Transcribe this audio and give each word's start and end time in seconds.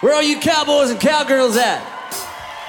Where 0.00 0.14
are 0.14 0.22
you 0.22 0.40
cowboys 0.40 0.88
and 0.88 0.98
cowgirls 0.98 1.58
at? 1.58 1.78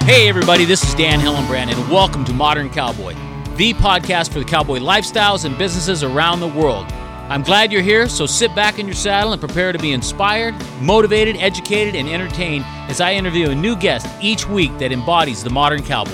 Hey, 0.02 0.28
everybody, 0.28 0.66
this 0.66 0.84
is 0.86 0.94
Dan 0.94 1.18
Hillenbrand, 1.18 1.72
and 1.74 1.90
welcome 1.90 2.26
to 2.26 2.32
Modern 2.34 2.68
Cowboy, 2.68 3.14
the 3.56 3.72
podcast 3.72 4.34
for 4.34 4.38
the 4.38 4.44
cowboy 4.44 4.80
lifestyles 4.80 5.46
and 5.46 5.56
businesses 5.56 6.02
around 6.02 6.40
the 6.40 6.48
world. 6.48 6.92
I'm 7.30 7.40
glad 7.40 7.72
you're 7.72 7.80
here, 7.80 8.06
so 8.06 8.26
sit 8.26 8.54
back 8.54 8.78
in 8.78 8.84
your 8.84 8.94
saddle 8.94 9.32
and 9.32 9.40
prepare 9.40 9.72
to 9.72 9.78
be 9.78 9.92
inspired, 9.92 10.54
motivated, 10.82 11.36
educated, 11.36 11.94
and 11.94 12.06
entertained 12.06 12.66
as 12.90 13.00
I 13.00 13.14
interview 13.14 13.48
a 13.48 13.54
new 13.54 13.76
guest 13.76 14.06
each 14.20 14.46
week 14.46 14.76
that 14.76 14.92
embodies 14.92 15.42
the 15.42 15.48
modern 15.48 15.82
cowboy. 15.82 16.10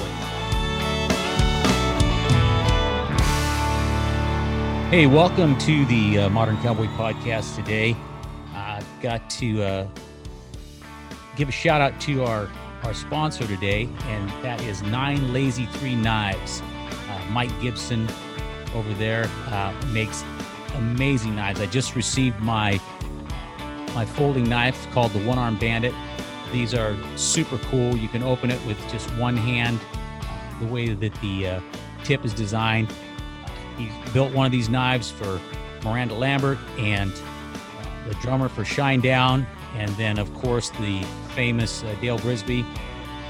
Hey, 4.88 5.08
welcome 5.08 5.58
to 5.58 5.84
the 5.86 6.18
uh, 6.18 6.28
Modern 6.28 6.58
Cowboy 6.58 6.86
Podcast 6.86 7.56
today. 7.56 7.96
I've 8.54 8.86
got 9.02 9.28
to 9.30 9.62
uh, 9.64 9.88
give 11.38 11.48
a 11.48 11.52
shout 11.52 11.80
out 11.80 11.98
to 12.00 12.24
our, 12.24 12.50
our 12.82 12.92
sponsor 12.92 13.46
today, 13.46 13.88
and 14.06 14.28
that 14.42 14.60
is 14.62 14.82
Nine 14.82 15.32
Lazy 15.32 15.66
Three 15.66 15.94
Knives. 15.94 16.60
Uh, 17.08 17.24
Mike 17.30 17.52
Gibson 17.62 18.08
over 18.74 18.92
there 18.94 19.30
uh, 19.46 19.72
makes 19.92 20.24
amazing 20.74 21.36
knives. 21.36 21.60
I 21.60 21.66
just 21.66 21.94
received 21.94 22.38
my 22.40 22.80
my 23.94 24.04
folding 24.04 24.48
knife 24.48 24.86
called 24.90 25.12
the 25.12 25.24
One 25.24 25.38
Arm 25.38 25.56
Bandit. 25.56 25.94
These 26.52 26.74
are 26.74 26.96
super 27.16 27.56
cool. 27.70 27.96
You 27.96 28.08
can 28.08 28.22
open 28.22 28.50
it 28.50 28.64
with 28.66 28.78
just 28.90 29.08
one 29.16 29.36
hand. 29.36 29.80
The 30.60 30.66
way 30.66 30.92
that 30.92 31.14
the 31.20 31.46
uh, 31.46 31.60
tip 32.04 32.24
is 32.24 32.34
designed, 32.34 32.92
he 33.76 33.88
built 34.12 34.34
one 34.34 34.44
of 34.44 34.52
these 34.52 34.68
knives 34.68 35.10
for 35.10 35.40
Miranda 35.84 36.14
Lambert 36.14 36.58
and 36.78 37.12
uh, 37.12 38.08
the 38.08 38.14
drummer 38.16 38.48
for 38.48 38.62
Shinedown, 38.62 39.46
and 39.74 39.90
then 39.92 40.18
of 40.18 40.32
course 40.34 40.70
the 40.70 41.02
famous 41.34 41.82
uh, 41.82 41.94
Dale 42.00 42.18
Brisby. 42.18 42.64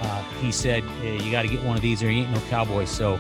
Uh, 0.01 0.23
he 0.41 0.53
said, 0.53 0.85
hey, 1.03 1.21
"You 1.23 1.33
got 1.33 1.43
to 1.43 1.49
get 1.49 1.63
one 1.65 1.77
of 1.77 1.83
these, 1.83 2.03
or 2.03 2.11
you 2.11 2.23
ain't 2.23 2.31
no 2.31 2.41
cowboy." 2.49 2.85
So 2.85 3.19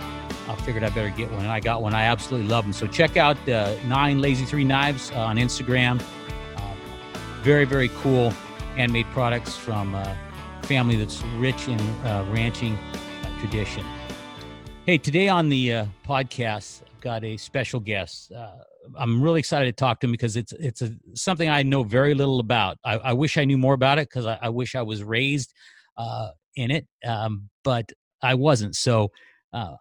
I 0.48 0.54
figured 0.56 0.84
I 0.84 0.90
better 0.90 1.10
get 1.10 1.30
one, 1.30 1.40
and 1.40 1.50
I 1.50 1.60
got 1.60 1.82
one. 1.82 1.94
I 1.94 2.04
absolutely 2.04 2.48
love 2.48 2.64
them. 2.64 2.72
So 2.72 2.86
check 2.86 3.16
out 3.16 3.36
uh, 3.48 3.74
Nine 3.86 4.20
Lazy 4.20 4.44
Three 4.44 4.64
Knives 4.64 5.10
uh, 5.10 5.20
on 5.20 5.36
Instagram. 5.36 6.00
Uh, 6.56 6.74
very 7.42 7.64
very 7.64 7.88
cool 8.00 8.30
handmade 8.76 9.06
products 9.06 9.56
from 9.56 9.94
a 9.94 10.16
family 10.62 10.96
that's 10.96 11.22
rich 11.38 11.66
in 11.66 11.78
ranching 12.30 12.78
tradition. 13.40 13.84
Hey, 14.86 14.98
today 14.98 15.28
on 15.28 15.48
the 15.48 15.86
podcast, 16.06 16.82
I've 16.82 17.00
got 17.00 17.24
a 17.24 17.36
special 17.36 17.80
guest. 17.80 18.32
Uh, 18.32 18.50
I'm 18.96 19.22
really 19.22 19.40
excited 19.40 19.66
to 19.66 19.72
talk 19.72 20.00
to 20.00 20.06
him 20.06 20.12
because 20.12 20.36
it's 20.36 20.52
it's 20.52 20.82
a, 20.82 20.94
something 21.14 21.48
I 21.48 21.62
know 21.62 21.82
very 21.82 22.14
little 22.14 22.40
about. 22.40 22.78
I, 22.84 22.98
I 22.98 23.12
wish 23.12 23.36
I 23.36 23.44
knew 23.44 23.58
more 23.58 23.74
about 23.74 23.98
it 23.98 24.08
because 24.08 24.26
I, 24.26 24.38
I, 24.40 24.48
wish 24.48 24.74
I 24.74 24.82
was 24.82 25.02
raised 25.02 25.52
uh, 25.96 26.30
in 26.56 26.70
it, 26.70 26.86
um, 27.06 27.48
but 27.64 27.90
I 28.22 28.34
wasn't. 28.34 28.76
So, 28.76 29.10
uh, 29.52 29.76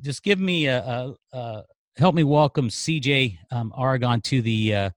just 0.00 0.22
give 0.22 0.40
me 0.40 0.66
a, 0.66 0.78
a, 0.78 1.14
a, 1.32 1.62
help 1.96 2.14
me 2.14 2.24
welcome 2.24 2.68
CJ 2.68 3.38
um, 3.50 3.72
Aragon 3.76 4.20
to 4.22 4.42
the 4.42 4.74
uh, 4.74 4.90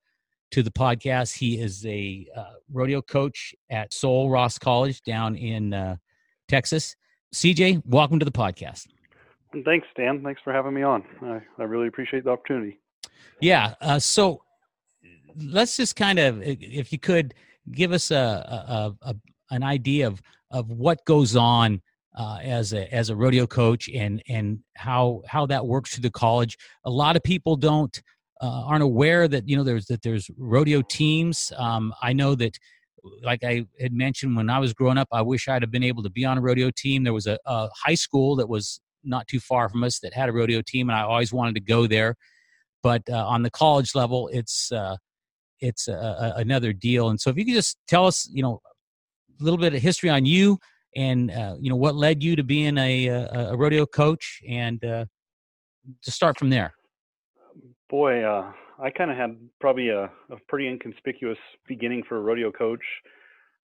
to 0.52 0.64
the 0.64 0.72
podcast. 0.72 1.38
He 1.38 1.60
is 1.60 1.86
a 1.86 2.28
uh, 2.36 2.54
rodeo 2.72 3.02
coach 3.02 3.54
at 3.70 3.94
Sul 3.94 4.30
Ross 4.30 4.58
College 4.58 5.02
down 5.04 5.36
in 5.36 5.74
uh, 5.74 5.98
Texas. 6.48 6.96
CJ, 7.34 7.84
welcome 7.86 8.20
to 8.20 8.26
the 8.26 8.32
podcast. 8.32 8.88
Thanks, 9.64 9.88
Dan. 9.96 10.22
Thanks 10.24 10.42
for 10.44 10.52
having 10.54 10.74
me 10.74 10.84
on. 10.84 11.04
I, 11.22 11.42
I 11.60 11.64
really 11.64 11.88
appreciate 11.88 12.24
the 12.24 12.32
opportunity. 12.32 12.80
Yeah. 13.42 13.76
Uh, 13.82 14.00
so 14.00 14.42
let's 15.38 15.78
just 15.78 15.96
kind 15.96 16.20
of, 16.20 16.42
if 16.42 16.92
you 16.92 17.00
could, 17.00 17.34
give 17.72 17.92
us 17.92 18.12
a, 18.12 18.96
a, 19.04 19.10
a 19.10 19.16
an 19.52 19.64
idea 19.64 20.08
of 20.08 20.22
of 20.52 20.70
what 20.70 21.04
goes 21.06 21.36
on 21.36 21.82
uh, 22.16 22.40
as 22.42 22.74
a 22.74 22.94
as 22.94 23.10
a 23.10 23.16
rodeo 23.16 23.46
coach 23.46 23.90
and 23.90 24.22
and 24.30 24.60
how 24.76 25.22
how 25.28 25.46
that 25.46 25.66
works 25.66 25.94
through 25.94 26.04
the 26.04 26.12
college. 26.12 26.58
A 26.86 26.90
lot 26.90 27.16
of 27.16 27.24
people 27.24 27.56
don't 27.56 28.02
uh, 28.42 28.64
aren't 28.66 28.84
aware 28.84 29.28
that 29.28 29.48
you 29.48 29.58
know 29.58 29.64
there's 29.64 29.86
that 29.88 30.02
there's 30.02 30.30
rodeo 30.38 30.82
teams. 30.82 31.52
Um, 31.58 31.94
I 32.02 32.14
know 32.14 32.36
that 32.36 32.58
like 33.22 33.44
I 33.44 33.66
had 33.80 33.94
mentioned 33.94 34.36
when 34.36 34.50
I 34.50 34.60
was 34.60 34.74
growing 34.74 34.98
up, 34.98 35.08
I 35.12 35.22
wish 35.22 35.48
I'd 35.48 35.62
have 35.62 35.72
been 35.72 35.84
able 35.84 36.04
to 36.04 36.10
be 36.10 36.26
on 36.26 36.38
a 36.38 36.42
rodeo 36.42 36.72
team. 36.72 37.04
There 37.04 37.14
was 37.14 37.28
a, 37.28 37.38
a 37.46 37.70
high 37.76 37.94
school 37.96 38.36
that 38.38 38.50
was 38.50 38.80
not 39.04 39.28
too 39.28 39.40
far 39.40 39.70
from 39.70 39.84
us 39.84 40.00
that 40.00 40.14
had 40.14 40.30
a 40.30 40.34
rodeo 40.34 40.62
team, 40.66 40.90
and 40.90 40.98
I 40.98 41.04
always 41.04 41.32
wanted 41.32 41.56
to 41.56 41.62
go 41.62 41.86
there. 41.86 42.16
But 42.86 43.02
uh, 43.10 43.26
on 43.26 43.42
the 43.42 43.50
college 43.50 43.96
level, 43.96 44.30
it's 44.32 44.72
uh, 44.72 44.98
it's 45.60 45.88
another 45.88 46.72
deal. 46.72 47.10
And 47.10 47.20
so, 47.20 47.32
if 47.32 47.38
you 47.38 47.44
could 47.44 47.56
just 47.56 47.80
tell 47.88 48.06
us, 48.06 48.30
you 48.32 48.44
know, 48.44 48.62
a 49.42 49.44
little 49.44 49.58
bit 49.58 49.74
of 49.74 49.82
history 49.82 50.12
on 50.12 50.24
you, 50.24 50.60
and 50.96 51.32
uh, 51.32 51.56
you 51.60 51.72
know 51.72 51.76
what 51.76 51.96
led 51.96 52.22
you 52.22 52.36
to 52.36 52.44
being 52.44 52.78
a, 52.78 53.08
a, 53.08 53.50
a 53.54 53.58
rodeo 53.58 53.88
coach, 53.88 54.40
and 54.48 54.86
uh, 54.86 55.06
to 56.04 56.12
start 56.12 56.38
from 56.38 56.52
there. 56.52 56.76
Boy, 57.90 58.24
uh, 58.24 58.52
I 58.80 58.92
kind 58.92 59.10
of 59.10 59.18
had 59.18 59.36
probably 59.60 59.90
a, 59.90 60.04
a 60.04 60.38
pretty 60.48 60.68
inconspicuous 60.68 61.40
beginning 61.68 62.04
for 62.08 62.18
a 62.18 62.22
rodeo 62.22 62.52
coach. 62.52 62.84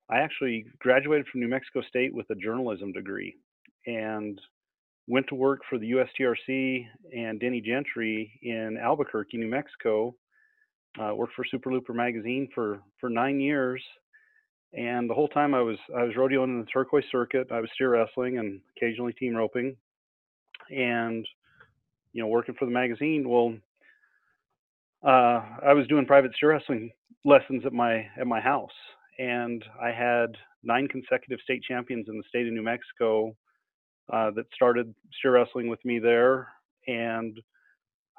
I 0.10 0.18
actually 0.18 0.66
graduated 0.80 1.28
from 1.28 1.42
New 1.42 1.48
Mexico 1.48 1.84
State 1.88 2.12
with 2.12 2.28
a 2.31 2.36
journalism 2.36 2.92
degree, 2.92 3.36
and 3.86 4.42
went 5.12 5.28
to 5.28 5.36
work 5.36 5.60
for 5.70 5.78
the 5.78 5.92
USTRC 5.92 6.88
and 7.14 7.38
Denny 7.38 7.60
Gentry 7.60 8.32
in 8.44 8.78
Albuquerque, 8.82 9.38
New 9.38 9.50
Mexico. 9.50 10.16
Uh, 10.98 11.14
worked 11.14 11.34
for 11.36 11.44
Super 11.44 11.72
Looper 11.72 11.94
magazine 11.94 12.48
for 12.56 12.82
for 13.00 13.10
nine 13.10 13.40
years, 13.40 13.84
and 14.74 15.10
the 15.10 15.14
whole 15.14 15.28
time 15.28 15.54
I 15.54 15.62
was 15.62 15.78
I 15.98 16.04
was 16.04 16.16
rodeoing 16.16 16.46
in 16.46 16.60
the 16.62 16.66
turquoise 16.66 17.04
circuit. 17.12 17.48
I 17.52 17.60
was 17.60 17.70
steer 17.74 17.92
wrestling 17.92 18.40
and 18.40 18.62
occasionally 18.76 19.12
team 19.14 19.36
roping, 19.36 19.76
and 20.70 21.28
you 22.14 22.22
know 22.22 22.28
working 22.28 22.56
for 22.58 22.66
the 22.66 22.72
magazine. 22.72 23.28
Well, 23.28 23.54
uh, 25.06 25.42
I 25.66 25.74
was 25.74 25.88
doing 25.88 26.06
private 26.06 26.32
steer 26.36 26.52
wrestling 26.52 26.90
lessons 27.26 27.66
at 27.66 27.74
my 27.74 28.06
at 28.18 28.28
my 28.28 28.40
house, 28.40 28.72
and 29.20 29.64
I 29.82 29.92
had 29.92 30.38
nine 30.64 30.88
consecutive 30.88 31.40
state 31.44 31.64
champions 31.68 32.08
in 32.08 32.18
the 32.18 32.24
state 32.30 32.48
of 32.48 32.54
New 32.54 32.64
Mexico 32.64 33.36
uh, 34.12 34.32
that 34.32 34.46
started 34.54 34.94
steer 35.18 35.32
wrestling 35.32 35.70
with 35.70 35.84
me 35.86 36.00
there. 36.00 36.50
And 36.88 37.40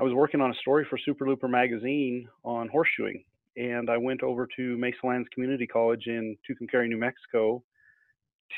I 0.00 0.02
was 0.02 0.14
working 0.14 0.40
on 0.40 0.50
a 0.50 0.54
story 0.54 0.86
for 0.88 0.98
Super 0.98 1.28
Looper 1.28 1.48
magazine 1.48 2.28
on 2.44 2.68
horseshoeing. 2.68 3.24
And 3.56 3.90
I 3.90 3.98
went 3.98 4.22
over 4.22 4.48
to 4.56 4.76
Mesalands 4.78 5.30
Community 5.34 5.66
College 5.66 6.04
in 6.06 6.36
Tucumcari, 6.48 6.88
New 6.88 6.96
Mexico 6.96 7.62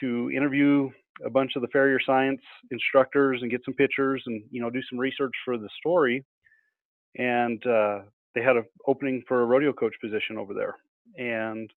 to 0.00 0.30
interview 0.30 0.88
a 1.24 1.30
bunch 1.30 1.52
of 1.56 1.62
the 1.62 1.68
farrier 1.68 1.98
science 2.04 2.40
instructors 2.70 3.42
and 3.42 3.50
get 3.50 3.64
some 3.64 3.74
pictures 3.74 4.22
and, 4.26 4.42
you 4.50 4.60
know, 4.60 4.70
do 4.70 4.80
some 4.88 4.98
research 4.98 5.32
for 5.44 5.58
the 5.58 5.68
story. 5.78 6.24
And 7.16 7.64
uh, 7.66 8.00
they 8.34 8.42
had 8.42 8.56
an 8.56 8.64
opening 8.86 9.22
for 9.26 9.42
a 9.42 9.46
rodeo 9.46 9.72
coach 9.72 9.94
position 10.00 10.38
over 10.38 10.54
there. 10.54 10.76
And 11.18 11.70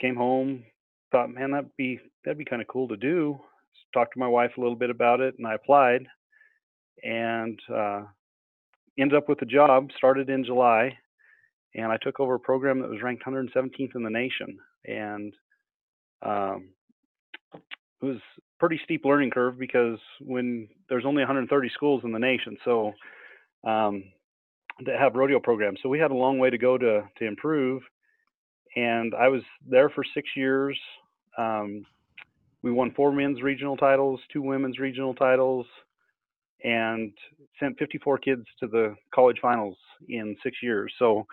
came 0.00 0.16
home, 0.16 0.64
thought, 1.12 1.30
man, 1.30 1.52
that'd 1.52 1.70
be 1.76 2.00
that'd 2.24 2.38
be 2.38 2.44
kind 2.44 2.60
of 2.60 2.68
cool 2.68 2.88
to 2.88 2.96
do 2.96 3.38
talked 3.94 4.12
to 4.14 4.18
my 4.18 4.28
wife 4.28 4.50
a 4.56 4.60
little 4.60 4.76
bit 4.76 4.90
about 4.90 5.20
it, 5.20 5.36
and 5.38 5.46
I 5.46 5.54
applied, 5.54 6.06
and 7.02 7.58
uh, 7.74 8.02
ended 8.98 9.16
up 9.16 9.28
with 9.28 9.40
a 9.42 9.46
job. 9.46 9.88
Started 9.96 10.28
in 10.28 10.44
July, 10.44 10.96
and 11.74 11.90
I 11.90 11.96
took 12.02 12.20
over 12.20 12.34
a 12.34 12.40
program 12.40 12.80
that 12.80 12.90
was 12.90 13.02
ranked 13.02 13.24
117th 13.24 13.94
in 13.94 14.02
the 14.02 14.10
nation, 14.10 14.58
and 14.84 15.32
um, 16.22 16.68
it 17.54 18.04
was 18.04 18.18
pretty 18.58 18.80
steep 18.84 19.04
learning 19.04 19.30
curve 19.30 19.58
because 19.58 19.98
when 20.20 20.68
there's 20.88 21.06
only 21.06 21.20
130 21.20 21.70
schools 21.70 22.02
in 22.04 22.12
the 22.12 22.18
nation, 22.18 22.56
so 22.64 22.92
um, 23.66 24.04
to 24.84 24.96
have 24.98 25.14
rodeo 25.14 25.40
programs, 25.40 25.78
so 25.82 25.88
we 25.88 25.98
had 25.98 26.10
a 26.10 26.14
long 26.14 26.38
way 26.38 26.50
to 26.50 26.58
go 26.58 26.76
to 26.76 27.02
to 27.18 27.26
improve. 27.26 27.82
And 28.76 29.14
I 29.14 29.28
was 29.28 29.42
there 29.68 29.88
for 29.88 30.02
six 30.14 30.28
years. 30.34 30.76
Um, 31.38 31.86
we 32.64 32.72
won 32.72 32.92
four 32.92 33.12
men's 33.12 33.42
regional 33.42 33.76
titles, 33.76 34.18
two 34.32 34.40
women's 34.40 34.78
regional 34.78 35.14
titles, 35.14 35.66
and 36.64 37.12
sent 37.60 37.78
54 37.78 38.16
kids 38.16 38.46
to 38.58 38.66
the 38.66 38.96
college 39.14 39.36
finals 39.42 39.76
in 40.08 40.34
six 40.42 40.56
years. 40.62 40.90
So 40.98 41.26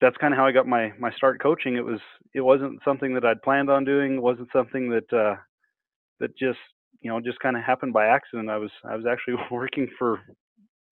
that's 0.00 0.16
kind 0.16 0.32
of 0.32 0.38
how 0.38 0.46
I 0.46 0.52
got 0.52 0.66
my 0.66 0.90
my 0.98 1.12
start 1.12 1.42
coaching. 1.42 1.76
It 1.76 1.84
was 1.84 2.00
it 2.34 2.40
wasn't 2.40 2.80
something 2.82 3.12
that 3.12 3.26
I'd 3.26 3.42
planned 3.42 3.68
on 3.68 3.84
doing. 3.84 4.14
It 4.14 4.22
wasn't 4.22 4.48
something 4.54 4.88
that 4.88 5.12
uh, 5.12 5.36
that 6.18 6.34
just 6.38 6.58
you 7.02 7.10
know 7.10 7.20
just 7.20 7.40
kind 7.40 7.56
of 7.56 7.62
happened 7.62 7.92
by 7.92 8.06
accident. 8.06 8.48
I 8.48 8.56
was 8.56 8.70
I 8.84 8.96
was 8.96 9.04
actually 9.04 9.34
working 9.50 9.86
for 9.98 10.20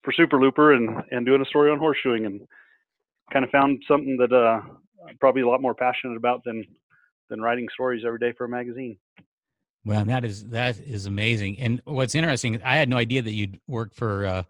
for 0.03 0.13
Super 0.13 0.39
Looper 0.39 0.73
and 0.73 1.01
and 1.09 1.25
doing 1.25 1.41
a 1.41 1.45
story 1.45 1.71
on 1.71 1.79
horseshoeing 1.79 2.27
and 2.27 2.41
kind 3.33 3.43
of 3.43 3.49
found 3.49 3.81
something 3.87 4.17
that 4.17 4.31
uh, 4.31 4.61
I'm 5.09 5.17
probably 5.19 5.41
a 5.41 5.47
lot 5.47 5.63
more 5.63 5.73
passionate 5.73 6.15
about 6.15 6.43
than 6.45 6.63
than 7.29 7.41
writing 7.41 7.67
stories 7.73 8.03
every 8.05 8.19
day 8.19 8.33
for 8.37 8.45
a 8.45 8.49
magazine. 8.49 8.97
Well, 9.85 10.03
that 10.05 10.25
is 10.25 10.45
that 10.49 10.79
is 10.79 11.05
amazing. 11.05 11.59
And 11.59 11.81
what's 11.85 12.15
interesting, 12.15 12.61
I 12.63 12.75
had 12.75 12.89
no 12.89 12.97
idea 12.97 13.21
that 13.21 13.31
you'd 13.31 13.59
worked 13.67 13.95
for 13.95 14.25
uh, 14.25 14.43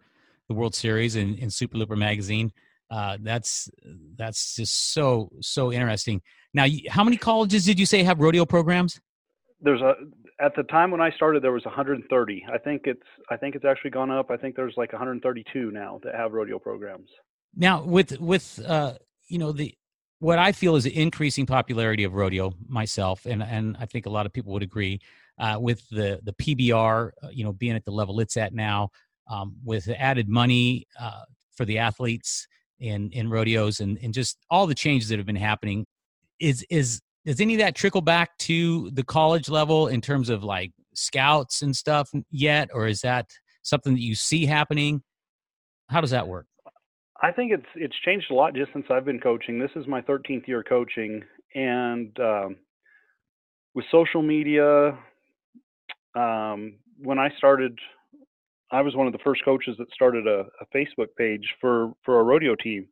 the 0.47 0.55
World 0.55 0.73
Series 0.73 1.15
and 1.15 1.37
in 1.37 1.49
Super 1.49 1.77
Looper 1.77 1.95
magazine. 1.95 2.51
Uh, 2.89 3.17
that's 3.21 3.69
that's 4.15 4.55
just 4.55 4.93
so 4.93 5.29
so 5.41 5.71
interesting. 5.71 6.21
Now, 6.53 6.65
how 6.89 7.03
many 7.03 7.17
colleges 7.17 7.65
did 7.65 7.79
you 7.79 7.85
say 7.85 8.03
have 8.03 8.19
rodeo 8.19 8.45
programs? 8.45 8.99
There's 9.61 9.81
a 9.81 9.93
at 10.39 10.55
the 10.55 10.63
time 10.63 10.91
when 10.91 11.01
I 11.01 11.11
started, 11.11 11.43
there 11.43 11.51
was 11.51 11.65
130. 11.65 12.45
I 12.51 12.57
think 12.57 12.83
it's 12.85 13.01
I 13.29 13.37
think 13.37 13.55
it's 13.55 13.65
actually 13.65 13.91
gone 13.91 14.11
up. 14.11 14.31
I 14.31 14.37
think 14.37 14.55
there's 14.55 14.75
like 14.77 14.93
132 14.93 15.71
now 15.71 15.99
that 16.03 16.15
have 16.15 16.33
rodeo 16.33 16.59
programs. 16.59 17.09
Now, 17.55 17.83
with 17.83 18.19
with 18.19 18.59
uh, 18.65 18.93
you 19.27 19.37
know 19.37 19.51
the 19.51 19.75
what 20.19 20.39
I 20.39 20.51
feel 20.51 20.75
is 20.75 20.83
the 20.83 20.95
increasing 20.95 21.45
popularity 21.45 22.03
of 22.03 22.13
rodeo 22.13 22.53
myself, 22.67 23.25
and 23.25 23.43
and 23.43 23.77
I 23.79 23.85
think 23.85 24.05
a 24.05 24.09
lot 24.09 24.25
of 24.25 24.33
people 24.33 24.53
would 24.53 24.63
agree 24.63 24.99
uh, 25.39 25.57
with 25.59 25.87
the 25.89 26.19
the 26.23 26.33
PBR, 26.33 27.11
uh, 27.23 27.27
you 27.31 27.43
know, 27.43 27.53
being 27.53 27.75
at 27.75 27.85
the 27.85 27.91
level 27.91 28.19
it's 28.19 28.37
at 28.37 28.53
now, 28.53 28.89
um, 29.29 29.55
with 29.63 29.87
added 29.89 30.27
money 30.27 30.85
uh, 30.99 31.23
for 31.55 31.65
the 31.65 31.77
athletes 31.77 32.47
in 32.79 33.11
in 33.11 33.29
rodeos, 33.29 33.79
and 33.79 33.99
and 34.01 34.13
just 34.13 34.37
all 34.49 34.65
the 34.65 34.75
changes 34.75 35.09
that 35.09 35.17
have 35.19 35.27
been 35.27 35.35
happening. 35.35 35.85
Is 36.39 36.65
is 36.69 37.01
does 37.25 37.41
any 37.41 37.55
of 37.55 37.59
that 37.59 37.75
trickle 37.75 38.01
back 38.01 38.37
to 38.39 38.89
the 38.91 39.03
college 39.03 39.49
level 39.49 39.87
in 39.87 40.01
terms 40.01 40.29
of 40.29 40.43
like 40.43 40.71
scouts 40.93 41.61
and 41.61 41.75
stuff 41.75 42.09
yet, 42.31 42.69
or 42.73 42.87
is 42.87 43.01
that 43.01 43.29
something 43.61 43.93
that 43.93 44.01
you 44.01 44.15
see 44.15 44.45
happening? 44.45 45.03
How 45.89 46.01
does 46.01 46.11
that 46.11 46.27
work? 46.27 46.47
I 47.21 47.31
think 47.31 47.51
it's 47.51 47.65
it's 47.75 47.95
changed 48.05 48.31
a 48.31 48.33
lot 48.33 48.53
just 48.53 48.71
since 48.73 48.85
I've 48.89 49.05
been 49.05 49.19
coaching. 49.19 49.59
This 49.59 49.71
is 49.75 49.87
my 49.87 50.01
13th 50.01 50.47
year 50.47 50.63
coaching, 50.63 51.23
and 51.55 52.17
um, 52.19 52.57
with 53.73 53.85
social 53.91 54.21
media, 54.21 54.97
um, 56.15 56.75
when 57.01 57.17
I 57.17 57.29
started, 57.37 57.77
I 58.71 58.81
was 58.81 58.95
one 58.95 59.07
of 59.07 59.13
the 59.13 59.19
first 59.23 59.43
coaches 59.43 59.75
that 59.79 59.91
started 59.93 60.27
a, 60.27 60.45
a 60.61 60.77
Facebook 60.77 61.07
page 61.17 61.47
for 61.59 61.93
for 62.05 62.19
a 62.19 62.23
rodeo 62.23 62.55
team 62.55 62.87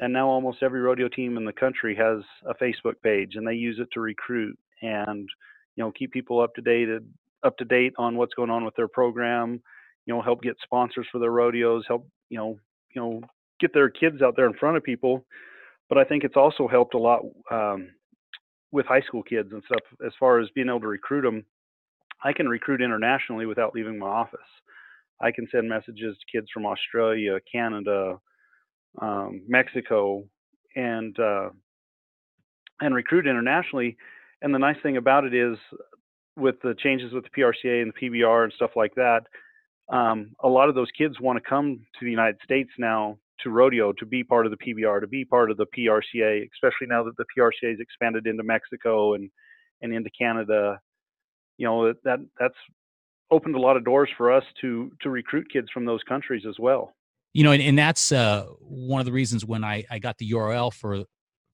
and 0.00 0.12
now 0.12 0.28
almost 0.28 0.62
every 0.62 0.80
rodeo 0.80 1.08
team 1.08 1.36
in 1.36 1.44
the 1.44 1.52
country 1.52 1.94
has 1.94 2.22
a 2.46 2.54
Facebook 2.62 2.94
page, 3.02 3.34
and 3.34 3.46
they 3.46 3.54
use 3.54 3.78
it 3.78 3.88
to 3.92 4.00
recruit 4.00 4.58
and 4.80 5.28
you 5.76 5.84
know 5.84 5.92
keep 5.92 6.12
people 6.12 6.40
up 6.40 6.54
to 6.54 6.60
date 6.60 6.88
up 7.44 7.56
to 7.58 7.64
date 7.64 7.92
on 7.98 8.16
what's 8.16 8.34
going 8.34 8.50
on 8.50 8.64
with 8.64 8.74
their 8.76 8.88
program. 8.88 9.60
You 10.06 10.14
know, 10.14 10.22
help 10.22 10.42
get 10.42 10.56
sponsors 10.62 11.06
for 11.12 11.18
their 11.18 11.30
rodeos, 11.30 11.84
help 11.86 12.06
you 12.28 12.38
know 12.38 12.58
you 12.94 13.00
know 13.00 13.20
get 13.62 13.72
their 13.72 13.88
kids 13.88 14.20
out 14.20 14.34
there 14.36 14.46
in 14.46 14.52
front 14.54 14.76
of 14.76 14.82
people. 14.82 15.24
But 15.88 15.96
I 15.96 16.04
think 16.04 16.24
it's 16.24 16.36
also 16.36 16.68
helped 16.68 16.94
a 16.94 16.98
lot 16.98 17.20
um, 17.50 17.88
with 18.72 18.86
high 18.86 19.00
school 19.00 19.22
kids 19.22 19.50
and 19.52 19.62
stuff 19.64 19.84
as 20.04 20.12
far 20.18 20.40
as 20.40 20.48
being 20.54 20.68
able 20.68 20.80
to 20.80 20.88
recruit 20.88 21.22
them. 21.22 21.44
I 22.24 22.32
can 22.32 22.48
recruit 22.48 22.82
internationally 22.82 23.46
without 23.46 23.74
leaving 23.74 23.98
my 23.98 24.06
office. 24.06 24.40
I 25.20 25.30
can 25.30 25.46
send 25.50 25.68
messages 25.68 26.16
to 26.18 26.38
kids 26.38 26.48
from 26.52 26.66
Australia, 26.66 27.38
Canada, 27.50 28.16
um, 29.00 29.42
Mexico, 29.48 30.24
and 30.74 31.18
uh, 31.18 31.50
and 32.80 32.94
recruit 32.94 33.26
internationally. 33.26 33.96
And 34.42 34.52
the 34.52 34.58
nice 34.58 34.76
thing 34.82 34.96
about 34.96 35.24
it 35.24 35.34
is, 35.34 35.56
with 36.36 36.56
the 36.62 36.74
changes 36.82 37.12
with 37.12 37.24
the 37.24 37.42
PRCA 37.42 37.82
and 37.82 37.92
the 37.92 38.08
PBR 38.08 38.44
and 38.44 38.52
stuff 38.54 38.72
like 38.74 38.94
that, 38.96 39.22
um, 39.88 40.34
a 40.40 40.48
lot 40.48 40.68
of 40.68 40.74
those 40.74 40.90
kids 40.96 41.20
want 41.20 41.42
to 41.42 41.48
come 41.48 41.80
to 41.98 42.04
the 42.04 42.10
United 42.10 42.38
States 42.44 42.70
now 42.78 43.18
to 43.40 43.50
rodeo 43.50 43.92
to 43.92 44.06
be 44.06 44.22
part 44.22 44.46
of 44.46 44.52
the 44.52 44.58
PBR, 44.58 45.00
to 45.00 45.06
be 45.06 45.24
part 45.24 45.50
of 45.50 45.56
the 45.56 45.66
PRCA, 45.76 46.48
especially 46.54 46.86
now 46.88 47.02
that 47.02 47.16
the 47.16 47.24
PRCA 47.36 47.70
has 47.70 47.80
expanded 47.80 48.26
into 48.26 48.42
Mexico 48.42 49.14
and 49.14 49.30
and 49.80 49.92
into 49.92 50.10
Canada. 50.10 50.78
You 51.58 51.66
know 51.66 51.92
that 52.04 52.18
that's 52.38 52.54
opened 53.30 53.56
a 53.56 53.60
lot 53.60 53.76
of 53.76 53.84
doors 53.84 54.10
for 54.16 54.30
us 54.30 54.44
to 54.60 54.92
to 55.00 55.10
recruit 55.10 55.46
kids 55.52 55.68
from 55.72 55.84
those 55.84 56.02
countries 56.08 56.44
as 56.48 56.56
well 56.58 56.94
you 57.32 57.42
know 57.44 57.52
and, 57.52 57.62
and 57.62 57.78
that's 57.78 58.12
uh, 58.12 58.44
one 58.60 59.00
of 59.00 59.06
the 59.06 59.12
reasons 59.12 59.44
when 59.44 59.64
I, 59.64 59.84
I 59.90 59.98
got 59.98 60.18
the 60.18 60.30
url 60.32 60.72
for 60.72 61.04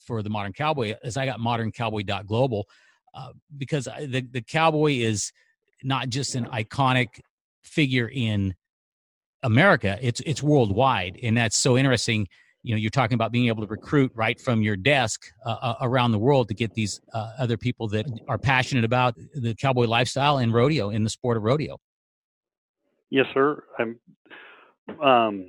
for 0.00 0.22
the 0.22 0.30
modern 0.30 0.52
cowboy 0.52 0.94
is 1.02 1.16
i 1.16 1.24
got 1.24 1.38
moderncowboy.global 1.38 2.66
uh, 3.14 3.32
because 3.56 3.84
the, 3.84 4.26
the 4.30 4.42
cowboy 4.42 4.92
is 4.94 5.32
not 5.82 6.08
just 6.08 6.34
an 6.34 6.46
iconic 6.46 7.20
figure 7.62 8.10
in 8.12 8.54
america 9.42 9.98
it's 10.00 10.20
it's 10.20 10.42
worldwide 10.42 11.18
and 11.22 11.36
that's 11.36 11.56
so 11.56 11.76
interesting 11.76 12.26
you 12.62 12.74
know 12.74 12.78
you're 12.78 12.90
talking 12.90 13.14
about 13.14 13.30
being 13.30 13.48
able 13.48 13.62
to 13.62 13.70
recruit 13.70 14.10
right 14.14 14.40
from 14.40 14.62
your 14.62 14.76
desk 14.76 15.26
uh, 15.46 15.56
uh 15.60 15.74
around 15.80 16.12
the 16.12 16.18
world 16.18 16.48
to 16.48 16.54
get 16.54 16.74
these 16.74 17.00
uh, 17.14 17.32
other 17.38 17.56
people 17.56 17.88
that 17.88 18.06
are 18.28 18.38
passionate 18.38 18.84
about 18.84 19.14
the 19.34 19.54
cowboy 19.54 19.86
lifestyle 19.86 20.38
and 20.38 20.52
rodeo 20.52 20.90
in 20.90 21.04
the 21.04 21.10
sport 21.10 21.36
of 21.36 21.42
rodeo 21.42 21.78
yes 23.10 23.26
sir 23.32 23.62
i'm 23.78 23.98
um 25.02 25.46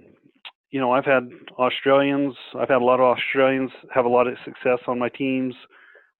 you 0.72 0.80
know, 0.80 0.92
I've 0.92 1.06
had 1.06 1.30
Australians. 1.58 2.36
I've 2.56 2.70
had 2.70 2.82
a 2.82 2.86
lot 2.86 3.00
of 3.00 3.18
Australians 3.18 3.72
have 3.94 4.06
a 4.06 4.10
lot 4.10 4.28
of 4.28 4.36
success 4.46 4.80
on 4.88 5.00
my 5.00 5.10
teams 5.10 5.56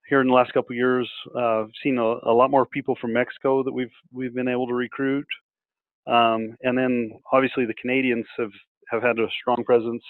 here 0.08 0.20
in 0.20 0.26
the 0.26 0.32
last 0.32 0.52
couple 0.52 0.74
years. 0.74 1.08
Uh, 1.34 1.62
I've 1.62 1.70
seen 1.82 1.98
a, 1.98 2.02
a, 2.28 2.34
lot 2.34 2.50
more 2.50 2.66
people 2.66 2.96
from 3.00 3.12
Mexico 3.12 3.62
that 3.62 3.72
we've 3.72 3.92
we've 4.12 4.34
been 4.34 4.48
able 4.48 4.66
to 4.66 4.74
recruit, 4.74 5.26
um, 6.06 6.56
and 6.62 6.76
then 6.76 7.12
obviously 7.32 7.66
the 7.66 7.74
Canadians 7.74 8.26
have 8.38 8.52
have 8.90 9.02
had 9.02 9.18
a 9.18 9.26
strong 9.40 9.64
presence 9.64 10.02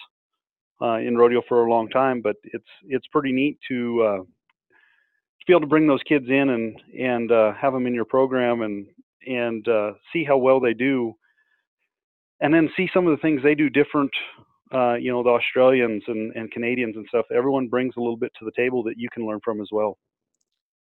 uh, 0.81 0.97
in 0.97 1.17
rodeo 1.17 1.43
for 1.49 1.67
a 1.67 1.71
long 1.71 1.89
time. 1.89 2.21
But 2.23 2.37
it's 2.45 2.69
it's 2.89 3.07
pretty 3.09 3.33
neat 3.33 3.59
to 3.69 4.03
uh, 4.03 4.19
to 4.19 5.47
be 5.47 5.53
able 5.53 5.63
to 5.63 5.67
bring 5.67 5.87
those 5.87 6.03
kids 6.09 6.27
in 6.29 6.51
and 6.51 6.81
and 6.99 7.33
uh, 7.33 7.53
have 7.61 7.73
them 7.73 7.87
in 7.87 7.95
your 7.95 8.05
program 8.05 8.63
and 8.63 8.87
and 9.27 9.67
uh, 9.69 9.93
see 10.13 10.25
how 10.25 10.39
well 10.39 10.61
they 10.61 10.75
do. 10.75 11.15
And 12.43 12.55
then 12.55 12.71
see 12.75 12.89
some 12.95 13.07
of 13.07 13.11
the 13.11 13.21
things 13.21 13.43
they 13.43 13.55
do 13.55 13.69
different 13.69 14.13
uh, 14.73 14.95
you 14.95 15.11
know 15.11 15.23
the 15.23 15.31
australians 15.31 16.03
and, 16.07 16.35
and 16.37 16.51
canadians 16.51 16.97
and 16.97 17.05
stuff. 17.09 17.27
Everyone 17.35 17.69
brings 17.69 17.95
a 17.97 18.01
little 18.01 18.17
bit 18.17 18.33
to 18.39 18.45
the 18.45 18.53
table 18.57 18.83
that 18.85 18.95
you 18.97 19.09
can 19.13 19.27
learn 19.27 19.41
from 19.45 19.61
as 19.61 19.69
well. 19.73 19.99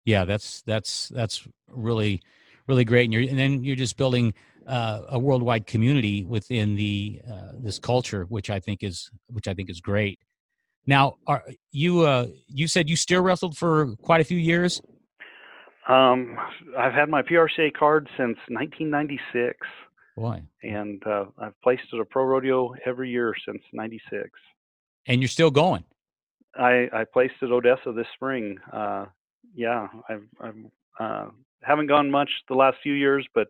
Yeah 0.04 0.24
that's 0.24 0.62
that's 0.62 1.08
that's 1.10 1.46
really 1.68 2.22
really 2.66 2.84
great. 2.84 3.04
And 3.04 3.12
you're 3.12 3.22
and 3.22 3.38
then 3.38 3.62
you're 3.62 3.76
just 3.76 3.96
building 3.96 4.34
uh, 4.66 5.02
a 5.08 5.18
worldwide 5.18 5.66
community 5.66 6.24
within 6.24 6.76
the 6.76 7.20
uh, 7.30 7.52
this 7.58 7.78
culture 7.78 8.24
which 8.28 8.50
i 8.50 8.60
think 8.60 8.82
is 8.82 9.10
which 9.28 9.48
i 9.48 9.54
think 9.54 9.70
is 9.70 9.80
great 9.80 10.18
now 10.86 11.14
are 11.26 11.44
you 11.72 12.02
uh 12.02 12.26
you 12.48 12.66
said 12.66 12.88
you 12.88 12.96
still 12.96 13.22
wrestled 13.22 13.56
for 13.56 13.94
quite 14.02 14.20
a 14.20 14.24
few 14.24 14.38
years 14.38 14.80
um 15.88 16.36
i've 16.78 16.92
had 16.92 17.08
my 17.08 17.22
prca 17.22 17.72
card 17.72 18.08
since 18.16 18.36
1996 18.48 19.56
Boy. 20.16 20.42
And 20.62 21.02
uh, 21.06 21.26
I've 21.38 21.60
placed 21.62 21.82
at 21.92 22.00
a 22.00 22.04
pro 22.04 22.24
rodeo 22.24 22.74
every 22.86 23.10
year 23.10 23.34
since 23.46 23.62
'96. 23.72 24.30
And 25.06 25.20
you're 25.20 25.28
still 25.28 25.50
going. 25.50 25.84
I 26.58 26.88
I 26.92 27.04
placed 27.04 27.34
at 27.42 27.50
Odessa 27.50 27.92
this 27.94 28.06
spring. 28.14 28.58
Uh, 28.72 29.06
yeah, 29.54 29.88
I've 30.08 30.26
I've 30.40 30.56
uh, 30.98 31.26
haven't 31.62 31.88
gone 31.88 32.10
much 32.10 32.30
the 32.48 32.54
last 32.54 32.78
few 32.82 32.94
years, 32.94 33.26
but 33.34 33.48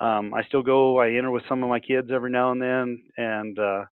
um, 0.00 0.34
I 0.34 0.42
still 0.44 0.62
go. 0.62 0.98
I 0.98 1.10
enter 1.10 1.30
with 1.30 1.44
some 1.48 1.62
of 1.62 1.68
my 1.68 1.80
kids 1.80 2.10
every 2.12 2.30
now 2.30 2.52
and 2.52 2.60
then, 2.60 3.02
and 3.16 3.58
uh, 3.58 3.84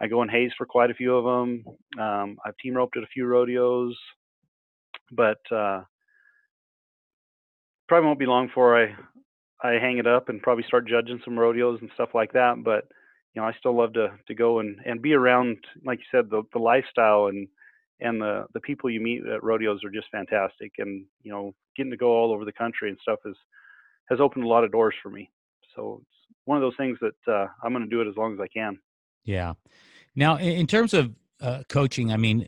I 0.00 0.06
go 0.08 0.22
in 0.22 0.28
haze 0.28 0.52
for 0.56 0.66
quite 0.66 0.90
a 0.90 0.94
few 0.94 1.16
of 1.16 1.24
them. 1.24 1.64
Um, 1.98 2.36
I've 2.44 2.56
team 2.58 2.74
roped 2.74 2.96
at 2.96 3.02
a 3.02 3.08
few 3.08 3.26
rodeos, 3.26 3.96
but 5.10 5.38
uh, 5.50 5.82
probably 7.88 8.06
won't 8.06 8.18
be 8.18 8.26
long 8.26 8.46
before 8.48 8.82
I 8.82 8.94
I 9.62 9.72
hang 9.80 9.98
it 9.98 10.06
up 10.06 10.28
and 10.28 10.42
probably 10.42 10.64
start 10.64 10.88
judging 10.88 11.20
some 11.24 11.38
rodeos 11.38 11.80
and 11.80 11.90
stuff 11.94 12.10
like 12.14 12.32
that. 12.32 12.62
But 12.62 12.84
you 13.34 13.40
know, 13.40 13.48
I 13.48 13.52
still 13.58 13.76
love 13.76 13.94
to 13.94 14.08
to 14.26 14.34
go 14.34 14.60
and 14.60 14.78
and 14.84 15.02
be 15.02 15.14
around, 15.14 15.58
like 15.84 15.98
you 15.98 16.04
said, 16.10 16.30
the 16.30 16.42
the 16.52 16.58
lifestyle 16.58 17.26
and 17.26 17.48
and 18.00 18.20
the 18.20 18.46
the 18.54 18.60
people 18.60 18.90
you 18.90 19.00
meet 19.00 19.26
at 19.26 19.42
rodeos 19.42 19.82
are 19.84 19.90
just 19.90 20.08
fantastic. 20.12 20.72
And 20.78 21.06
you 21.22 21.32
know, 21.32 21.54
getting 21.76 21.90
to 21.90 21.96
go 21.96 22.10
all 22.10 22.32
over 22.32 22.44
the 22.44 22.52
country 22.52 22.90
and 22.90 22.98
stuff 23.00 23.20
is 23.24 23.36
has 24.08 24.20
opened 24.20 24.44
a 24.44 24.48
lot 24.48 24.64
of 24.64 24.72
doors 24.72 24.94
for 25.02 25.10
me. 25.10 25.30
So 25.74 26.00
it's 26.02 26.38
one 26.44 26.56
of 26.56 26.62
those 26.62 26.76
things 26.76 26.98
that 27.00 27.32
uh, 27.32 27.46
I'm 27.62 27.72
going 27.72 27.84
to 27.84 27.90
do 27.90 28.00
it 28.00 28.08
as 28.08 28.16
long 28.16 28.34
as 28.34 28.40
I 28.40 28.48
can. 28.48 28.78
Yeah. 29.24 29.54
Now, 30.14 30.38
in 30.38 30.66
terms 30.66 30.94
of 30.94 31.12
uh, 31.40 31.62
coaching, 31.68 32.12
I 32.12 32.16
mean, 32.16 32.46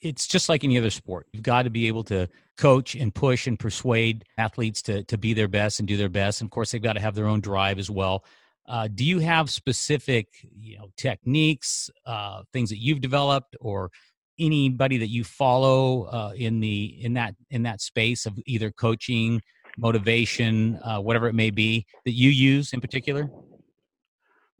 it's 0.00 0.26
just 0.26 0.48
like 0.48 0.64
any 0.64 0.78
other 0.78 0.90
sport. 0.90 1.26
You've 1.32 1.42
got 1.42 1.62
to 1.62 1.70
be 1.70 1.88
able 1.88 2.04
to 2.04 2.28
coach 2.56 2.94
and 2.94 3.14
push 3.14 3.46
and 3.46 3.58
persuade 3.58 4.24
athletes 4.38 4.82
to 4.82 5.04
to 5.04 5.18
be 5.18 5.34
their 5.34 5.48
best 5.48 5.80
and 5.80 5.88
do 5.88 5.96
their 5.96 6.08
best. 6.08 6.40
And 6.40 6.46
of 6.46 6.50
course, 6.50 6.70
they've 6.70 6.82
got 6.82 6.94
to 6.94 7.00
have 7.00 7.14
their 7.14 7.26
own 7.26 7.40
drive 7.40 7.78
as 7.78 7.90
well. 7.90 8.24
Uh, 8.66 8.86
do 8.86 9.04
you 9.04 9.18
have 9.18 9.48
specific, 9.48 10.28
you 10.54 10.78
know, 10.78 10.90
techniques, 10.96 11.90
uh, 12.04 12.42
things 12.52 12.68
that 12.70 12.78
you've 12.78 13.00
developed, 13.00 13.56
or 13.60 13.90
anybody 14.38 14.98
that 14.98 15.08
you 15.08 15.24
follow 15.24 16.04
uh, 16.04 16.32
in 16.36 16.60
the 16.60 16.96
in 17.00 17.14
that 17.14 17.34
in 17.50 17.62
that 17.64 17.80
space 17.80 18.26
of 18.26 18.38
either 18.46 18.70
coaching, 18.70 19.40
motivation, 19.78 20.78
uh, 20.84 20.98
whatever 21.00 21.28
it 21.28 21.34
may 21.34 21.50
be, 21.50 21.86
that 22.04 22.12
you 22.12 22.30
use 22.30 22.72
in 22.72 22.80
particular? 22.80 23.30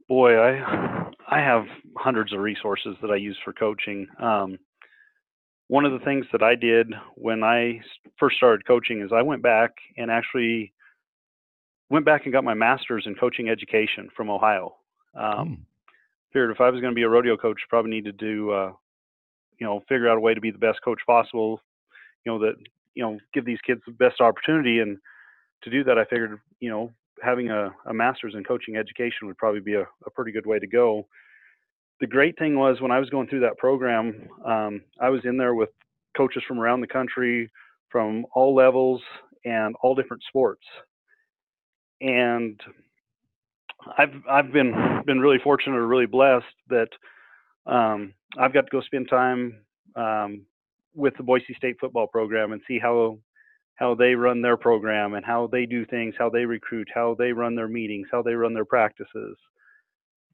Boy, 0.07 0.39
I 0.39 1.11
I 1.29 1.39
have 1.39 1.65
hundreds 1.97 2.33
of 2.33 2.39
resources 2.39 2.95
that 3.01 3.11
I 3.11 3.15
use 3.17 3.37
for 3.43 3.53
coaching. 3.53 4.07
Um, 4.19 4.57
one 5.67 5.85
of 5.85 5.91
the 5.91 6.03
things 6.03 6.25
that 6.31 6.41
I 6.41 6.55
did 6.55 6.91
when 7.15 7.43
I 7.43 7.81
first 8.19 8.37
started 8.37 8.65
coaching 8.65 9.01
is 9.01 9.11
I 9.13 9.21
went 9.21 9.43
back 9.43 9.71
and 9.97 10.09
actually 10.09 10.73
went 11.89 12.05
back 12.05 12.25
and 12.25 12.33
got 12.33 12.43
my 12.43 12.55
master's 12.55 13.05
in 13.05 13.13
coaching 13.15 13.49
education 13.49 14.09
from 14.15 14.29
Ohio. 14.29 14.75
Um, 15.15 15.23
mm. 15.23 15.57
Figured 16.33 16.51
if 16.51 16.61
I 16.61 16.69
was 16.69 16.81
going 16.81 16.91
to 16.91 16.95
be 16.95 17.03
a 17.03 17.09
rodeo 17.09 17.37
coach, 17.37 17.59
probably 17.69 17.91
needed 17.91 18.19
to, 18.19 18.51
uh, 18.51 18.71
you 19.59 19.65
know, 19.65 19.81
figure 19.89 20.09
out 20.09 20.17
a 20.17 20.19
way 20.19 20.33
to 20.33 20.41
be 20.41 20.51
the 20.51 20.57
best 20.57 20.79
coach 20.83 20.99
possible. 21.05 21.61
you 22.25 22.31
know 22.31 22.39
that 22.39 22.55
you 22.95 23.03
know 23.03 23.19
give 23.33 23.45
these 23.45 23.61
kids 23.65 23.81
the 23.85 23.91
best 23.93 24.21
opportunity. 24.21 24.79
And 24.79 24.97
to 25.63 25.69
do 25.69 25.83
that, 25.83 25.97
I 25.97 26.05
figured 26.05 26.39
you 26.59 26.69
know 26.69 26.91
having 27.21 27.49
a, 27.49 27.71
a 27.85 27.93
master's 27.93 28.35
in 28.35 28.43
coaching 28.43 28.77
education 28.77 29.27
would 29.27 29.37
probably 29.37 29.61
be 29.61 29.73
a, 29.75 29.83
a 30.05 30.09
pretty 30.13 30.31
good 30.31 30.45
way 30.45 30.59
to 30.59 30.67
go. 30.67 31.07
The 31.99 32.07
great 32.07 32.37
thing 32.39 32.57
was 32.57 32.79
when 32.79 32.91
I 32.91 32.99
was 32.99 33.09
going 33.09 33.27
through 33.27 33.41
that 33.41 33.57
program, 33.57 34.29
um, 34.45 34.81
I 35.01 35.09
was 35.09 35.21
in 35.25 35.37
there 35.37 35.53
with 35.53 35.69
coaches 36.15 36.43
from 36.47 36.59
around 36.59 36.79
the 36.79 36.87
country, 36.87 37.51
from 37.89 38.25
all 38.33 38.55
levels 38.55 39.01
and 39.45 39.75
all 39.81 39.95
different 39.95 40.23
sports. 40.27 40.63
And 42.01 42.59
I've 43.97 44.13
I've 44.29 44.51
been 44.51 45.01
been 45.05 45.19
really 45.19 45.39
fortunate 45.43 45.77
or 45.77 45.87
really 45.87 46.05
blessed 46.05 46.45
that 46.69 46.89
um, 47.65 48.13
I've 48.37 48.53
got 48.53 48.61
to 48.61 48.71
go 48.71 48.81
spend 48.81 49.09
time 49.09 49.57
um, 49.95 50.45
with 50.95 51.15
the 51.17 51.23
Boise 51.23 51.53
State 51.55 51.77
football 51.79 52.07
program 52.07 52.51
and 52.51 52.61
see 52.67 52.79
how 52.79 53.17
how 53.75 53.95
they 53.95 54.13
run 54.13 54.41
their 54.41 54.57
program 54.57 55.13
and 55.13 55.25
how 55.25 55.47
they 55.47 55.65
do 55.65 55.85
things, 55.85 56.13
how 56.19 56.29
they 56.29 56.43
recruit, 56.43 56.89
how 56.93 57.15
they 57.17 57.31
run 57.31 57.55
their 57.55 57.69
meetings, 57.69 58.07
how 58.11 58.21
they 58.21 58.33
run 58.33 58.53
their 58.53 58.65
practices. 58.65 59.37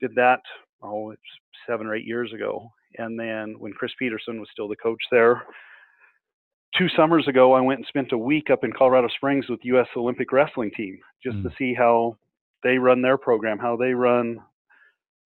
Did 0.02 0.16
that 0.16 0.42
oh 0.82 1.12
it's 1.12 1.22
seven 1.68 1.88
or 1.88 1.96
eight 1.96 2.06
years 2.06 2.34
ago, 2.34 2.70
and 2.98 3.20
then 3.20 3.56
when 3.60 3.74
Chris 3.74 3.92
Petersen 4.00 4.40
was 4.40 4.50
still 4.52 4.68
the 4.68 4.76
coach 4.76 5.02
there, 5.12 5.44
two 6.78 6.88
summers 6.96 7.28
ago, 7.28 7.54
I 7.54 7.62
went 7.62 7.80
and 7.80 7.88
spent 7.88 8.12
a 8.12 8.18
week 8.18 8.50
up 8.50 8.64
in 8.64 8.74
Colorado 8.74 9.08
Springs 9.16 9.48
with 9.50 9.60
U.S. 9.64 9.88
Olympic 9.96 10.32
wrestling 10.32 10.72
team 10.76 11.00
just 11.24 11.38
mm. 11.38 11.44
to 11.44 11.50
see 11.58 11.74
how 11.74 12.18
they 12.64 12.78
run 12.78 13.02
their 13.02 13.18
program, 13.18 13.60
how 13.60 13.76
they 13.76 13.94
run 13.94 14.40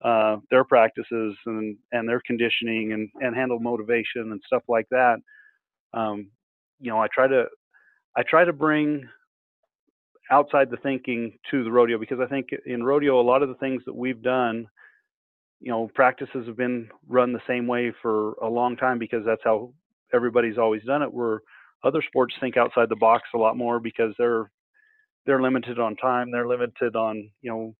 uh, 0.03 0.37
their 0.49 0.63
practices 0.63 1.35
and 1.45 1.77
and 1.91 2.07
their 2.07 2.21
conditioning 2.25 2.93
and 2.93 3.09
and 3.21 3.35
handle 3.35 3.59
motivation 3.59 4.31
and 4.31 4.41
stuff 4.45 4.63
like 4.67 4.87
that. 4.91 5.17
Um, 5.93 6.29
you 6.79 6.89
know, 6.91 6.99
I 6.99 7.07
try 7.13 7.27
to 7.27 7.45
I 8.15 8.23
try 8.23 8.45
to 8.45 8.53
bring 8.53 9.07
outside 10.31 10.69
the 10.69 10.77
thinking 10.77 11.37
to 11.51 11.63
the 11.63 11.71
rodeo 11.71 11.97
because 11.97 12.19
I 12.19 12.27
think 12.27 12.49
in 12.65 12.83
rodeo 12.83 13.19
a 13.19 13.23
lot 13.23 13.41
of 13.43 13.49
the 13.49 13.55
things 13.55 13.81
that 13.85 13.95
we've 13.95 14.21
done, 14.21 14.67
you 15.59 15.71
know, 15.71 15.89
practices 15.95 16.45
have 16.47 16.57
been 16.57 16.89
run 17.07 17.33
the 17.33 17.41
same 17.47 17.67
way 17.67 17.91
for 18.01 18.33
a 18.33 18.47
long 18.47 18.77
time 18.77 18.99
because 18.99 19.23
that's 19.25 19.41
how 19.43 19.73
everybody's 20.13 20.57
always 20.57 20.83
done 20.83 21.01
it. 21.01 21.13
Where 21.13 21.41
other 21.83 22.01
sports 22.07 22.35
think 22.39 22.57
outside 22.57 22.89
the 22.89 22.95
box 22.95 23.23
a 23.33 23.37
lot 23.37 23.57
more 23.57 23.79
because 23.79 24.13
they're 24.17 24.49
they're 25.25 25.41
limited 25.41 25.79
on 25.79 25.95
time. 25.97 26.31
They're 26.31 26.47
limited 26.47 26.95
on 26.95 27.29
you 27.41 27.51
know 27.51 27.75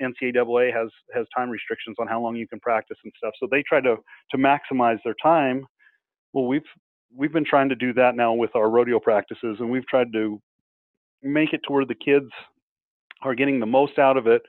NCAA 0.00 0.72
has 0.74 0.88
has 1.14 1.26
time 1.36 1.50
restrictions 1.50 1.96
on 1.98 2.06
how 2.06 2.20
long 2.20 2.36
you 2.36 2.48
can 2.48 2.60
practice 2.60 2.98
and 3.04 3.12
stuff. 3.16 3.32
So 3.40 3.48
they 3.50 3.62
try 3.62 3.80
to 3.80 3.96
to 4.30 4.38
maximize 4.38 4.98
their 5.04 5.14
time. 5.22 5.64
Well, 6.32 6.46
we've 6.46 6.62
we've 7.16 7.32
been 7.32 7.44
trying 7.44 7.68
to 7.68 7.76
do 7.76 7.92
that 7.94 8.16
now 8.16 8.34
with 8.34 8.54
our 8.54 8.70
rodeo 8.70 8.98
practices, 9.00 9.56
and 9.60 9.70
we've 9.70 9.86
tried 9.86 10.12
to 10.12 10.40
make 11.22 11.52
it 11.52 11.60
to 11.66 11.72
where 11.72 11.86
the 11.86 11.94
kids 11.94 12.30
are 13.22 13.34
getting 13.34 13.60
the 13.60 13.66
most 13.66 13.98
out 13.98 14.16
of 14.16 14.26
it 14.26 14.42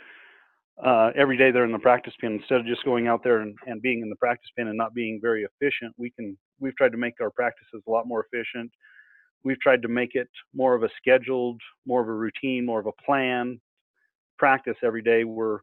uh, 0.84 1.12
every 1.16 1.38
day 1.38 1.52
they're 1.52 1.66
in 1.66 1.72
the 1.72 1.80
practice 1.80 2.14
pen 2.20 2.34
instead 2.34 2.60
of 2.60 2.66
just 2.66 2.84
going 2.84 3.08
out 3.08 3.24
there 3.24 3.40
and, 3.40 3.56
and 3.66 3.82
being 3.82 4.02
in 4.02 4.10
the 4.10 4.16
practice 4.18 4.50
pen 4.58 4.68
and 4.68 4.78
not 4.78 4.94
being 4.94 5.20
very 5.22 5.44
efficient 5.46 5.94
we 5.98 6.12
can 6.12 6.38
we've 6.60 6.76
tried 6.76 6.92
to 6.92 6.98
make 6.98 7.14
our 7.22 7.32
practices 7.32 7.82
a 7.88 7.92
lot 7.92 8.08
more 8.08 8.26
efficient 8.32 8.70
we've 9.44 9.60
tried 9.62 9.82
to 9.82 9.88
make 9.88 10.16
it 10.16 10.28
more 10.54 10.76
of 10.76 10.84
a 10.84 10.90
scheduled 10.98 11.60
more 11.86 12.02
of 12.02 12.10
a 12.10 12.14
routine 12.14 12.66
more 12.66 12.80
of 12.80 12.88
a 12.88 13.04
plan 13.06 13.60
practice 14.38 14.76
every 14.84 15.02
day 15.02 15.24
we're 15.24 15.60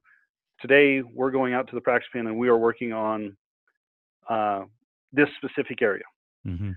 today 0.60 1.02
we're 1.02 1.30
going 1.30 1.54
out 1.54 1.68
to 1.68 1.74
the 1.74 1.80
practice 1.80 2.08
pen 2.12 2.26
and 2.26 2.38
we 2.38 2.48
are 2.48 2.58
working 2.58 2.92
on 2.92 3.36
uh, 4.28 4.62
this 5.12 5.28
specific 5.36 5.82
area 5.82 6.04
mm-hmm. 6.46 6.72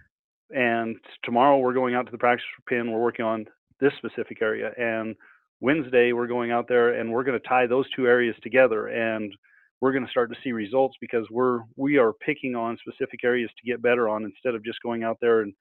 and 0.56 0.98
tomorrow 1.24 1.58
we're 1.58 1.74
going 1.74 1.96
out 1.96 2.06
to 2.06 2.12
the 2.12 2.18
practice 2.18 2.46
pen 2.68 2.92
we're 2.92 3.02
working 3.02 3.26
on 3.26 3.46
this 3.80 3.94
specific 4.00 4.42
area 4.42 4.72
and 4.78 5.16
Wednesday, 5.62 6.12
we're 6.12 6.28
going 6.28 6.52
out 6.52 6.68
there 6.68 7.00
and 7.00 7.12
we're 7.12 7.24
going 7.24 7.40
to 7.40 7.48
tie 7.48 7.66
those 7.68 7.86
two 7.96 8.08
areas 8.08 8.36
together 8.44 8.88
and 8.88 9.34
we're 9.82 9.92
going 9.92 10.06
to 10.06 10.12
start 10.12 10.30
to 10.30 10.38
see 10.44 10.52
results 10.52 10.96
because 11.00 11.26
we're 11.32 11.62
we 11.76 11.98
are 11.98 12.14
picking 12.14 12.56
on 12.56 12.78
specific 12.78 13.24
areas 13.24 13.50
to 13.58 13.70
get 13.70 13.82
better 13.82 14.10
on 14.10 14.24
instead 14.24 14.56
of 14.56 14.64
just 14.64 14.80
going 14.82 15.04
out 15.04 15.18
there 15.22 15.42
and 15.42 15.54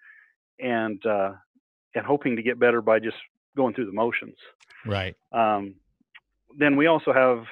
and 0.61 1.05
uh, 1.07 1.33
and 1.95 2.05
hoping 2.05 2.37
to 2.37 2.43
get 2.43 2.59
better 2.59 2.81
by 2.81 2.99
just 2.99 3.17
going 3.57 3.75
through 3.75 3.87
the 3.87 3.93
motions. 3.93 4.37
Right. 4.87 5.17
Um, 5.33 5.75
then 6.59 6.77
we 6.77 6.87
also 6.87 7.13
have 7.13 7.45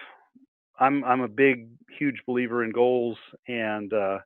I'm 0.79 1.05
I'm 1.05 1.21
a 1.21 1.29
big 1.29 1.69
huge 1.99 2.17
believer 2.27 2.65
in 2.65 2.73
goals 2.73 3.17
and 3.49 3.93
uh, 3.93 4.19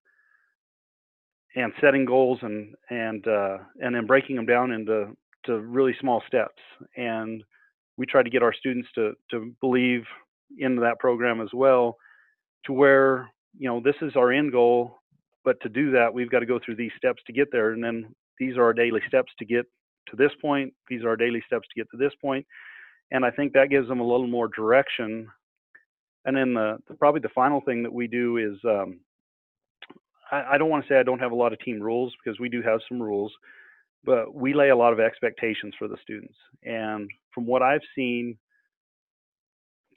and 1.54 1.72
setting 1.80 2.04
goals 2.04 2.38
and 2.42 2.74
and 2.90 3.26
uh, 3.26 3.58
and 3.82 3.94
then 3.94 4.06
breaking 4.06 4.36
them 4.36 4.46
down 4.46 4.72
into 4.72 5.16
to 5.44 5.60
really 5.60 5.94
small 6.00 6.22
steps. 6.26 6.60
And 6.96 7.42
we 7.96 8.06
try 8.06 8.22
to 8.22 8.30
get 8.30 8.42
our 8.42 8.52
students 8.52 8.88
to 8.94 9.12
to 9.30 9.54
believe 9.60 10.04
in 10.58 10.76
that 10.76 10.98
program 10.98 11.40
as 11.40 11.50
well 11.52 11.96
to 12.66 12.72
where 12.72 13.30
you 13.58 13.68
know 13.68 13.80
this 13.80 13.96
is 14.00 14.14
our 14.16 14.32
end 14.32 14.52
goal 14.52 14.98
but 15.44 15.60
to 15.60 15.68
do 15.68 15.90
that 15.92 16.12
we've 16.12 16.30
got 16.30 16.40
to 16.40 16.46
go 16.46 16.58
through 16.64 16.76
these 16.76 16.92
steps 16.96 17.22
to 17.26 17.32
get 17.32 17.48
there. 17.52 17.70
And 17.72 17.82
then 17.82 18.14
these 18.38 18.56
are 18.56 18.64
our 18.64 18.72
daily 18.72 19.00
steps 19.08 19.32
to 19.38 19.44
get 19.44 19.66
to 20.08 20.16
this 20.16 20.32
point. 20.40 20.72
These 20.88 21.02
are 21.02 21.10
our 21.10 21.16
daily 21.16 21.42
steps 21.46 21.66
to 21.68 21.80
get 21.80 21.90
to 21.90 21.96
this 21.96 22.12
point 22.20 22.46
and 23.10 23.24
i 23.24 23.30
think 23.30 23.52
that 23.52 23.70
gives 23.70 23.88
them 23.88 24.00
a 24.00 24.06
little 24.06 24.26
more 24.26 24.48
direction 24.48 25.28
and 26.24 26.36
then 26.36 26.54
the, 26.54 26.78
the 26.88 26.94
probably 26.94 27.20
the 27.20 27.28
final 27.28 27.60
thing 27.60 27.82
that 27.82 27.92
we 27.92 28.06
do 28.08 28.36
is 28.38 28.58
um, 28.64 28.98
I, 30.32 30.54
I 30.54 30.58
don't 30.58 30.70
want 30.70 30.84
to 30.84 30.88
say 30.88 30.98
i 30.98 31.02
don't 31.02 31.20
have 31.20 31.32
a 31.32 31.36
lot 31.36 31.52
of 31.52 31.60
team 31.60 31.80
rules 31.80 32.12
because 32.22 32.40
we 32.40 32.48
do 32.48 32.62
have 32.62 32.80
some 32.88 33.00
rules 33.02 33.32
but 34.06 34.32
we 34.34 34.54
lay 34.54 34.70
a 34.70 34.76
lot 34.76 34.92
of 34.92 35.00
expectations 35.00 35.74
for 35.78 35.88
the 35.88 35.96
students. 36.00 36.36
And 36.62 37.10
from 37.34 37.44
what 37.44 37.60
I've 37.60 37.82
seen, 37.94 38.38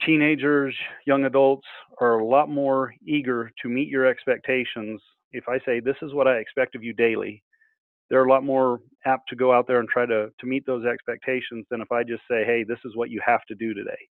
teenagers, 0.04 0.74
young 1.06 1.24
adults 1.24 1.66
are 2.00 2.18
a 2.18 2.26
lot 2.26 2.50
more 2.50 2.92
eager 3.06 3.52
to 3.62 3.68
meet 3.68 3.88
your 3.88 4.04
expectations. 4.04 5.00
If 5.32 5.48
I 5.48 5.60
say, 5.64 5.78
This 5.78 5.96
is 6.02 6.12
what 6.12 6.26
I 6.26 6.36
expect 6.36 6.74
of 6.74 6.82
you 6.82 6.92
daily, 6.92 7.42
they're 8.10 8.24
a 8.24 8.30
lot 8.30 8.44
more 8.44 8.80
apt 9.06 9.28
to 9.30 9.36
go 9.36 9.52
out 9.52 9.66
there 9.66 9.80
and 9.80 9.88
try 9.88 10.04
to, 10.04 10.30
to 10.38 10.46
meet 10.46 10.66
those 10.66 10.84
expectations 10.84 11.64
than 11.70 11.80
if 11.80 11.90
I 11.90 12.02
just 12.02 12.22
say, 12.30 12.44
Hey, 12.44 12.64
this 12.66 12.78
is 12.84 12.96
what 12.96 13.10
you 13.10 13.20
have 13.24 13.44
to 13.48 13.54
do 13.54 13.72
today. 13.72 14.08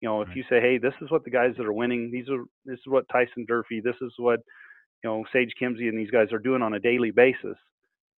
You 0.00 0.08
know, 0.08 0.22
if 0.22 0.28
right. 0.28 0.36
you 0.36 0.44
say, 0.50 0.60
Hey, 0.60 0.78
this 0.78 0.94
is 1.00 1.10
what 1.10 1.24
the 1.24 1.30
guys 1.30 1.54
that 1.56 1.66
are 1.66 1.72
winning, 1.72 2.10
these 2.10 2.28
are 2.28 2.44
this 2.64 2.78
is 2.78 2.86
what 2.86 3.08
Tyson 3.10 3.44
Durfee, 3.46 3.80
this 3.80 3.96
is 4.02 4.12
what 4.18 4.40
you 5.02 5.08
know, 5.08 5.24
Sage 5.32 5.52
Kimzey 5.60 5.88
and 5.88 5.98
these 5.98 6.10
guys 6.10 6.30
are 6.32 6.38
doing 6.38 6.60
on 6.60 6.74
a 6.74 6.80
daily 6.80 7.10
basis 7.10 7.56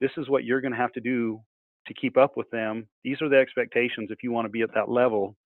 this 0.03 0.11
is 0.17 0.29
what 0.29 0.45
you're 0.45 0.61
going 0.61 0.73
to 0.73 0.79
have 0.79 0.93
to 0.93 1.01
do 1.01 1.41
to 1.87 1.95
keep 1.95 2.19
up 2.19 2.37
with 2.37 2.51
them. 2.51 2.87
These 3.05 3.23
are 3.23 3.29
the 3.29 3.39
expectations 3.39 4.11
if 4.11 4.23
you 4.23 4.33
want 4.33 4.47
to 4.47 4.51
be 4.51 4.63
at 4.63 4.75
that 4.75 4.91
level. 4.91 5.37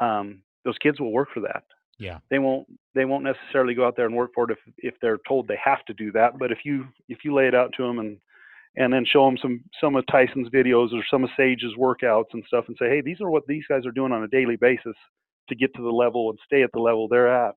Um, 0.00 0.42
those 0.64 0.78
kids 0.80 1.00
will 1.00 1.12
work 1.12 1.28
for 1.34 1.40
that. 1.40 1.64
Yeah. 1.98 2.18
They 2.30 2.38
won't 2.38 2.66
they 2.94 3.04
won't 3.04 3.24
necessarily 3.24 3.74
go 3.74 3.86
out 3.86 3.96
there 3.96 4.06
and 4.06 4.16
work 4.16 4.30
for 4.34 4.50
it 4.50 4.52
if 4.52 4.74
if 4.78 4.94
they're 5.00 5.18
told 5.28 5.46
they 5.46 5.58
have 5.62 5.84
to 5.86 5.94
do 5.94 6.10
that. 6.12 6.38
But 6.38 6.50
if 6.50 6.58
you 6.64 6.86
if 7.08 7.18
you 7.24 7.34
lay 7.34 7.46
it 7.46 7.54
out 7.54 7.72
to 7.76 7.86
them 7.86 7.98
and 7.98 8.18
and 8.76 8.92
then 8.92 9.04
show 9.04 9.24
them 9.24 9.38
some 9.40 9.62
some 9.80 9.96
of 9.96 10.04
Tyson's 10.06 10.48
videos 10.48 10.92
or 10.92 11.04
some 11.10 11.24
of 11.24 11.30
Sage's 11.36 11.74
workouts 11.78 12.32
and 12.32 12.44
stuff 12.46 12.64
and 12.68 12.76
say, 12.78 12.88
hey, 12.88 13.00
these 13.00 13.20
are 13.20 13.30
what 13.30 13.46
these 13.46 13.64
guys 13.68 13.86
are 13.86 13.92
doing 13.92 14.12
on 14.12 14.24
a 14.24 14.28
daily 14.28 14.56
basis 14.56 14.96
to 15.48 15.54
get 15.54 15.74
to 15.74 15.82
the 15.82 15.90
level 15.90 16.30
and 16.30 16.38
stay 16.44 16.62
at 16.62 16.70
the 16.72 16.80
level 16.80 17.08
they're 17.08 17.32
at. 17.32 17.54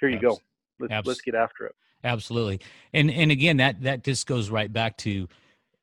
Here 0.00 0.08
you 0.08 0.20
go. 0.20 0.38
Let's 0.78 1.06
let's 1.06 1.20
get 1.20 1.34
after 1.34 1.66
it. 1.66 1.74
Absolutely. 2.02 2.60
And 2.92 3.10
and 3.10 3.30
again 3.30 3.58
that 3.58 3.82
that 3.82 4.04
just 4.04 4.26
goes 4.26 4.50
right 4.50 4.72
back 4.72 4.96
to 4.98 5.28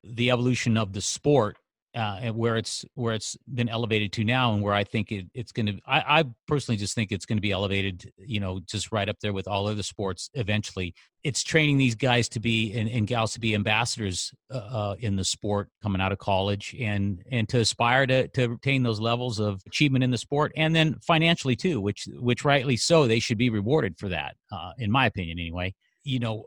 the 0.04 0.30
evolution 0.30 0.76
of 0.76 0.92
the 0.92 1.00
sport 1.00 1.56
uh, 1.94 2.18
and 2.22 2.36
where 2.36 2.56
it's 2.56 2.84
where 2.94 3.14
it's 3.14 3.36
been 3.52 3.68
elevated 3.68 4.12
to 4.12 4.24
now, 4.24 4.54
and 4.54 4.62
where 4.62 4.74
I 4.74 4.84
think 4.84 5.12
it, 5.12 5.26
it's 5.34 5.52
going 5.52 5.66
to. 5.66 5.78
I, 5.86 6.20
I 6.20 6.24
personally 6.46 6.78
just 6.78 6.94
think 6.94 7.12
it's 7.12 7.26
going 7.26 7.36
to 7.36 7.42
be 7.42 7.52
elevated. 7.52 8.10
You 8.18 8.40
know, 8.40 8.60
just 8.66 8.92
right 8.92 9.08
up 9.08 9.16
there 9.20 9.32
with 9.32 9.46
all 9.46 9.66
other 9.66 9.82
sports. 9.82 10.30
Eventually, 10.34 10.94
it's 11.22 11.42
training 11.42 11.76
these 11.76 11.94
guys 11.94 12.28
to 12.30 12.40
be 12.40 12.72
and, 12.72 12.88
and 12.88 13.06
gals 13.06 13.32
to 13.34 13.40
be 13.40 13.54
ambassadors 13.54 14.32
uh, 14.50 14.56
uh, 14.56 14.96
in 15.00 15.16
the 15.16 15.24
sport 15.24 15.68
coming 15.82 16.00
out 16.00 16.12
of 16.12 16.18
college, 16.18 16.74
and 16.80 17.22
and 17.30 17.48
to 17.50 17.58
aspire 17.58 18.06
to 18.06 18.28
to 18.28 18.52
attain 18.52 18.82
those 18.82 19.00
levels 19.00 19.38
of 19.38 19.62
achievement 19.66 20.02
in 20.02 20.10
the 20.10 20.18
sport, 20.18 20.52
and 20.56 20.74
then 20.74 20.96
financially 21.02 21.56
too, 21.56 21.80
which 21.80 22.08
which 22.14 22.44
rightly 22.44 22.76
so 22.76 23.06
they 23.06 23.20
should 23.20 23.38
be 23.38 23.50
rewarded 23.50 23.98
for 23.98 24.08
that, 24.08 24.36
uh, 24.50 24.72
in 24.78 24.90
my 24.90 25.06
opinion, 25.06 25.38
anyway 25.38 25.74
you 26.04 26.18
know, 26.18 26.46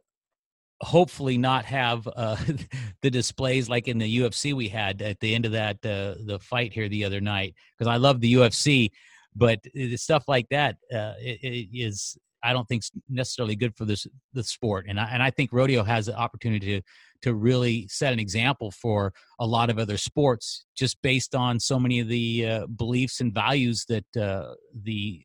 hopefully 0.86 1.38
not 1.38 1.66
have 1.66 2.08
uh, 2.16 2.38
the 3.02 3.10
displays 3.10 3.68
like 3.68 3.88
in 3.88 3.98
the 3.98 4.20
UFC 4.20 4.54
we 4.54 4.70
had 4.70 5.02
at 5.02 5.20
the 5.20 5.34
end 5.34 5.46
of 5.46 5.52
that 5.52 5.78
uh, 5.78 6.16
the 6.26 6.40
fight 6.40 6.72
here 6.72 6.88
the 6.88 7.04
other 7.04 7.20
night 7.20 7.56
because 7.78 7.92
I 7.92 7.98
love 7.98 8.22
the 8.22 8.34
UFC, 8.36 8.92
but 9.36 9.60
the 9.74 9.98
stuff 9.98 10.26
like 10.28 10.48
that 10.50 10.78
uh, 10.94 11.14
is 11.20 12.18
I 12.44 12.54
don't 12.54 12.68
think 12.68 12.84
necessarily 13.10 13.56
good 13.56 13.76
for 13.76 13.86
this 13.86 14.06
the 14.34 14.44
sport, 14.44 14.86
and 14.88 15.00
I, 15.00 15.06
and 15.06 15.24
I 15.24 15.32
think 15.32 15.50
rodeo 15.52 15.84
has 15.84 16.06
the 16.06 16.16
opportunity 16.16 16.80
to 16.80 16.82
to 17.24 17.34
really 17.34 17.88
set 17.88 18.14
an 18.14 18.20
example 18.20 18.70
for 18.70 19.12
a 19.40 19.48
lot 19.48 19.72
of 19.72 19.80
other 19.80 19.98
sports 19.98 20.66
just 20.76 21.02
based 21.02 21.34
on 21.34 21.60
so 21.60 21.80
many 21.80 22.00
of 22.00 22.08
the 22.08 22.48
uh, 22.48 22.68
beliefs 22.68 23.20
and 23.22 23.34
values 23.34 23.86
that 23.90 24.06
uh, 24.16 24.54
the 24.84 25.24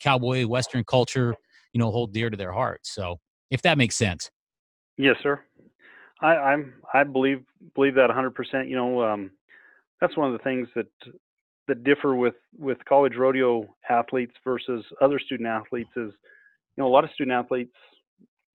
cowboy 0.00 0.44
western 0.46 0.82
culture 0.82 1.36
you 1.72 1.78
know 1.78 1.92
hold 1.92 2.12
dear 2.12 2.30
to 2.30 2.36
their 2.36 2.52
hearts. 2.52 2.92
So 2.92 3.20
if 3.50 3.62
that 3.62 3.78
makes 3.78 3.94
sense. 3.94 4.30
Yes, 4.98 5.16
sir. 5.22 5.40
I, 6.20 6.36
I'm 6.36 6.74
I 6.92 7.04
believe 7.04 7.44
believe 7.74 7.94
that 7.94 8.10
100%. 8.10 8.68
You 8.68 8.76
know, 8.76 9.02
um, 9.02 9.30
that's 10.00 10.16
one 10.16 10.26
of 10.26 10.32
the 10.38 10.44
things 10.44 10.68
that 10.74 10.88
that 11.68 11.84
differ 11.84 12.14
with 12.14 12.34
with 12.58 12.78
college 12.86 13.14
rodeo 13.16 13.64
athletes 13.88 14.34
versus 14.44 14.84
other 15.00 15.18
student 15.18 15.48
athletes 15.48 15.90
is, 15.96 16.12
you 16.76 16.82
know, 16.82 16.86
a 16.86 16.90
lot 16.90 17.04
of 17.04 17.10
student 17.12 17.34
athletes 17.34 17.74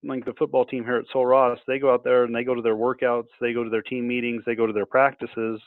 like 0.04 0.26
the 0.26 0.34
football 0.38 0.66
team 0.66 0.84
here 0.84 0.98
at 0.98 1.06
Sul 1.12 1.26
Ross, 1.26 1.60
they 1.68 1.80
go 1.80 1.94
out 1.94 2.04
there 2.04 2.24
and 2.26 2.36
they 2.36 2.44
go 2.44 2.56
to 2.56 2.62
their 2.62 2.76
workouts, 2.76 3.30
they 3.40 3.54
go 3.54 3.64
to 3.64 3.70
their 3.70 3.82
team 3.82 4.08
meetings, 4.08 4.44
they 4.46 4.56
go 4.56 4.68
to 4.68 4.74
their 4.74 4.86
practices. 4.86 5.62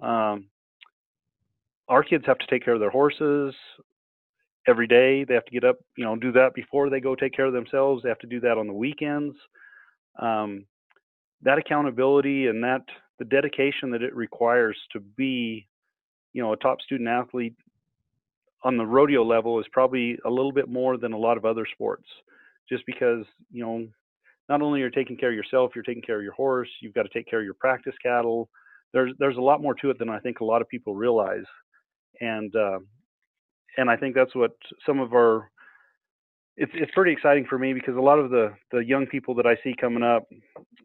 Um, 0.00 0.46
our 1.88 2.02
kids 2.02 2.24
have 2.26 2.38
to 2.38 2.46
take 2.46 2.64
care 2.64 2.74
of 2.74 2.80
their 2.80 2.90
horses 2.90 3.54
every 4.66 4.86
day. 4.86 5.24
They 5.24 5.34
have 5.34 5.44
to 5.44 5.50
get 5.50 5.64
up, 5.64 5.76
you 5.96 6.04
know, 6.04 6.16
do 6.16 6.32
that 6.32 6.54
before 6.54 6.88
they 6.88 7.00
go 7.00 7.14
take 7.14 7.34
care 7.34 7.46
of 7.46 7.52
themselves. 7.52 8.02
They 8.02 8.08
have 8.08 8.18
to 8.20 8.26
do 8.26 8.40
that 8.40 8.58
on 8.58 8.66
the 8.66 8.72
weekends. 8.72 9.36
Um, 10.18 10.66
that 11.42 11.58
accountability 11.58 12.48
and 12.48 12.62
that 12.64 12.82
the 13.18 13.24
dedication 13.24 13.90
that 13.90 14.02
it 14.02 14.14
requires 14.14 14.76
to 14.92 15.00
be, 15.00 15.66
you 16.32 16.42
know, 16.42 16.52
a 16.52 16.56
top 16.56 16.80
student 16.82 17.08
athlete 17.08 17.54
on 18.62 18.76
the 18.76 18.86
rodeo 18.86 19.24
level 19.24 19.58
is 19.58 19.66
probably 19.72 20.18
a 20.24 20.30
little 20.30 20.52
bit 20.52 20.68
more 20.68 20.96
than 20.96 21.12
a 21.12 21.18
lot 21.18 21.36
of 21.36 21.44
other 21.44 21.66
sports 21.72 22.06
just 22.68 22.84
because 22.86 23.24
you 23.50 23.62
know 23.64 23.86
not 24.48 24.62
only 24.62 24.80
you're 24.80 24.90
taking 24.90 25.16
care 25.16 25.30
of 25.30 25.34
yourself 25.34 25.72
you're 25.74 25.84
taking 25.84 26.02
care 26.02 26.16
of 26.16 26.22
your 26.22 26.32
horse 26.32 26.68
you've 26.80 26.94
got 26.94 27.02
to 27.02 27.08
take 27.08 27.28
care 27.28 27.40
of 27.40 27.44
your 27.44 27.54
practice 27.54 27.94
cattle. 28.02 28.48
There's 28.92 29.12
there's 29.18 29.36
a 29.36 29.42
lot 29.42 29.62
more 29.62 29.74
to 29.74 29.90
it 29.90 29.98
than 29.98 30.08
i 30.08 30.18
think 30.18 30.40
a 30.40 30.44
lot 30.44 30.60
of 30.60 30.68
people 30.68 30.94
realize 30.94 31.44
and 32.20 32.54
uh, 32.54 32.80
and 33.76 33.90
i 33.90 33.96
think 33.96 34.14
that's 34.14 34.34
what 34.34 34.52
some 34.84 35.00
of 35.00 35.12
our 35.12 35.50
it's 36.56 36.72
it's 36.74 36.92
pretty 36.94 37.12
exciting 37.12 37.46
for 37.48 37.58
me 37.58 37.72
because 37.72 37.96
a 37.96 38.00
lot 38.00 38.18
of 38.18 38.30
the 38.30 38.52
the 38.72 38.84
young 38.84 39.06
people 39.06 39.34
that 39.34 39.46
i 39.46 39.56
see 39.62 39.74
coming 39.80 40.02
up 40.02 40.24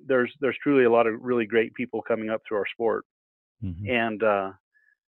there's 0.07 0.31
there's 0.41 0.57
truly 0.61 0.85
a 0.85 0.91
lot 0.91 1.07
of 1.07 1.13
really 1.21 1.45
great 1.45 1.73
people 1.73 2.01
coming 2.01 2.29
up 2.29 2.41
through 2.47 2.57
our 2.57 2.67
sport 2.71 3.05
mm-hmm. 3.63 3.89
and 3.89 4.23
uh, 4.23 4.51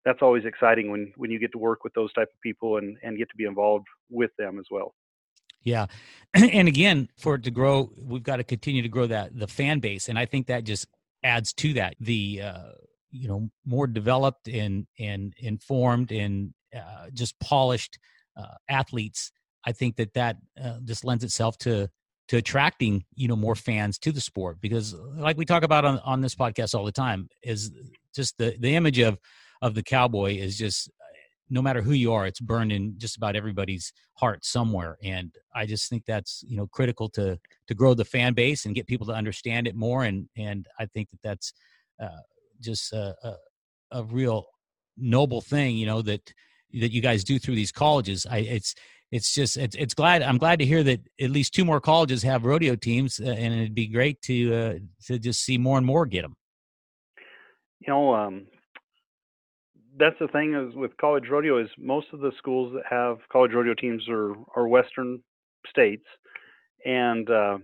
that's 0.05 0.21
always 0.21 0.45
exciting 0.45 0.91
when 0.91 1.11
when 1.17 1.31
you 1.31 1.39
get 1.39 1.51
to 1.51 1.57
work 1.57 1.83
with 1.83 1.93
those 1.93 2.11
type 2.13 2.29
of 2.33 2.41
people 2.41 2.77
and 2.77 2.97
and 3.03 3.17
get 3.17 3.29
to 3.29 3.35
be 3.35 3.45
involved 3.45 3.85
with 4.09 4.31
them 4.37 4.59
as 4.59 4.65
well 4.71 4.93
yeah. 5.63 5.87
And 6.33 6.67
again, 6.67 7.09
for 7.17 7.35
it 7.35 7.43
to 7.43 7.51
grow, 7.51 7.91
we've 7.99 8.23
got 8.23 8.37
to 8.37 8.43
continue 8.43 8.81
to 8.83 8.89
grow 8.89 9.07
that 9.07 9.37
the 9.37 9.47
fan 9.47 9.79
base. 9.79 10.07
And 10.07 10.17
I 10.17 10.25
think 10.25 10.47
that 10.47 10.63
just 10.63 10.87
adds 11.23 11.53
to 11.53 11.73
that. 11.73 11.95
The 11.99 12.41
uh, 12.43 12.71
you 13.11 13.27
know, 13.27 13.49
more 13.65 13.87
developed 13.87 14.47
and 14.47 14.85
and 14.99 15.33
informed 15.39 16.11
and 16.11 16.53
uh, 16.75 17.07
just 17.13 17.39
polished 17.39 17.97
uh, 18.37 18.55
athletes. 18.69 19.31
I 19.65 19.71
think 19.71 19.97
that 19.97 20.13
that 20.13 20.37
uh, 20.61 20.79
just 20.85 21.03
lends 21.03 21.23
itself 21.23 21.57
to 21.59 21.89
to 22.29 22.37
attracting 22.37 23.03
you 23.15 23.27
know 23.27 23.35
more 23.35 23.55
fans 23.55 23.97
to 23.99 24.11
the 24.11 24.21
sport 24.21 24.61
because 24.61 24.93
like 25.15 25.37
we 25.37 25.45
talk 25.45 25.63
about 25.63 25.83
on, 25.85 25.99
on 25.99 26.21
this 26.21 26.35
podcast 26.35 26.75
all 26.75 26.85
the 26.85 26.91
time 26.91 27.27
is 27.43 27.71
just 28.15 28.37
the 28.37 28.55
the 28.59 28.75
image 28.75 28.99
of 28.99 29.17
of 29.61 29.75
the 29.75 29.83
cowboy 29.83 30.35
is 30.35 30.57
just 30.57 30.89
no 31.49 31.61
matter 31.61 31.81
who 31.81 31.93
you 31.93 32.13
are, 32.13 32.27
it's 32.27 32.39
burned 32.39 32.71
in 32.71 32.93
just 32.97 33.17
about 33.17 33.35
everybody's 33.35 33.91
heart 34.13 34.45
somewhere. 34.45 34.97
And 35.03 35.33
I 35.55 35.65
just 35.65 35.89
think 35.89 36.05
that's 36.05 36.43
you 36.47 36.55
know 36.55 36.67
critical 36.67 37.09
to 37.09 37.39
to 37.67 37.73
grow 37.73 37.93
the 37.93 38.05
fan 38.05 38.33
base 38.33 38.65
and 38.65 38.75
get 38.75 38.87
people 38.87 39.07
to 39.07 39.13
understand 39.13 39.67
it 39.67 39.75
more. 39.75 40.03
And 40.03 40.29
and 40.37 40.67
I 40.79 40.85
think 40.85 41.09
that 41.09 41.21
that's 41.23 41.53
uh, 42.01 42.21
just 42.61 42.93
a, 42.93 43.15
a, 43.23 43.35
a, 43.99 44.03
real 44.03 44.45
noble 44.97 45.41
thing, 45.41 45.75
you 45.75 45.85
know 45.85 46.01
that 46.03 46.33
that 46.73 46.91
you 46.91 47.01
guys 47.01 47.23
do 47.23 47.39
through 47.39 47.55
these 47.55 47.71
colleges. 47.71 48.25
I 48.29 48.39
it's 48.39 48.75
it's 49.11 49.33
just 49.33 49.57
it's 49.57 49.75
it's 49.75 49.93
glad 49.93 50.21
I'm 50.21 50.37
glad 50.37 50.59
to 50.59 50.65
hear 50.65 50.83
that 50.83 51.01
at 51.19 51.29
least 51.29 51.53
two 51.53 51.65
more 51.65 51.81
colleges 51.81 52.23
have 52.23 52.45
rodeo 52.45 52.75
teams, 52.75 53.19
uh, 53.19 53.29
and 53.29 53.53
it'd 53.53 53.75
be 53.75 53.87
great 53.87 54.21
to 54.23 54.53
uh, 54.53 54.73
to 55.07 55.19
just 55.19 55.43
see 55.43 55.57
more 55.57 55.77
and 55.77 55.85
more 55.85 56.05
get 56.05 56.23
them. 56.23 56.35
You 57.79 57.93
know, 57.93 58.13
um, 58.13 58.47
that's 59.97 60.17
the 60.19 60.27
thing 60.27 60.53
is 60.53 60.75
with 60.75 60.95
college 60.97 61.25
rodeo 61.29 61.61
is 61.61 61.69
most 61.77 62.07
of 62.13 62.19
the 62.19 62.31
schools 62.37 62.73
that 62.73 62.83
have 62.89 63.17
college 63.31 63.51
rodeo 63.53 63.73
teams 63.73 64.07
are 64.09 64.35
are 64.55 64.67
western 64.67 65.21
states 65.69 66.05
and 66.85 67.29
uh, 67.29 67.57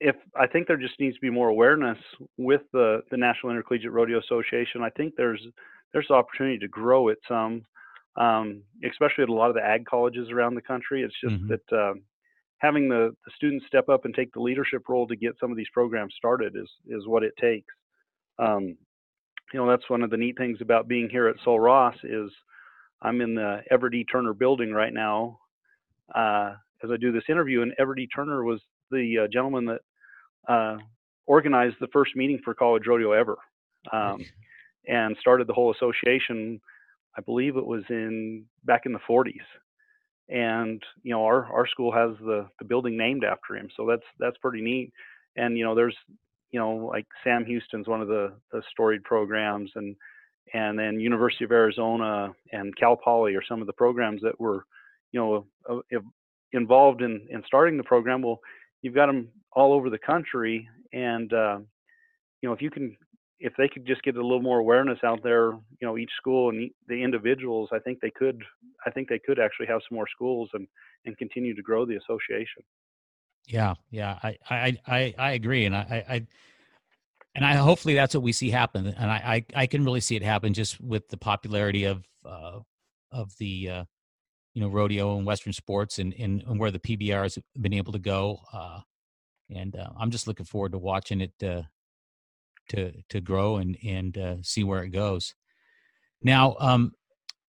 if 0.00 0.16
I 0.38 0.46
think 0.46 0.66
there 0.66 0.76
just 0.76 0.98
needs 1.00 1.14
to 1.16 1.20
be 1.20 1.30
more 1.30 1.48
awareness 1.48 1.98
with 2.36 2.62
the 2.72 3.02
the 3.10 3.16
National 3.16 3.50
Intercollegiate 3.50 3.92
Rodeo 3.92 4.20
Association. 4.20 4.82
I 4.82 4.90
think 4.90 5.14
there's 5.16 5.40
there's 5.92 6.10
opportunity 6.10 6.58
to 6.58 6.68
grow 6.68 7.08
it 7.08 7.18
some, 7.28 7.62
um, 8.16 8.62
especially 8.88 9.22
at 9.22 9.28
a 9.28 9.32
lot 9.34 9.50
of 9.50 9.56
the 9.56 9.64
ag 9.64 9.84
colleges 9.86 10.30
around 10.30 10.54
the 10.54 10.62
country. 10.62 11.02
It's 11.02 11.14
just 11.20 11.34
mm-hmm. 11.34 11.48
that 11.48 11.76
uh, 11.76 11.94
having 12.58 12.88
the, 12.88 13.14
the 13.24 13.32
students 13.36 13.66
step 13.66 13.88
up 13.88 14.04
and 14.04 14.14
take 14.14 14.32
the 14.32 14.40
leadership 14.40 14.88
role 14.88 15.06
to 15.06 15.16
get 15.16 15.36
some 15.40 15.50
of 15.50 15.56
these 15.56 15.68
programs 15.72 16.14
started 16.16 16.54
is 16.56 16.68
is 16.88 17.06
what 17.06 17.22
it 17.22 17.34
takes. 17.40 17.72
Um, 18.38 18.76
you 19.52 19.60
know 19.60 19.68
that's 19.68 19.88
one 19.88 20.02
of 20.02 20.10
the 20.10 20.16
neat 20.16 20.36
things 20.36 20.58
about 20.60 20.88
being 20.88 21.08
here 21.08 21.28
at 21.28 21.36
Sul 21.44 21.60
Ross 21.60 21.96
is 22.02 22.30
I'm 23.02 23.20
in 23.20 23.34
the 23.34 23.62
Everett 23.70 23.94
E. 23.94 24.04
Turner 24.04 24.32
building 24.32 24.72
right 24.72 24.92
now 24.92 25.38
uh, 26.14 26.54
as 26.82 26.90
I 26.90 26.96
do 26.96 27.12
this 27.12 27.24
interview, 27.28 27.62
and 27.62 27.72
Everett 27.78 28.00
E. 28.00 28.08
Turner 28.14 28.44
was 28.44 28.60
the 28.90 29.24
uh, 29.24 29.28
gentleman 29.32 29.66
that 29.66 30.52
uh, 30.52 30.76
organized 31.26 31.76
the 31.80 31.88
first 31.92 32.16
meeting 32.16 32.40
for 32.44 32.54
college 32.54 32.84
rodeo 32.86 33.12
ever, 33.12 33.36
um, 33.92 34.24
and 34.86 35.16
started 35.20 35.46
the 35.46 35.54
whole 35.54 35.72
association. 35.72 36.60
I 37.16 37.20
believe 37.20 37.56
it 37.56 37.66
was 37.66 37.84
in 37.90 38.44
back 38.64 38.82
in 38.86 38.92
the 38.92 39.00
40s, 39.08 39.34
and 40.28 40.82
you 41.02 41.12
know 41.12 41.24
our 41.24 41.44
our 41.52 41.66
school 41.66 41.92
has 41.92 42.16
the 42.20 42.48
the 42.58 42.64
building 42.64 42.96
named 42.96 43.24
after 43.24 43.56
him, 43.56 43.68
so 43.76 43.86
that's 43.86 44.06
that's 44.18 44.38
pretty 44.38 44.62
neat. 44.62 44.92
And 45.36 45.58
you 45.58 45.64
know 45.64 45.74
there's 45.74 45.96
you 46.54 46.60
know, 46.60 46.70
like 46.70 47.06
Sam 47.24 47.44
Houston's 47.44 47.88
one 47.88 48.00
of 48.00 48.06
the, 48.06 48.32
the 48.52 48.62
storied 48.70 49.02
programs, 49.02 49.72
and 49.74 49.96
and 50.52 50.78
then 50.78 51.00
University 51.00 51.44
of 51.44 51.50
Arizona 51.50 52.32
and 52.52 52.76
Cal 52.76 52.94
Poly 52.94 53.34
are 53.34 53.42
some 53.42 53.60
of 53.60 53.66
the 53.66 53.72
programs 53.72 54.22
that 54.22 54.38
were, 54.38 54.64
you 55.10 55.18
know, 55.18 55.82
involved 56.52 57.02
in 57.02 57.26
in 57.28 57.42
starting 57.44 57.76
the 57.76 57.82
program. 57.82 58.22
Well, 58.22 58.38
you've 58.82 58.94
got 58.94 59.06
them 59.06 59.30
all 59.50 59.72
over 59.72 59.90
the 59.90 59.98
country, 59.98 60.68
and 60.92 61.32
uh, 61.32 61.58
you 62.40 62.48
know, 62.48 62.52
if 62.52 62.62
you 62.62 62.70
can, 62.70 62.96
if 63.40 63.52
they 63.58 63.68
could 63.68 63.86
just 63.86 64.02
get 64.02 64.16
a 64.16 64.22
little 64.22 64.42
more 64.42 64.58
awareness 64.58 64.98
out 65.04 65.22
there, 65.22 65.52
you 65.52 65.82
know, 65.82 65.98
each 65.98 66.10
school 66.16 66.50
and 66.50 66.70
the 66.88 67.02
individuals, 67.02 67.68
I 67.72 67.78
think 67.78 68.00
they 68.00 68.10
could, 68.10 68.42
I 68.86 68.90
think 68.90 69.08
they 69.08 69.18
could 69.18 69.38
actually 69.38 69.66
have 69.66 69.80
some 69.88 69.96
more 69.96 70.06
schools 70.14 70.50
and 70.54 70.66
and 71.06 71.16
continue 71.18 71.54
to 71.54 71.62
grow 71.62 71.84
the 71.84 71.96
association. 71.96 72.62
Yeah, 73.46 73.74
yeah, 73.90 74.18
I 74.22 74.38
I 74.48 74.78
I, 74.86 75.14
I 75.18 75.32
agree, 75.32 75.66
and 75.66 75.76
I, 75.76 76.04
I 76.08 76.26
and 77.34 77.44
I 77.44 77.54
hopefully 77.54 77.94
that's 77.94 78.14
what 78.14 78.22
we 78.22 78.32
see 78.32 78.50
happen, 78.50 78.86
and 78.86 79.10
I 79.10 79.44
I, 79.54 79.62
I 79.62 79.66
can 79.66 79.84
really 79.84 80.00
see 80.00 80.16
it 80.16 80.22
happen 80.22 80.54
just 80.54 80.80
with 80.80 81.08
the 81.08 81.18
popularity 81.18 81.84
of 81.84 82.04
uh, 82.24 82.60
of 83.12 83.36
the 83.38 83.68
uh, 83.68 83.84
you 84.54 84.62
know 84.62 84.68
rodeo 84.68 85.16
and 85.16 85.26
Western 85.26 85.52
sports 85.52 85.98
and, 85.98 86.14
and, 86.18 86.42
and 86.46 86.58
where 86.58 86.70
the 86.70 86.78
PBR 86.78 87.24
has 87.24 87.38
been 87.60 87.74
able 87.74 87.92
to 87.92 87.98
go, 87.98 88.40
uh, 88.52 88.80
and 89.54 89.76
uh, 89.76 89.90
I'm 89.98 90.10
just 90.10 90.26
looking 90.26 90.46
forward 90.46 90.72
to 90.72 90.78
watching 90.78 91.20
it 91.20 91.34
uh, 91.42 91.62
to 92.68 92.92
to 93.08 93.20
grow 93.20 93.56
and 93.56 93.76
and 93.84 94.18
uh, 94.18 94.36
see 94.42 94.64
where 94.64 94.82
it 94.82 94.90
goes. 94.90 95.34
Now, 96.22 96.56
um, 96.60 96.92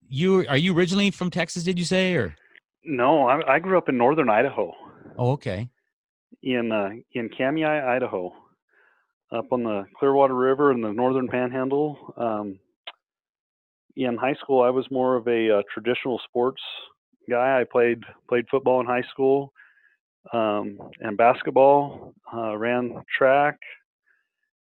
you 0.07 0.45
are 0.47 0.57
you 0.57 0.75
originally 0.75 1.11
from 1.11 1.31
Texas? 1.31 1.63
Did 1.63 1.79
you 1.79 1.85
say 1.85 2.15
or? 2.15 2.35
No, 2.83 3.27
I, 3.27 3.55
I 3.55 3.59
grew 3.59 3.77
up 3.77 3.89
in 3.89 3.97
northern 3.97 4.29
Idaho. 4.29 4.73
Oh, 5.17 5.31
okay 5.31 5.69
in 6.45 6.71
uh, 6.71 6.89
in 7.13 7.29
Kamiah, 7.29 7.87
Idaho, 7.87 8.33
up 9.31 9.51
on 9.51 9.63
the 9.63 9.85
Clearwater 9.97 10.35
River 10.35 10.71
in 10.71 10.81
the 10.81 10.93
northern 10.93 11.27
Panhandle. 11.27 12.13
Um, 12.15 12.59
in 13.97 14.17
high 14.17 14.35
school, 14.35 14.61
I 14.61 14.69
was 14.69 14.85
more 14.91 15.15
of 15.15 15.27
a, 15.27 15.59
uh, 15.59 15.61
traditional 15.73 16.19
sports 16.27 16.61
guy. 17.29 17.59
I 17.59 17.63
played 17.69 18.03
played 18.29 18.45
football 18.49 18.79
in 18.79 18.85
high 18.85 19.03
school 19.11 19.51
um, 20.31 20.77
and 20.99 21.17
basketball. 21.17 22.13
Uh, 22.33 22.55
ran 22.55 23.03
track 23.17 23.57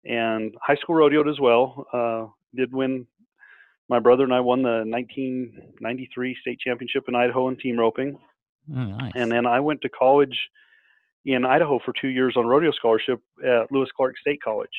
and 0.05 0.53
high 0.61 0.75
school 0.75 0.95
rodeoed 0.95 1.29
as 1.29 1.39
well. 1.39 1.85
Uh, 1.93 2.27
did 2.55 2.73
win. 2.73 3.07
My 3.89 3.99
brother 3.99 4.23
and 4.23 4.33
I 4.33 4.39
won 4.39 4.61
the 4.61 4.83
1993 4.85 6.37
state 6.41 6.59
championship 6.59 7.03
in 7.07 7.15
Idaho 7.15 7.49
in 7.49 7.57
team 7.57 7.77
roping. 7.77 8.17
Oh, 8.71 8.83
nice. 8.83 9.11
And 9.15 9.31
then 9.31 9.45
I 9.45 9.59
went 9.59 9.81
to 9.81 9.89
college 9.89 10.37
in 11.25 11.45
Idaho 11.45 11.79
for 11.83 11.93
two 11.99 12.07
years 12.07 12.35
on 12.37 12.47
rodeo 12.47 12.71
scholarship 12.71 13.19
at 13.45 13.71
Lewis 13.71 13.89
Clark 13.95 14.17
State 14.17 14.41
College. 14.41 14.69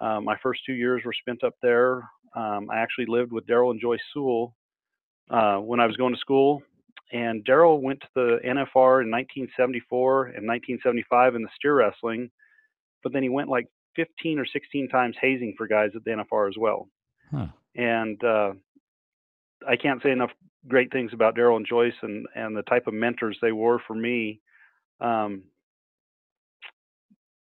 Um, 0.00 0.24
my 0.24 0.36
first 0.42 0.60
two 0.64 0.74
years 0.74 1.02
were 1.04 1.12
spent 1.12 1.42
up 1.44 1.54
there. 1.62 2.08
Um, 2.36 2.70
I 2.70 2.78
actually 2.78 3.06
lived 3.06 3.32
with 3.32 3.46
Daryl 3.46 3.70
and 3.70 3.80
Joyce 3.80 4.00
Sewell 4.12 4.54
uh, 5.30 5.56
when 5.56 5.80
I 5.80 5.86
was 5.86 5.96
going 5.96 6.14
to 6.14 6.20
school. 6.20 6.62
And 7.12 7.44
Daryl 7.44 7.80
went 7.80 8.00
to 8.00 8.08
the 8.14 8.38
NFR 8.44 9.02
in 9.02 9.10
1974 9.10 10.26
and 10.26 10.46
1975 10.46 11.34
in 11.34 11.42
the 11.42 11.48
steer 11.56 11.74
wrestling, 11.74 12.30
but 13.02 13.12
then 13.12 13.22
he 13.22 13.30
went 13.30 13.48
like 13.48 13.66
15 13.98 14.38
or 14.38 14.46
16 14.46 14.88
times 14.88 15.16
hazing 15.20 15.54
for 15.58 15.66
guys 15.66 15.90
at 15.96 16.04
the 16.04 16.10
NFR 16.10 16.48
as 16.48 16.56
well. 16.56 16.88
Huh. 17.30 17.48
And 17.74 18.22
uh, 18.22 18.52
I 19.68 19.76
can't 19.76 20.02
say 20.02 20.12
enough 20.12 20.30
great 20.68 20.92
things 20.92 21.10
about 21.12 21.36
Daryl 21.36 21.56
and 21.56 21.66
Joyce 21.66 21.94
and, 22.02 22.26
and 22.34 22.56
the 22.56 22.62
type 22.62 22.86
of 22.86 22.94
mentors 22.94 23.36
they 23.42 23.52
were 23.52 23.80
for 23.86 23.94
me 23.94 24.40
um, 25.00 25.44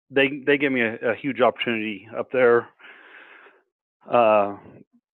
they 0.10 0.42
they 0.46 0.58
gave 0.58 0.72
me 0.72 0.82
a, 0.82 0.96
a 1.12 1.16
huge 1.16 1.42
opportunity 1.42 2.08
up 2.18 2.32
there 2.32 2.68
uh, 4.12 4.56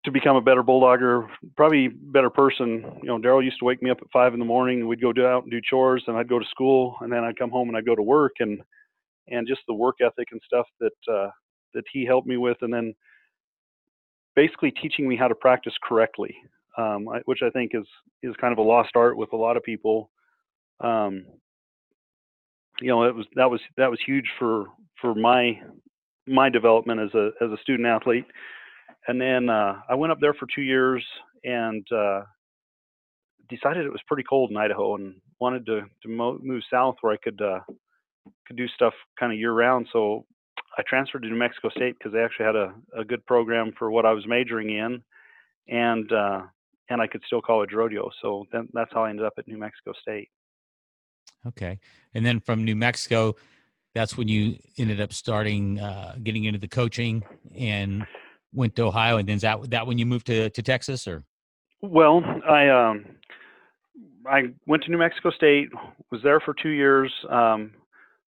to 0.05 0.11
become 0.11 0.37
a 0.37 0.41
better 0.41 0.63
bulldogger, 0.63 1.29
probably 1.57 1.89
better 1.89 2.31
person. 2.31 2.85
You 3.03 3.09
know, 3.09 3.19
Daryl 3.19 3.45
used 3.45 3.59
to 3.61 3.65
wake 3.65 3.83
me 3.83 3.91
up 3.91 3.99
at 4.01 4.11
five 4.13 4.33
in 4.33 4.39
the 4.39 4.45
morning. 4.45 4.87
We'd 4.87 5.01
go 5.01 5.13
do 5.13 5.27
out 5.27 5.43
and 5.43 5.51
do 5.53 5.61
chores, 5.61 6.05
and 6.07 6.17
I'd 6.17 6.29
go 6.29 6.39
to 6.39 6.45
school, 6.51 6.97
and 7.01 7.13
then 7.13 7.25
I'd 7.25 7.39
come 7.39 7.51
home 7.51 7.69
and 7.69 7.77
I'd 7.77 7.87
go 7.87 7.95
to 7.95 8.03
work, 8.03 8.35
and 8.41 8.61
and 9.31 9.47
just 9.47 9.61
the 9.69 9.75
work 9.75 9.97
ethic 10.01 10.29
and 10.33 10.41
stuff 10.45 10.67
that 10.81 11.13
uh, 11.13 11.31
that 11.75 11.85
he 11.93 12.05
helped 12.05 12.27
me 12.27 12.37
with, 12.37 12.59
and 12.63 12.73
then 12.73 12.95
basically 14.35 14.71
teaching 14.71 15.09
me 15.09 15.17
how 15.17 15.29
to 15.29 15.35
practice 15.35 15.75
correctly, 15.83 16.35
um, 16.77 17.09
I, 17.09 17.19
which 17.25 17.41
I 17.43 17.51
think 17.51 17.73
is 17.75 17.87
is 18.23 18.35
kind 18.41 18.53
of 18.53 18.59
a 18.59 18.63
lost 18.63 18.91
art 18.95 19.17
with 19.17 19.33
a 19.33 19.37
lot 19.37 19.57
of 19.57 19.63
people. 19.63 20.11
Um, 20.81 21.27
you 22.81 22.89
know, 22.89 23.05
it 23.05 23.15
was 23.15 23.27
that 23.35 23.51
was 23.51 23.61
that 23.77 23.91
was 23.91 23.99
huge 24.07 24.27
for 24.39 24.67
for 25.01 25.15
my 25.15 25.61
my 26.27 26.49
development 26.49 27.01
as 27.01 27.15
a 27.15 27.31
as 27.43 27.51
a 27.51 27.61
student 27.63 27.89
athlete. 27.89 28.27
And 29.07 29.21
then 29.21 29.49
uh, 29.49 29.81
I 29.89 29.95
went 29.95 30.13
up 30.13 30.21
there 30.21 30.35
for 30.35 30.47
two 30.55 30.63
years 30.63 31.05
and 31.45 31.87
uh, 31.93 32.23
decided 33.49 33.87
it 33.87 33.93
was 33.93 34.03
pretty 34.07 34.25
cold 34.29 34.51
in 34.51 34.57
Idaho 34.57 34.97
and 34.97 35.15
wanted 35.41 35.67
to 35.67 35.83
to 36.03 36.09
mo- 36.09 36.39
move 36.43 36.63
south 36.71 36.97
where 37.01 37.13
I 37.13 37.17
could 37.17 37.41
uh, 37.41 37.61
could 38.49 38.57
do 38.57 38.67
stuff 38.69 38.95
kind 39.21 39.33
of 39.33 39.39
year 39.39 39.53
round. 39.53 39.87
So 39.93 40.25
I 40.77 40.83
transferred 40.89 41.23
to 41.23 41.29
New 41.29 41.37
Mexico 41.37 41.69
State 41.71 41.97
because 41.99 42.13
they 42.13 42.21
actually 42.21 42.47
had 42.47 42.57
a, 42.57 42.75
a 42.99 43.05
good 43.05 43.25
program 43.27 43.73
for 43.79 43.91
what 43.91 44.07
I 44.07 44.13
was 44.13 44.27
majoring 44.27 44.71
in, 44.71 45.03
and 45.69 46.11
uh, 46.13 46.43
and 46.89 47.01
I 47.01 47.07
could 47.07 47.23
still 47.27 47.43
college 47.43 47.73
rodeo. 47.73 48.11
So 48.23 48.47
then 48.53 48.69
that's 48.73 48.91
how 48.93 49.05
I 49.05 49.11
ended 49.11 49.27
up 49.27 49.35
at 49.39 49.47
New 49.47 49.59
Mexico 49.59 49.93
State. 50.01 50.29
Okay, 51.47 51.79
and 52.15 52.25
then 52.25 52.41
from 52.41 52.65
New 52.65 52.75
Mexico, 52.75 53.37
that's 53.95 54.17
when 54.17 54.29
you 54.29 54.57
ended 54.79 55.01
up 55.01 55.13
starting 55.13 55.79
uh, 55.79 56.17
getting 56.23 56.45
into 56.45 56.59
the 56.59 56.69
coaching 56.69 57.23
and 57.57 58.05
went 58.53 58.75
to 58.77 58.83
Ohio, 58.83 59.19
and 59.19 59.29
then 59.29 59.37
is 59.37 59.43
that 59.43 59.71
that 59.71 59.87
when 59.87 59.99
you 59.99 60.07
moved 60.07 60.27
to 60.27 60.51
to 60.51 60.63
Texas 60.63 61.07
or? 61.07 61.25
Well, 61.81 62.25
I 62.49 62.69
um, 62.69 63.05
I 64.27 64.43
went 64.67 64.85
to 64.85 64.91
New 64.91 64.99
Mexico 64.99 65.31
State, 65.31 65.69
was 66.11 66.23
there 66.23 66.41
for 66.41 66.55
two 66.55 66.71
years. 66.71 67.13
Um, 67.31 67.73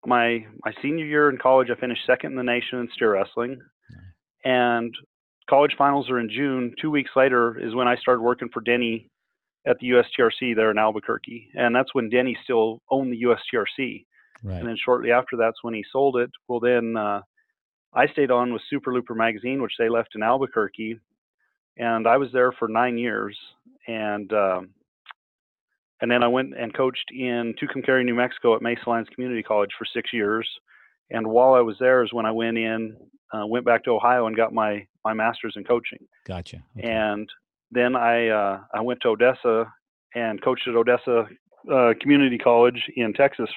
my 0.07 0.47
my 0.65 0.73
senior 0.83 1.05
year 1.05 1.31
in 1.31 1.39
college, 1.39 1.69
I 1.71 1.81
finished 1.81 2.07
second 2.07 2.33
in 2.33 2.37
the 2.37 2.43
nation 2.43 2.81
in 2.81 2.89
steer 2.95 3.15
wrestling, 3.15 3.61
and 4.45 4.95
college 5.49 5.75
finals 5.77 6.11
are 6.11 6.21
in 6.21 6.31
June. 6.31 6.75
Two 6.81 6.91
weeks 6.91 7.11
later 7.17 7.59
is 7.59 7.75
when 7.75 7.89
I 7.89 7.97
started 7.97 8.23
working 8.23 8.49
for 8.53 8.61
Denny 8.61 9.11
at 9.67 9.79
the 9.81 9.89
USTRC 9.91 10.55
there 10.55 10.71
in 10.71 10.79
Albuquerque, 10.79 11.51
and 11.55 11.75
that's 11.75 11.95
when 11.95 12.11
Denny 12.11 12.37
still 12.45 12.81
owned 12.91 13.13
the 13.13 13.23
USTRC. 13.23 14.05
Right. 14.45 14.59
And 14.59 14.69
then 14.69 14.77
shortly 14.83 15.11
after 15.11 15.37
that's 15.37 15.63
when 15.63 15.75
he 15.75 15.85
sold 15.93 16.17
it. 16.17 16.31
Well, 16.47 16.61
then 16.61 16.97
uh, 16.97 17.23
I 17.93 18.07
stayed 18.07 18.31
on 18.31 18.53
with 18.53 18.63
Super 18.71 18.95
Looper 18.95 19.15
magazine, 19.15 19.61
which 19.61 19.73
they 19.79 19.89
left 19.89 20.11
in 20.15 20.23
Albuquerque, 20.23 21.01
and 21.77 22.07
I 22.07 22.17
was 22.19 22.31
there 22.33 22.53
for 22.53 22.69
nine 22.69 22.99
years. 22.99 23.37
And 23.89 24.33
um, 24.33 24.71
and 26.01 26.11
then 26.11 26.23
I 26.23 26.29
went 26.29 26.55
and 26.59 26.75
coached 26.75 27.11
in 27.11 27.55
Tucumcari, 27.61 28.05
New 28.05 28.15
Mexico 28.15 28.55
at 28.55 28.63
Mesalands 28.63 29.11
Community 29.15 29.43
College 29.43 29.71
for 29.77 29.85
six 29.85 30.13
years. 30.13 30.49
And 31.11 31.27
while 31.27 31.55
I 31.55 31.61
was 31.61 31.77
there 31.81 32.05
is 32.05 32.13
when 32.13 32.27
I 32.27 32.31
went 32.31 32.59
in, 32.59 32.97
uh, 33.33 33.47
went 33.47 33.65
back 33.65 33.85
to 33.85 33.91
Ohio 33.91 34.27
and 34.27 34.37
got 34.37 34.53
my 34.53 34.87
my 35.05 35.15
master's 35.15 35.55
in 35.57 35.65
coaching. 35.65 35.99
Gotcha. 36.27 36.63
Okay. 36.79 36.89
And 36.89 37.29
then 37.71 37.97
I 37.97 38.29
uh, 38.29 38.61
I 38.75 38.81
went 38.81 39.01
to 39.03 39.09
Odessa 39.09 39.73
and 40.15 40.43
coached 40.43 40.69
at 40.69 40.75
Odessa 40.75 41.27
uh, 41.73 41.95
Community 42.01 42.39
College 42.39 42.83
in 42.97 43.13
Texas 43.13 43.51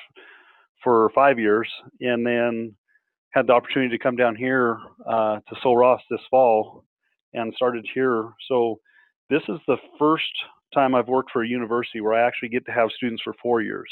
for 0.84 1.12
five 1.14 1.40
years, 1.40 1.70
and 2.00 2.26
then 2.26 2.76
had 3.32 3.48
the 3.48 3.54
opportunity 3.54 3.96
to 3.98 4.04
come 4.04 4.16
down 4.16 4.36
here 4.36 4.78
uh, 5.08 5.36
to 5.36 5.56
Sul 5.62 5.78
Ross 5.78 6.02
this 6.10 6.20
fall 6.30 6.84
and 7.34 7.54
started 7.56 7.88
here. 7.94 8.30
So 8.50 8.80
this 9.30 9.42
is 9.48 9.60
the 9.68 9.78
first 9.98 10.32
time 10.74 10.96
I've 10.96 11.08
worked 11.08 11.32
for 11.32 11.44
a 11.44 11.48
university 11.48 12.02
where 12.02 12.14
I 12.14 12.26
actually 12.26 12.50
get 12.50 12.66
to 12.66 12.72
have 12.72 12.90
students 12.96 13.22
for 13.24 13.34
four 13.42 13.62
years. 13.62 13.90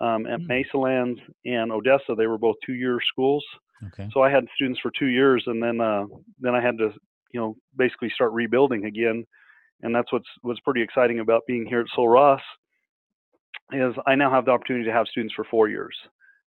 Um, 0.00 0.26
at. 0.26 0.40
Mesalands 0.48 1.18
and 1.44 1.72
Odessa, 1.72 2.14
they 2.16 2.26
were 2.26 2.38
both 2.38 2.56
two-year 2.64 3.00
schools. 3.04 3.44
Okay. 3.88 4.08
So 4.12 4.22
I 4.22 4.30
had 4.30 4.46
students 4.54 4.80
for 4.80 4.92
two 4.96 5.06
years, 5.06 5.42
and 5.46 5.62
then 5.62 5.80
uh, 5.80 6.04
then 6.40 6.54
I 6.54 6.60
had 6.60 6.78
to, 6.78 6.90
you 7.32 7.40
know, 7.40 7.56
basically 7.76 8.10
start 8.10 8.32
rebuilding 8.32 8.84
again. 8.86 9.24
And 9.82 9.94
that's 9.94 10.12
what's 10.12 10.28
what's 10.42 10.60
pretty 10.60 10.82
exciting 10.82 11.20
about 11.20 11.42
being 11.46 11.66
here 11.66 11.80
at 11.80 11.86
Sul 11.94 12.08
Ross 12.08 12.40
is 13.72 13.94
I 14.06 14.14
now 14.14 14.30
have 14.30 14.46
the 14.46 14.50
opportunity 14.50 14.84
to 14.86 14.92
have 14.92 15.06
students 15.08 15.34
for 15.34 15.44
four 15.44 15.68
years, 15.68 15.96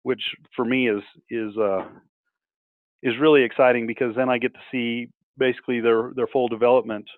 which 0.03 0.23
for 0.55 0.65
me 0.65 0.89
is 0.89 1.03
is 1.31 1.57
uh, 1.57 1.85
is 3.03 3.15
really 3.21 3.43
exciting 3.43 3.87
because 3.87 4.15
then 4.15 4.29
I 4.29 4.39
get 4.39 4.55
to 4.55 4.61
see 4.71 5.09
basically 5.37 5.81
their 5.81 6.13
their 6.15 6.27
full 6.27 6.49
development 6.49 7.09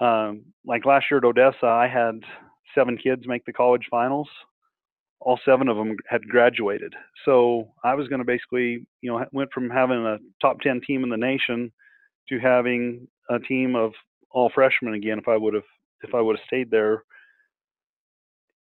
um, 0.00 0.44
like 0.64 0.84
last 0.84 1.06
year 1.10 1.18
at 1.18 1.24
Odessa, 1.24 1.66
I 1.66 1.88
had 1.88 2.20
seven 2.74 2.96
kids 2.96 3.22
make 3.26 3.44
the 3.44 3.52
college 3.52 3.86
finals. 3.90 4.28
All 5.20 5.40
seven 5.44 5.68
of 5.68 5.76
them 5.76 5.96
had 6.08 6.28
graduated. 6.28 6.94
So 7.24 7.68
I 7.82 7.94
was 7.94 8.06
going 8.08 8.18
to 8.18 8.24
basically, 8.24 8.86
you 9.00 9.10
know, 9.10 9.24
went 9.32 9.50
from 9.52 9.70
having 9.70 10.04
a 10.04 10.18
top 10.40 10.60
10 10.60 10.82
team 10.86 11.02
in 11.04 11.10
the 11.10 11.16
nation 11.16 11.72
to 12.28 12.38
having 12.38 13.08
a 13.30 13.38
team 13.38 13.74
of 13.74 13.92
all 14.30 14.50
freshmen 14.54 14.94
again 14.94 15.18
if 15.18 15.28
I 15.28 15.36
would 15.36 15.54
have 15.54 15.62
if 16.02 16.14
I 16.14 16.20
would 16.20 16.36
have 16.36 16.46
stayed 16.46 16.70
there. 16.70 17.04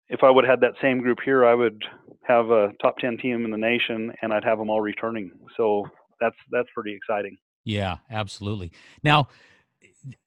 If 0.07 0.23
I 0.23 0.31
would 0.31 0.45
have 0.45 0.59
had 0.59 0.61
that 0.61 0.81
same 0.81 1.01
group 1.01 1.19
here, 1.23 1.45
I 1.45 1.53
would 1.53 1.83
have 2.23 2.49
a 2.49 2.69
top 2.81 2.97
10 2.97 3.17
team 3.17 3.45
in 3.45 3.51
the 3.51 3.57
nation 3.57 4.11
and 4.21 4.33
I'd 4.33 4.43
have 4.43 4.57
them 4.57 4.69
all 4.69 4.81
returning. 4.81 5.31
So 5.57 5.85
that's 6.21 6.35
that's 6.51 6.69
pretty 6.73 6.95
exciting. 6.95 7.37
Yeah, 7.65 7.97
absolutely. 8.09 8.71
Now, 9.03 9.27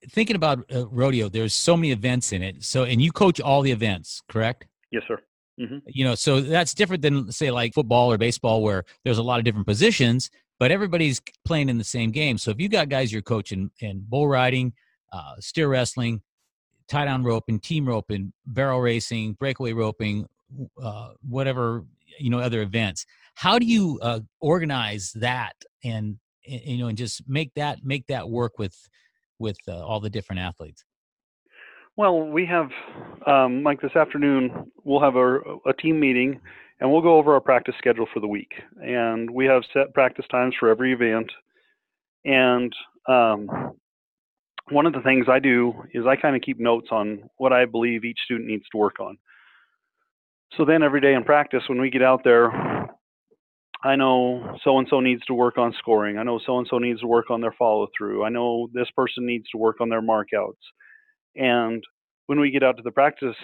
thinking 0.09 0.37
about 0.37 0.65
uh, 0.75 0.87
rodeo, 0.89 1.29
there's 1.29 1.55
so 1.55 1.77
many 1.77 1.93
events 1.93 2.33
in 2.33 2.43
it. 2.43 2.63
So, 2.65 2.85
and 2.85 3.01
you 3.01 3.13
coach 3.13 3.41
all 3.41 3.63
the 3.63 3.71
events, 3.71 4.23
correct? 4.29 4.67
Yes, 4.91 5.03
sir. 5.09 5.19
Mm-hmm. 5.61 5.79
You 5.87 6.05
know, 6.05 6.15
so 6.15 6.41
that's 6.41 6.75
different 6.75 7.03
than 7.03 7.31
say 7.31 7.51
like 7.51 7.75
football 7.75 8.11
or 8.13 8.19
baseball, 8.19 8.63
where 8.63 8.85
there's 9.05 9.19
a 9.19 9.23
lot 9.23 9.39
of 9.39 9.45
different 9.45 9.67
positions, 9.67 10.31
but 10.59 10.71
everybody's 10.71 11.21
playing 11.45 11.69
in 11.69 11.79
the 11.79 11.85
same 11.85 12.11
game. 12.11 12.39
So 12.39 12.51
if 12.51 12.61
you 12.61 12.69
got 12.69 12.89
guys 12.89 13.13
you're 13.13 13.23
coaching 13.23 13.71
in 13.81 14.05
bull 14.09 14.29
riding, 14.29 14.73
uh, 15.13 15.35
steer 15.41 15.69
wrestling, 15.69 16.23
tie 16.89 17.05
down 17.05 17.23
roping, 17.23 17.61
team 17.61 17.87
roping, 17.87 18.33
barrel 18.47 18.81
racing, 18.81 19.35
breakaway 19.35 19.73
roping, 19.73 20.27
uh, 20.83 21.11
whatever 21.29 21.85
you 22.19 22.31
know, 22.31 22.39
other 22.39 22.63
events. 22.63 23.07
How 23.35 23.59
do 23.59 23.67
you 23.67 23.99
uh, 24.03 24.21
organize 24.41 25.13
that 25.17 25.55
and, 25.85 26.19
and 26.47 26.61
you 26.65 26.79
know 26.79 26.89
and 26.89 26.99
just 26.99 27.29
make 27.29 27.55
that 27.55 27.85
make 27.85 28.07
that 28.09 28.29
work 28.29 28.59
with 28.59 28.77
with 29.43 29.59
uh, 29.69 29.85
all 29.85 30.01
the 30.01 30.09
different 30.09 30.41
athletes? 30.41 30.85
Well, 31.97 32.23
we 32.23 32.47
have 32.47 32.71
um, 33.27 33.63
like 33.63 33.83
this 33.83 33.95
afternoon, 33.95 34.73
we'll 34.83 35.03
have 35.03 35.17
a, 35.17 35.41
a 35.67 35.75
team 35.79 36.01
meeting 36.01 36.41
and 36.81 36.91
we'll 36.91 37.03
go 37.03 37.17
over 37.17 37.35
our 37.35 37.41
practice 37.41 37.75
schedule 37.79 38.07
for 38.13 38.21
the 38.21 38.27
week. 38.27 38.51
And 38.81 39.31
we 39.31 39.45
have 39.47 39.63
set 39.73 39.93
practice 39.93 40.25
times 40.31 40.55
for 40.59 40.71
every 40.71 40.93
event. 40.93 41.31
And 42.25 42.73
um, 43.09 43.75
one 44.71 44.87
of 44.87 44.93
the 44.93 45.03
things 45.03 45.27
I 45.29 45.39
do 45.39 45.75
is 45.93 46.07
I 46.07 46.17
kind 46.17 46.35
of 46.35 46.43
keep 46.43 46.59
notes 46.59 46.89
on 46.91 47.29
what 47.37 47.53
I 47.53 47.67
believe 47.67 48.05
each 48.05 48.19
student 48.25 48.49
needs 48.49 48.65
to 48.73 48.79
work 48.79 49.01
on. 49.01 49.19
So 50.57 50.65
then 50.65 50.83
every 50.83 51.01
day 51.01 51.15
in 51.15 51.25
practice, 51.25 51.63
when 51.69 51.81
we 51.81 51.91
get 51.91 52.03
out 52.03 52.23
there, 52.25 52.51
I 53.85 53.97
know 53.97 54.57
so 54.63 54.79
and 54.79 54.87
so 54.89 55.01
needs 55.01 55.25
to 55.27 55.35
work 55.35 55.59
on 55.59 55.75
scoring. 55.79 56.17
I 56.19 56.23
know 56.23 56.39
so 56.45 56.59
and 56.59 56.67
so 56.71 56.79
needs 56.79 57.01
to 57.01 57.07
work 57.07 57.31
on 57.31 57.41
their 57.41 57.55
follow 57.59 57.89
through. 57.97 58.25
I 58.25 58.29
know 58.29 58.69
this 58.73 58.89
person 58.97 59.27
needs 59.27 59.49
to 59.51 59.59
work 59.59 59.81
on 59.81 59.89
their 59.89 60.03
markouts. 60.03 60.53
And 61.35 61.83
when 62.27 62.39
we 62.39 62.51
get 62.51 62.63
out 62.63 62.77
to 62.77 62.83
the 62.83 62.93
practice 62.93 63.37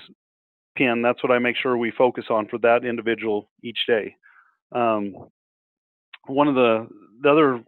pin, 0.77 1.03
that's 1.03 1.23
what 1.23 1.33
I 1.33 1.39
make 1.39 1.57
sure 1.57 1.77
we 1.77 1.91
focus 1.91 2.27
on 2.31 2.47
for 2.49 2.59
that 2.59 2.85
individual 2.85 3.51
each 3.65 3.79
day. 3.89 4.15
Um, 4.73 5.15
one 6.27 6.47
of 6.47 6.55
the 6.55 6.87
the 7.23 7.31
other 7.31 7.65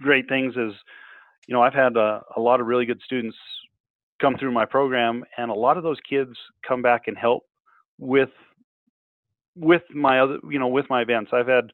great 0.00 0.28
things 0.28 0.54
is, 0.56 0.72
you 1.48 1.54
know, 1.54 1.62
I've 1.62 1.74
had 1.74 1.96
a, 1.96 2.22
a 2.36 2.40
lot 2.40 2.60
of 2.60 2.66
really 2.66 2.86
good 2.86 3.00
students 3.04 3.36
come 4.20 4.36
through 4.38 4.52
my 4.52 4.64
program, 4.64 5.24
and 5.36 5.50
a 5.50 5.54
lot 5.54 5.76
of 5.76 5.82
those 5.82 5.98
kids 6.08 6.30
come 6.66 6.80
back 6.80 7.02
and 7.08 7.18
help 7.18 7.42
with 7.98 8.30
with 9.56 9.82
my 9.92 10.20
other, 10.20 10.38
you 10.48 10.58
know, 10.60 10.68
with 10.68 10.86
my 10.88 11.02
events. 11.02 11.32
I've 11.32 11.48
had 11.48 11.70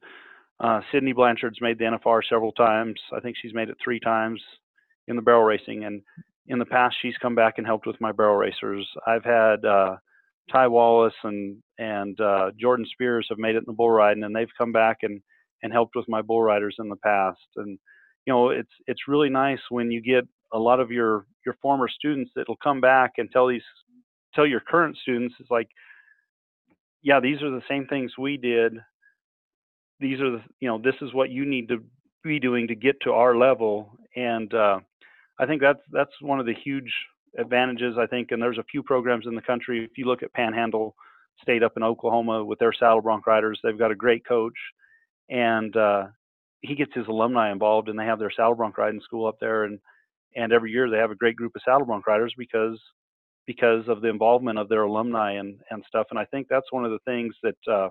uh, 0.61 0.81
Sydni 0.93 1.15
Blanchard's 1.15 1.61
made 1.61 1.79
the 1.79 1.85
NFR 1.85 2.21
several 2.29 2.51
times. 2.51 2.99
I 3.15 3.19
think 3.19 3.35
she's 3.41 3.53
made 3.53 3.69
it 3.69 3.77
three 3.83 3.99
times 3.99 4.41
in 5.07 5.15
the 5.15 5.21
barrel 5.21 5.43
racing. 5.43 5.85
And 5.85 6.01
in 6.47 6.59
the 6.59 6.65
past, 6.65 6.95
she's 7.01 7.17
come 7.21 7.35
back 7.35 7.55
and 7.57 7.65
helped 7.65 7.87
with 7.87 7.99
my 7.99 8.11
barrel 8.11 8.35
racers. 8.35 8.87
I've 9.07 9.23
had 9.23 9.65
uh, 9.65 9.97
Ty 10.51 10.67
Wallace 10.67 11.13
and 11.23 11.57
and 11.79 12.19
uh, 12.21 12.51
Jordan 12.59 12.85
Spears 12.91 13.25
have 13.29 13.39
made 13.39 13.55
it 13.55 13.59
in 13.59 13.63
the 13.67 13.73
bull 13.73 13.89
riding, 13.89 14.23
and 14.23 14.35
they've 14.35 14.47
come 14.57 14.71
back 14.71 14.99
and 15.01 15.21
and 15.63 15.73
helped 15.73 15.95
with 15.95 16.07
my 16.07 16.21
bull 16.21 16.41
riders 16.41 16.75
in 16.79 16.89
the 16.89 16.95
past. 16.97 17.39
And 17.55 17.79
you 18.25 18.33
know, 18.33 18.49
it's 18.49 18.71
it's 18.87 19.07
really 19.07 19.29
nice 19.29 19.59
when 19.69 19.91
you 19.91 20.01
get 20.01 20.25
a 20.53 20.59
lot 20.59 20.79
of 20.79 20.91
your 20.91 21.25
your 21.45 21.55
former 21.61 21.87
students 21.87 22.31
that'll 22.35 22.57
come 22.57 22.81
back 22.81 23.13
and 23.17 23.29
tell 23.31 23.47
these 23.47 23.63
tell 24.33 24.45
your 24.45 24.59
current 24.61 24.97
students 24.97 25.35
it's 25.39 25.51
like 25.51 25.67
yeah 27.01 27.19
these 27.19 27.41
are 27.41 27.49
the 27.49 27.63
same 27.69 27.85
things 27.87 28.11
we 28.17 28.37
did 28.37 28.73
these 30.01 30.19
are 30.19 30.31
the 30.31 30.41
you 30.59 30.67
know 30.67 30.77
this 30.77 30.95
is 31.01 31.13
what 31.13 31.29
you 31.29 31.45
need 31.45 31.69
to 31.69 31.81
be 32.23 32.39
doing 32.39 32.67
to 32.67 32.75
get 32.75 32.99
to 33.01 33.11
our 33.11 33.35
level. 33.37 33.97
And 34.15 34.53
uh, 34.53 34.79
i 35.39 35.45
think 35.45 35.61
that's 35.61 35.79
that's 35.91 36.11
one 36.21 36.39
of 36.39 36.45
the 36.45 36.53
huge 36.53 36.91
advantages 37.37 37.95
i 37.97 38.07
think. 38.07 38.31
And 38.31 38.41
there's 38.41 38.57
a 38.57 38.63
few 38.71 38.83
programs 38.83 39.27
in 39.27 39.35
the 39.35 39.41
country. 39.41 39.85
If 39.85 39.97
you 39.97 40.05
look 40.05 40.23
at 40.23 40.33
panhandle 40.33 40.95
state 41.41 41.63
up 41.63 41.73
in 41.77 41.83
oklahoma 41.83 42.43
with 42.43 42.59
their 42.59 42.73
saddle 42.73 43.01
bronc 43.01 43.25
riders 43.25 43.59
they've 43.63 43.79
got 43.79 43.91
a 43.91 43.95
great 43.95 44.25
coach. 44.27 44.57
And 45.29 45.75
uh, 45.77 46.07
he 46.61 46.75
gets 46.75 46.91
his 46.93 47.07
alumni 47.07 47.51
involved 47.51 47.87
and 47.87 47.97
they 47.97 48.05
have 48.05 48.19
their 48.19 48.31
saddle 48.31 48.55
bronc 48.55 48.77
riding 48.77 49.01
school 49.01 49.27
up 49.27 49.37
there. 49.39 49.63
And 49.63 49.79
and 50.35 50.51
every 50.51 50.71
year 50.71 50.89
they 50.89 50.97
have 50.97 51.11
a 51.11 51.15
great 51.15 51.35
group 51.35 51.55
of 51.55 51.61
saddle 51.63 51.85
bronc 51.85 52.05
riders 52.07 52.33
because 52.37 52.79
because 53.47 53.87
of 53.87 54.01
the 54.01 54.07
involvement 54.09 54.59
of 54.59 54.67
their 54.69 54.83
alumni 54.83 55.33
and 55.33 55.59
and 55.69 55.83
stuff. 55.87 56.07
And 56.09 56.19
i 56.19 56.25
think 56.25 56.47
that's 56.49 56.71
one 56.71 56.85
of 56.85 56.91
the 56.91 56.99
things 57.05 57.33
that 57.43 57.71
uh, 57.71 57.89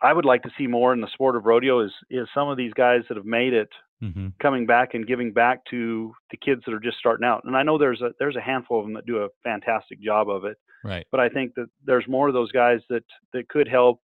I 0.00 0.12
would 0.12 0.24
like 0.24 0.42
to 0.42 0.50
see 0.56 0.66
more 0.66 0.92
in 0.92 1.00
the 1.00 1.08
sport 1.12 1.36
of 1.36 1.44
rodeo 1.46 1.80
is 1.80 1.92
is 2.10 2.28
some 2.34 2.48
of 2.48 2.56
these 2.56 2.72
guys 2.74 3.02
that 3.08 3.16
have 3.16 3.26
made 3.26 3.52
it 3.52 3.68
mm-hmm. 4.02 4.28
coming 4.40 4.66
back 4.66 4.94
and 4.94 5.06
giving 5.06 5.32
back 5.32 5.64
to 5.70 6.12
the 6.30 6.36
kids 6.36 6.62
that 6.66 6.74
are 6.74 6.80
just 6.80 6.98
starting 6.98 7.26
out. 7.26 7.44
And 7.44 7.56
I 7.56 7.62
know 7.62 7.78
there's 7.78 8.00
a 8.00 8.10
there's 8.18 8.36
a 8.36 8.40
handful 8.40 8.78
of 8.78 8.86
them 8.86 8.94
that 8.94 9.06
do 9.06 9.18
a 9.18 9.28
fantastic 9.42 10.00
job 10.00 10.28
of 10.28 10.44
it. 10.44 10.56
Right. 10.84 11.06
But 11.10 11.20
I 11.20 11.28
think 11.28 11.54
that 11.56 11.68
there's 11.84 12.06
more 12.08 12.28
of 12.28 12.34
those 12.34 12.52
guys 12.52 12.80
that 12.90 13.04
that 13.32 13.48
could 13.48 13.68
help 13.68 14.00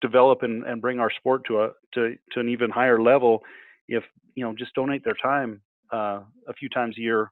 develop 0.00 0.42
and, 0.42 0.64
and 0.64 0.80
bring 0.80 0.98
our 0.98 1.10
sport 1.10 1.42
to 1.48 1.62
a 1.62 1.70
to 1.94 2.14
to 2.32 2.40
an 2.40 2.48
even 2.48 2.70
higher 2.70 3.00
level 3.00 3.42
if 3.88 4.04
you 4.34 4.44
know 4.44 4.54
just 4.56 4.74
donate 4.74 5.04
their 5.04 5.16
time 5.22 5.60
uh, 5.92 6.20
a 6.48 6.54
few 6.58 6.68
times 6.68 6.96
a 6.98 7.00
year. 7.00 7.30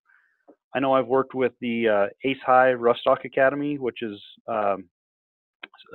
I 0.75 0.79
know 0.79 0.93
I've 0.93 1.09
worked 1.09 1.35
with 1.35 1.53
the 1.61 1.89
uh, 1.89 2.07
Ace 2.25 2.39
High 2.47 2.73
Rough 2.75 2.99
Stock 2.99 3.25
Academy, 3.25 3.77
which 3.79 4.03
is 4.03 4.21
um, 4.47 4.85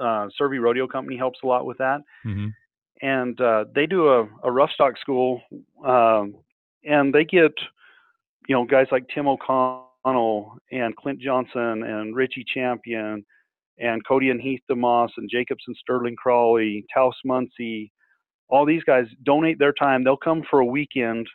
uh, 0.02 0.28
Survey 0.38 0.58
Rodeo 0.58 0.88
Company 0.88 1.18
helps 1.18 1.40
a 1.44 1.48
lot 1.48 1.66
with 1.66 1.78
that. 1.78 2.02
Mm-hmm. 2.26 2.48
And 3.02 3.40
uh, 3.42 3.66
they 3.74 3.86
do 3.86 4.08
a, 4.08 4.28
a 4.44 4.52
rough 4.52 4.72
stock 4.72 4.98
school, 4.98 5.42
um, 5.86 6.36
and 6.84 7.14
they 7.14 7.26
get, 7.26 7.52
you 8.48 8.56
know, 8.56 8.66
guys 8.66 8.88
like 8.92 9.06
Tim 9.14 9.28
O'Connell 9.28 10.58
and 10.72 10.96
Clint 10.96 11.20
Johnson 11.20 11.84
and 11.84 12.16
Richie 12.16 12.46
Champion 12.54 13.26
and 13.80 14.06
Cody 14.08 14.30
and 14.30 14.40
Heath 14.40 14.62
DeMoss 14.72 15.10
and 15.18 15.30
Jacobs 15.30 15.64
and 15.68 15.76
Sterling 15.76 16.16
Crawley, 16.16 16.86
Taos 16.94 17.16
Muncy, 17.26 17.92
all 18.48 18.66
these 18.66 18.84
guys 18.84 19.06
donate 19.24 19.60
their 19.60 19.74
time. 19.74 20.04
They'll 20.04 20.18
come 20.18 20.44
for 20.50 20.60
a 20.60 20.66
weekend 20.66 21.28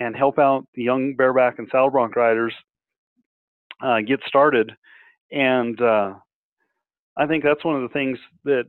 and 0.00 0.14
help 0.14 0.38
out 0.38 0.66
the 0.74 0.82
young 0.82 1.14
bareback 1.14 1.58
and 1.58 1.68
saddle 1.70 1.90
bronc 1.90 2.16
riders 2.16 2.52
uh, 3.82 4.00
get 4.00 4.20
started. 4.26 4.72
And 5.32 5.80
uh, 5.80 6.14
I 7.16 7.26
think 7.26 7.44
that's 7.44 7.64
one 7.64 7.76
of 7.76 7.82
the 7.82 7.92
things 7.92 8.18
that 8.44 8.66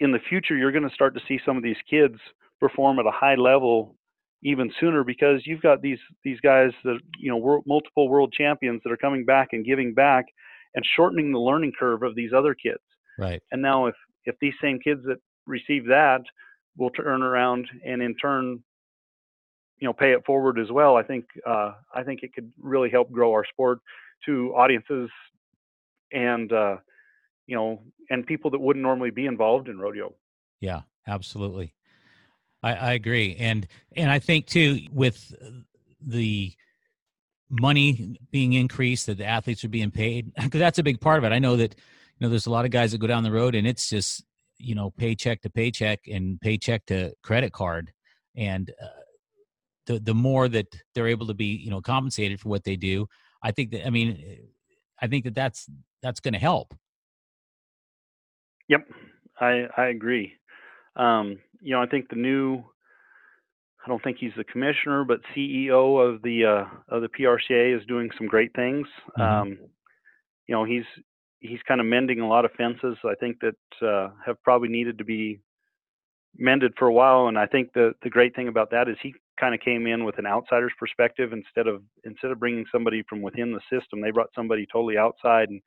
in 0.00 0.12
the 0.12 0.18
future 0.28 0.56
you're 0.56 0.72
going 0.72 0.88
to 0.88 0.94
start 0.94 1.14
to 1.14 1.20
see 1.28 1.38
some 1.44 1.56
of 1.56 1.62
these 1.62 1.76
kids 1.88 2.14
perform 2.60 2.98
at 2.98 3.06
a 3.06 3.10
high 3.10 3.34
level 3.34 3.94
even 4.42 4.70
sooner 4.78 5.02
because 5.02 5.42
you've 5.44 5.62
got 5.62 5.82
these 5.82 5.98
these 6.24 6.40
guys 6.40 6.70
that 6.84 6.98
you 7.18 7.30
know 7.30 7.36
world, 7.36 7.64
multiple 7.66 8.08
world 8.08 8.32
champions 8.32 8.80
that 8.84 8.92
are 8.92 8.96
coming 8.96 9.24
back 9.24 9.48
and 9.52 9.64
giving 9.64 9.92
back 9.92 10.26
and 10.74 10.84
shortening 10.96 11.32
the 11.32 11.38
learning 11.38 11.72
curve 11.78 12.02
of 12.02 12.14
these 12.14 12.32
other 12.32 12.54
kids. 12.54 12.82
Right. 13.18 13.42
And 13.50 13.60
now 13.60 13.86
if 13.86 13.94
if 14.24 14.36
these 14.40 14.54
same 14.62 14.78
kids 14.78 15.02
that 15.06 15.18
receive 15.46 15.86
that 15.86 16.22
will 16.76 16.90
turn 16.90 17.22
around 17.22 17.66
and 17.84 18.00
in 18.00 18.14
turn 18.14 18.62
you 19.80 19.88
know 19.88 19.92
pay 19.92 20.12
it 20.12 20.24
forward 20.24 20.58
as 20.58 20.70
well, 20.70 20.96
I 20.96 21.02
think 21.02 21.24
uh, 21.46 21.72
I 21.92 22.04
think 22.04 22.22
it 22.22 22.32
could 22.32 22.52
really 22.60 22.90
help 22.90 23.10
grow 23.10 23.32
our 23.32 23.44
sport 23.44 23.80
to 24.26 24.54
audiences 24.54 25.10
and 26.12 26.52
uh, 26.52 26.76
you 27.48 27.56
know, 27.56 27.80
and 28.10 28.24
people 28.26 28.50
that 28.52 28.60
wouldn't 28.60 28.82
normally 28.82 29.10
be 29.10 29.26
involved 29.26 29.68
in 29.68 29.78
rodeo. 29.78 30.14
Yeah, 30.60 30.82
absolutely. 31.06 31.74
I, 32.62 32.74
I 32.74 32.92
agree, 32.92 33.36
and 33.40 33.66
and 33.96 34.10
I 34.10 34.18
think 34.20 34.46
too 34.46 34.80
with 34.92 35.34
the 36.00 36.52
money 37.50 38.20
being 38.30 38.52
increased 38.52 39.06
that 39.06 39.16
the 39.16 39.24
athletes 39.24 39.64
are 39.64 39.70
being 39.70 39.90
paid 39.90 40.32
because 40.42 40.60
that's 40.60 40.78
a 40.78 40.82
big 40.82 41.00
part 41.00 41.18
of 41.18 41.24
it. 41.24 41.32
I 41.32 41.38
know 41.38 41.56
that 41.56 41.74
you 41.74 42.26
know 42.26 42.28
there's 42.28 42.46
a 42.46 42.50
lot 42.50 42.64
of 42.64 42.70
guys 42.70 42.92
that 42.92 42.98
go 42.98 43.06
down 43.06 43.22
the 43.22 43.32
road 43.32 43.54
and 43.54 43.66
it's 43.66 43.88
just 43.88 44.24
you 44.58 44.74
know 44.74 44.90
paycheck 44.90 45.40
to 45.42 45.50
paycheck 45.50 46.00
and 46.06 46.40
paycheck 46.40 46.84
to 46.86 47.12
credit 47.22 47.52
card, 47.52 47.92
and 48.36 48.70
uh, 48.82 48.86
the 49.86 50.00
the 50.00 50.14
more 50.14 50.48
that 50.48 50.66
they're 50.94 51.08
able 51.08 51.28
to 51.28 51.34
be 51.34 51.56
you 51.56 51.70
know 51.70 51.80
compensated 51.80 52.40
for 52.40 52.50
what 52.50 52.64
they 52.64 52.76
do, 52.76 53.08
I 53.42 53.52
think 53.52 53.70
that 53.70 53.86
I 53.86 53.90
mean 53.90 54.38
I 55.00 55.06
think 55.06 55.24
that 55.24 55.34
that's 55.34 55.66
that's 56.02 56.20
going 56.20 56.34
to 56.34 56.40
help 56.40 56.74
Yep, 58.68 58.86
I 59.40 59.64
I 59.76 59.86
agree. 59.86 60.32
Um, 60.96 61.38
you 61.60 61.74
know, 61.74 61.82
I 61.82 61.86
think 61.86 62.08
the 62.08 62.16
new 62.16 62.62
I 63.84 63.88
don't 63.88 64.02
think 64.02 64.18
he's 64.18 64.32
the 64.36 64.44
commissioner, 64.44 65.04
but 65.04 65.20
CEO 65.36 65.98
of 66.06 66.22
the 66.22 66.44
uh, 66.44 66.94
of 66.94 67.02
the 67.02 67.08
PRCA 67.08 67.76
is 67.76 67.86
doing 67.86 68.10
some 68.18 68.26
great 68.26 68.54
things. 68.54 68.86
Mm-hmm. 69.18 69.22
Um, 69.22 69.58
you 70.46 70.54
know, 70.54 70.64
he's 70.64 70.84
he's 71.40 71.60
kind 71.66 71.80
of 71.80 71.86
mending 71.86 72.20
a 72.20 72.28
lot 72.28 72.44
of 72.44 72.52
fences. 72.52 72.96
I 73.04 73.14
think 73.14 73.38
that 73.40 73.86
uh, 73.86 74.10
have 74.26 74.42
probably 74.42 74.68
needed 74.68 74.98
to 74.98 75.04
be 75.04 75.40
mended 76.36 76.72
for 76.78 76.86
a 76.86 76.92
while. 76.92 77.28
And 77.28 77.38
I 77.38 77.46
think 77.46 77.72
the 77.72 77.92
the 78.02 78.10
great 78.10 78.34
thing 78.34 78.48
about 78.48 78.70
that 78.72 78.88
is 78.88 78.96
he 79.02 79.14
kind 79.38 79.54
of 79.54 79.60
came 79.60 79.86
in 79.86 80.04
with 80.04 80.18
an 80.18 80.26
outsider's 80.26 80.72
perspective 80.78 81.32
instead 81.32 81.66
of 81.66 81.82
instead 82.04 82.30
of 82.30 82.40
bringing 82.40 82.66
somebody 82.72 83.02
from 83.08 83.22
within 83.22 83.52
the 83.52 83.60
system. 83.70 84.00
They 84.00 84.10
brought 84.10 84.34
somebody 84.34 84.66
totally 84.70 84.98
outside, 84.98 85.48
and 85.48 85.62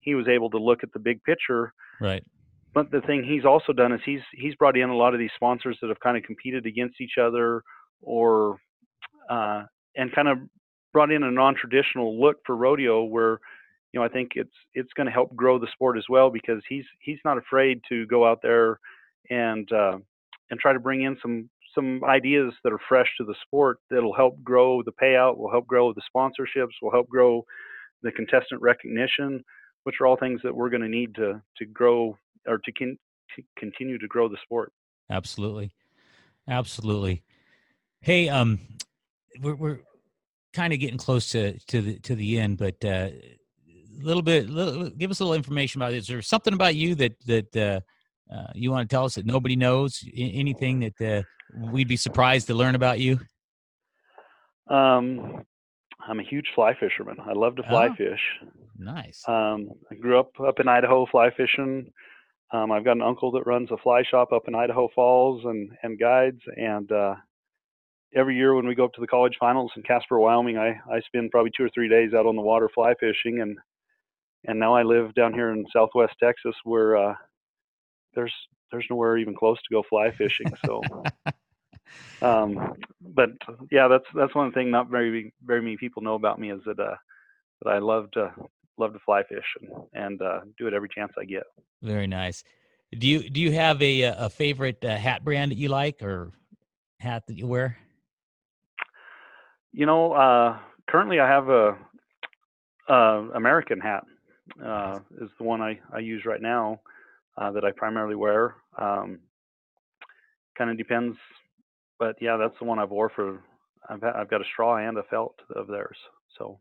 he 0.00 0.14
was 0.14 0.28
able 0.28 0.50
to 0.50 0.58
look 0.58 0.82
at 0.82 0.92
the 0.92 0.98
big 0.98 1.22
picture. 1.24 1.72
Right 2.00 2.24
but 2.72 2.90
the 2.90 3.00
thing 3.00 3.24
he's 3.24 3.44
also 3.44 3.72
done 3.72 3.92
is 3.92 4.00
he's 4.04 4.20
he's 4.32 4.54
brought 4.54 4.76
in 4.76 4.90
a 4.90 4.96
lot 4.96 5.14
of 5.14 5.20
these 5.20 5.30
sponsors 5.34 5.76
that 5.80 5.88
have 5.88 6.00
kind 6.00 6.16
of 6.16 6.22
competed 6.22 6.66
against 6.66 7.00
each 7.00 7.18
other 7.20 7.62
or 8.02 8.58
uh, 9.28 9.64
and 9.96 10.12
kind 10.14 10.28
of 10.28 10.38
brought 10.92 11.10
in 11.10 11.22
a 11.22 11.30
non-traditional 11.30 12.20
look 12.20 12.38
for 12.44 12.56
rodeo 12.56 13.04
where 13.04 13.40
you 13.92 14.00
know 14.00 14.04
I 14.04 14.08
think 14.08 14.32
it's 14.34 14.54
it's 14.74 14.92
going 14.94 15.06
to 15.06 15.12
help 15.12 15.34
grow 15.34 15.58
the 15.58 15.68
sport 15.72 15.98
as 15.98 16.04
well 16.08 16.30
because 16.30 16.62
he's 16.68 16.84
he's 17.00 17.18
not 17.24 17.38
afraid 17.38 17.80
to 17.88 18.06
go 18.06 18.28
out 18.28 18.40
there 18.42 18.78
and 19.30 19.70
uh, 19.72 19.98
and 20.50 20.60
try 20.60 20.72
to 20.72 20.80
bring 20.80 21.02
in 21.02 21.16
some 21.20 21.48
some 21.74 22.02
ideas 22.04 22.52
that 22.64 22.72
are 22.72 22.80
fresh 22.88 23.06
to 23.16 23.24
the 23.24 23.34
sport 23.46 23.78
that'll 23.90 24.14
help 24.14 24.42
grow 24.42 24.82
the 24.82 24.92
payout, 24.92 25.36
will 25.36 25.50
help 25.50 25.68
grow 25.68 25.92
the 25.92 26.02
sponsorships, 26.14 26.72
will 26.82 26.90
help 26.90 27.08
grow 27.08 27.44
the 28.02 28.10
contestant 28.10 28.60
recognition, 28.60 29.44
which 29.84 29.96
are 30.00 30.06
all 30.06 30.16
things 30.16 30.40
that 30.44 30.54
we're 30.54 30.70
going 30.70 30.82
to 30.82 30.88
need 30.88 31.14
to 31.16 31.40
to 31.58 31.66
grow 31.66 32.16
or 32.46 32.58
to, 32.58 32.72
con- 32.72 32.98
to 33.36 33.42
continue 33.58 33.98
to 33.98 34.08
grow 34.08 34.28
the 34.28 34.38
sport. 34.42 34.72
Absolutely, 35.10 35.72
absolutely. 36.48 37.22
Hey, 38.00 38.28
um, 38.28 38.58
we're 39.40 39.54
we're 39.54 39.80
kind 40.52 40.72
of 40.72 40.80
getting 40.80 40.98
close 40.98 41.30
to 41.30 41.58
to 41.66 41.82
the 41.82 41.98
to 42.00 42.14
the 42.14 42.38
end, 42.38 42.58
but 42.58 42.84
uh, 42.84 43.08
a 43.08 44.04
little 44.04 44.22
bit, 44.22 44.48
little, 44.48 44.90
give 44.90 45.10
us 45.10 45.20
a 45.20 45.24
little 45.24 45.34
information 45.34 45.80
about 45.80 45.92
it. 45.92 45.98
Is 45.98 46.06
there 46.06 46.22
something 46.22 46.54
about 46.54 46.74
you 46.74 46.94
that 46.96 47.12
that 47.26 47.56
uh, 47.56 47.80
uh, 48.34 48.52
you 48.54 48.70
want 48.70 48.88
to 48.88 48.94
tell 48.94 49.04
us 49.04 49.14
that 49.16 49.26
nobody 49.26 49.56
knows? 49.56 50.02
Anything 50.16 50.80
that 50.80 51.00
uh, 51.00 51.22
we'd 51.70 51.88
be 51.88 51.96
surprised 51.96 52.46
to 52.48 52.54
learn 52.54 52.74
about 52.74 53.00
you? 53.00 53.20
Um, 54.68 55.44
I'm 56.06 56.20
a 56.20 56.22
huge 56.22 56.50
fly 56.54 56.74
fisherman. 56.74 57.16
I 57.24 57.32
love 57.32 57.56
to 57.56 57.62
fly 57.62 57.88
oh, 57.88 57.94
fish. 57.94 58.20
Nice. 58.78 59.22
Um, 59.28 59.70
I 59.90 59.94
grew 59.94 60.18
up 60.18 60.32
up 60.40 60.60
in 60.60 60.68
Idaho 60.68 61.06
fly 61.06 61.30
fishing. 61.30 61.92
Um, 62.52 62.72
I've 62.72 62.84
got 62.84 62.96
an 62.96 63.02
uncle 63.02 63.30
that 63.32 63.46
runs 63.46 63.70
a 63.70 63.76
fly 63.76 64.02
shop 64.02 64.32
up 64.32 64.48
in 64.48 64.54
Idaho 64.54 64.88
Falls 64.94 65.44
and 65.44 65.70
and 65.82 65.98
guides. 65.98 66.40
And 66.56 66.90
uh, 66.90 67.14
every 68.14 68.36
year 68.36 68.54
when 68.54 68.66
we 68.66 68.74
go 68.74 68.84
up 68.84 68.92
to 68.94 69.00
the 69.00 69.06
college 69.06 69.36
finals 69.38 69.72
in 69.76 69.82
Casper, 69.82 70.18
Wyoming, 70.18 70.58
I 70.58 70.80
I 70.90 71.00
spend 71.00 71.30
probably 71.30 71.52
two 71.56 71.64
or 71.64 71.70
three 71.74 71.88
days 71.88 72.14
out 72.14 72.26
on 72.26 72.36
the 72.36 72.42
water 72.42 72.68
fly 72.74 72.94
fishing. 72.98 73.40
And 73.40 73.58
and 74.46 74.58
now 74.58 74.74
I 74.74 74.82
live 74.82 75.14
down 75.14 75.34
here 75.34 75.50
in 75.50 75.66
Southwest 75.72 76.14
Texas, 76.22 76.54
where 76.64 76.96
uh, 76.96 77.14
there's 78.14 78.34
there's 78.72 78.86
nowhere 78.88 79.18
even 79.18 79.34
close 79.34 79.58
to 79.58 79.74
go 79.74 79.82
fly 79.88 80.10
fishing. 80.10 80.52
So. 80.64 80.82
um, 82.22 82.74
but 83.14 83.30
yeah, 83.70 83.88
that's 83.88 84.04
that's 84.14 84.34
one 84.34 84.52
thing 84.52 84.70
not 84.70 84.88
very 84.88 85.32
very 85.44 85.60
many 85.60 85.76
people 85.76 86.02
know 86.02 86.14
about 86.14 86.38
me 86.38 86.50
is 86.50 86.60
that 86.66 86.78
uh, 86.78 86.96
that 87.62 87.70
I 87.70 87.78
love 87.78 88.10
to 88.12 88.32
love 88.78 88.92
to 88.92 88.98
fly 89.00 89.22
fish 89.22 89.44
and, 89.60 89.70
and 89.92 90.22
uh, 90.22 90.40
do 90.58 90.66
it 90.66 90.74
every 90.74 90.88
chance 90.88 91.12
I 91.18 91.24
get. 91.24 91.44
Very 91.82 92.06
nice. 92.06 92.42
Do 92.98 93.06
you 93.06 93.28
do 93.28 93.40
you 93.40 93.52
have 93.52 93.80
a 93.82 94.02
a 94.02 94.30
favorite 94.30 94.84
uh, 94.84 94.96
hat 94.96 95.24
brand 95.24 95.52
that 95.52 95.58
you 95.58 95.68
like 95.68 96.02
or 96.02 96.32
hat 96.98 97.26
that 97.26 97.36
you 97.36 97.46
wear? 97.46 97.76
You 99.72 99.86
know, 99.86 100.12
uh, 100.12 100.58
currently 100.88 101.20
I 101.20 101.28
have 101.28 101.48
a, 101.48 101.78
a 102.88 103.28
American 103.34 103.80
hat. 103.80 104.04
Uh, 104.64 104.98
is 105.20 105.30
the 105.38 105.44
one 105.44 105.60
I, 105.60 105.78
I 105.94 106.00
use 106.00 106.24
right 106.26 106.42
now 106.42 106.80
uh, 107.38 107.52
that 107.52 107.64
I 107.64 107.70
primarily 107.70 108.16
wear. 108.16 108.56
Um, 108.76 109.20
kind 110.58 110.70
of 110.70 110.76
depends, 110.76 111.16
but 112.00 112.16
yeah, 112.20 112.36
that's 112.36 112.58
the 112.58 112.64
one 112.64 112.80
I've 112.80 112.90
wore 112.90 113.10
for. 113.14 113.40
I've 113.88 114.02
I've 114.02 114.30
got 114.30 114.40
a 114.40 114.44
straw 114.52 114.76
and 114.76 114.98
a 114.98 115.04
felt 115.04 115.36
of 115.54 115.68
theirs. 115.68 115.96
So 116.36 116.58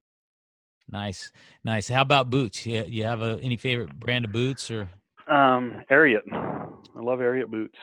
Nice, 0.91 1.31
nice. 1.63 1.87
How 1.87 2.01
about 2.01 2.29
boots? 2.29 2.65
You, 2.65 2.83
you 2.87 3.03
have 3.03 3.21
a, 3.21 3.39
any 3.41 3.57
favorite 3.57 3.99
brand 3.99 4.25
of 4.25 4.31
boots 4.31 4.71
or? 4.71 4.89
Um, 5.27 5.83
Ariat. 5.91 6.21
I 6.31 6.99
love 6.99 7.19
Ariat 7.19 7.47
boots. 7.47 7.77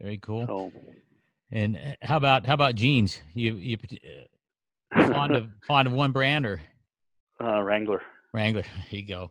Very 0.00 0.18
cool. 0.18 0.46
So, 0.46 0.72
And 1.52 1.76
uh, 1.76 1.80
how 2.00 2.16
about 2.16 2.46
how 2.46 2.54
about 2.54 2.74
jeans? 2.74 3.20
You 3.34 3.54
you 3.56 3.76
uh, 4.96 5.12
fond 5.12 5.36
of 5.36 5.48
fond 5.66 5.86
of 5.86 5.92
one 5.92 6.12
brand 6.12 6.46
or 6.46 6.60
uh, 7.42 7.60
Wrangler. 7.60 8.02
Wrangler? 8.32 8.64
There 8.90 9.00
you 9.00 9.06
go. 9.06 9.30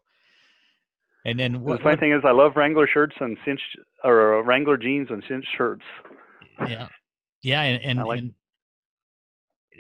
And 1.26 1.40
then 1.40 1.62
what, 1.62 1.78
The 1.78 1.84
funny 1.84 1.94
what 1.94 2.00
thing 2.02 2.12
is, 2.12 2.22
I 2.26 2.32
love 2.32 2.56
Wrangler 2.56 2.88
shirts 2.88 3.16
and 3.20 3.38
cinched 3.46 3.78
or 4.04 4.40
uh, 4.40 4.42
Wrangler 4.44 4.78
jeans 4.78 5.08
and 5.10 5.24
cinched 5.28 5.48
shirts. 5.58 5.84
Yeah, 6.68 6.88
yeah, 7.42 7.62
and 7.62 7.84
and, 7.84 8.00
I 8.00 8.04
like- 8.04 8.20
and 8.20 8.34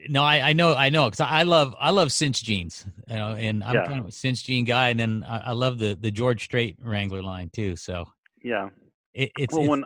no, 0.09 0.23
I, 0.23 0.49
I 0.49 0.53
know 0.53 0.73
I 0.75 0.89
know 0.89 1.05
because 1.09 1.21
I 1.21 1.43
love 1.43 1.75
I 1.79 1.91
love 1.91 2.11
cinch 2.11 2.43
jeans, 2.43 2.85
you 3.07 3.15
know, 3.15 3.29
and 3.35 3.63
I'm 3.63 3.75
Yeah. 3.75 3.85
kind 3.85 3.99
of 3.99 4.07
a 4.07 4.11
cinch 4.11 4.43
jean 4.43 4.65
guy, 4.65 4.89
and 4.89 4.99
then 4.99 5.23
I, 5.27 5.37
I 5.37 5.51
love 5.51 5.77
the 5.79 5.95
the 5.99 6.11
George 6.11 6.43
Strait 6.43 6.77
Wrangler 6.81 7.21
line 7.21 7.49
too. 7.53 7.75
So 7.75 8.05
Yeah. 8.43 8.69
it, 9.13 9.31
it's, 9.37 9.53
well, 9.53 9.61
it's 9.63 9.69
when 9.69 9.83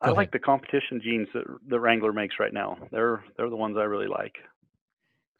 I 0.00 0.06
Go 0.08 0.14
like 0.14 0.28
ahead. 0.28 0.32
the 0.32 0.38
competition 0.38 1.00
jeans 1.02 1.28
that 1.34 1.44
the 1.68 1.78
Wrangler 1.78 2.12
makes 2.12 2.36
right 2.40 2.52
now. 2.54 2.78
They're 2.90 3.22
they're 3.36 3.50
the 3.50 3.56
ones 3.56 3.76
I 3.76 3.82
really 3.82 4.06
like. 4.06 4.36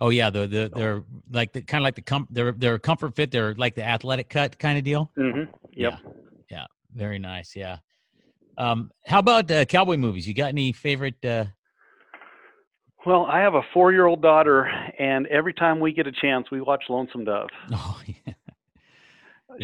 oh 0.02 0.10
yeah, 0.10 0.28
the 0.28 0.46
the 0.46 0.70
they're 0.74 1.02
like 1.30 1.52
the 1.52 1.62
kind 1.62 1.80
of 1.82 1.84
like 1.84 1.94
the 1.94 2.02
com 2.02 2.26
they're 2.30 2.52
they're 2.52 2.78
comfort 2.78 3.14
fit. 3.14 3.30
They're 3.30 3.54
like 3.54 3.74
the 3.74 3.84
athletic 3.84 4.28
cut 4.28 4.58
kind 4.58 4.76
of 4.76 4.84
deal. 4.84 5.10
hmm 5.16 5.44
Yep. 5.72 5.94
Yeah, 6.50 6.66
very 6.92 7.18
nice. 7.18 7.54
Yeah. 7.56 7.78
Um, 8.60 8.90
how 9.06 9.20
about 9.20 9.50
uh, 9.50 9.64
cowboy 9.64 9.96
movies? 9.96 10.28
You 10.28 10.34
got 10.34 10.48
any 10.48 10.72
favorite? 10.72 11.24
Uh, 11.24 11.46
Well, 13.06 13.24
I 13.24 13.40
have 13.40 13.54
a 13.54 13.62
four-year-old 13.72 14.20
daughter, 14.20 14.66
and 14.98 15.26
every 15.28 15.54
time 15.54 15.80
we 15.80 15.94
get 15.94 16.06
a 16.06 16.12
chance, 16.12 16.50
we 16.50 16.60
watch 16.60 16.84
Lonesome 16.90 17.24
Dove. 17.24 17.48
oh, 17.72 18.02
yeah. 18.06 18.34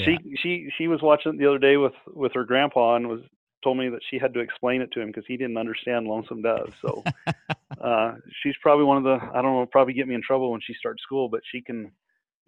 She 0.05 0.19
she 0.43 0.71
she 0.79 0.89
was 0.89 1.01
watching 1.03 1.35
it 1.35 1.39
the 1.39 1.47
other 1.47 1.59
day 1.59 1.77
with 1.77 1.93
with 2.07 2.33
her 2.35 2.45
grandpa 2.45 2.97
and 2.97 3.07
was 3.07 3.21
told 3.63 3.77
me 3.77 3.89
that 3.91 4.01
she 4.11 4.19
had 4.19 4.33
to 4.35 4.41
explain 4.41 4.81
it 4.81 4.91
to 4.93 5.01
him 5.01 5.09
because 5.09 5.25
he 5.29 5.37
didn't 5.37 5.59
understand 5.59 6.07
Lonesome 6.07 6.43
Dove. 6.43 6.73
So 6.81 7.05
uh, 7.81 8.15
she's 8.43 8.55
probably 8.63 8.85
one 8.85 8.97
of 8.97 9.05
the 9.05 9.19
I 9.33 9.43
don't 9.43 9.55
know 9.55 9.67
probably 9.71 9.93
get 9.93 10.09
me 10.09 10.15
in 10.15 10.23
trouble 10.23 10.51
when 10.51 10.61
she 10.67 10.75
starts 10.75 11.03
school, 11.03 11.29
but 11.29 11.41
she 11.53 11.61
can 11.61 11.93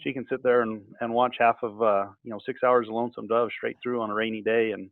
she 0.01 0.13
can 0.13 0.27
sit 0.31 0.43
there 0.43 0.63
and 0.63 0.83
and 1.01 1.13
watch 1.13 1.37
half 1.39 1.57
of 1.63 1.83
uh, 1.83 2.07
you 2.25 2.31
know 2.31 2.41
six 2.45 2.63
hours 2.65 2.89
of 2.89 2.95
Lonesome 2.95 3.27
Dove 3.27 3.51
straight 3.57 3.77
through 3.83 4.01
on 4.01 4.11
a 4.11 4.15
rainy 4.15 4.41
day 4.41 4.73
and 4.73 4.91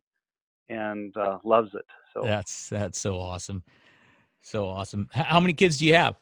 and 0.69 1.15
uh, 1.17 1.39
loves 1.43 1.73
it. 1.73 1.85
So 2.13 2.21
That's 2.23 2.69
that's 2.69 2.99
so 2.99 3.19
awesome, 3.19 3.63
so 4.41 4.67
awesome. 4.67 5.09
How 5.11 5.39
many 5.39 5.53
kids 5.53 5.77
do 5.77 5.85
you 5.85 5.95
have? 5.95 6.15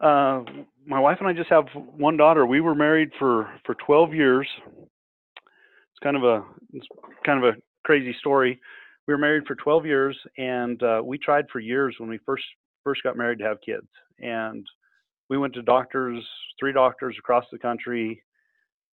Uh, 0.00 0.42
my 0.86 1.00
wife 1.00 1.18
and 1.20 1.28
I 1.28 1.32
just 1.32 1.50
have 1.50 1.66
one 1.74 2.16
daughter. 2.16 2.46
We 2.46 2.60
were 2.60 2.74
married 2.74 3.10
for 3.18 3.48
for 3.64 3.74
12 3.74 4.14
years. 4.14 4.48
It's 4.66 6.02
kind 6.02 6.16
of 6.16 6.24
a 6.24 6.44
it's 6.72 6.86
kind 7.24 7.42
of 7.42 7.54
a 7.54 7.56
crazy 7.84 8.14
story. 8.18 8.60
We 9.06 9.14
were 9.14 9.18
married 9.18 9.46
for 9.46 9.54
12 9.54 9.86
years, 9.86 10.16
and 10.38 10.82
uh, 10.82 11.02
we 11.04 11.18
tried 11.18 11.46
for 11.52 11.60
years 11.60 11.96
when 11.98 12.08
we 12.08 12.18
first 12.24 12.44
first 12.82 13.02
got 13.02 13.16
married 13.16 13.38
to 13.38 13.44
have 13.44 13.60
kids. 13.60 13.86
And 14.20 14.66
we 15.30 15.38
went 15.38 15.54
to 15.54 15.62
doctors, 15.62 16.22
three 16.60 16.72
doctors 16.72 17.16
across 17.18 17.44
the 17.50 17.58
country, 17.58 18.22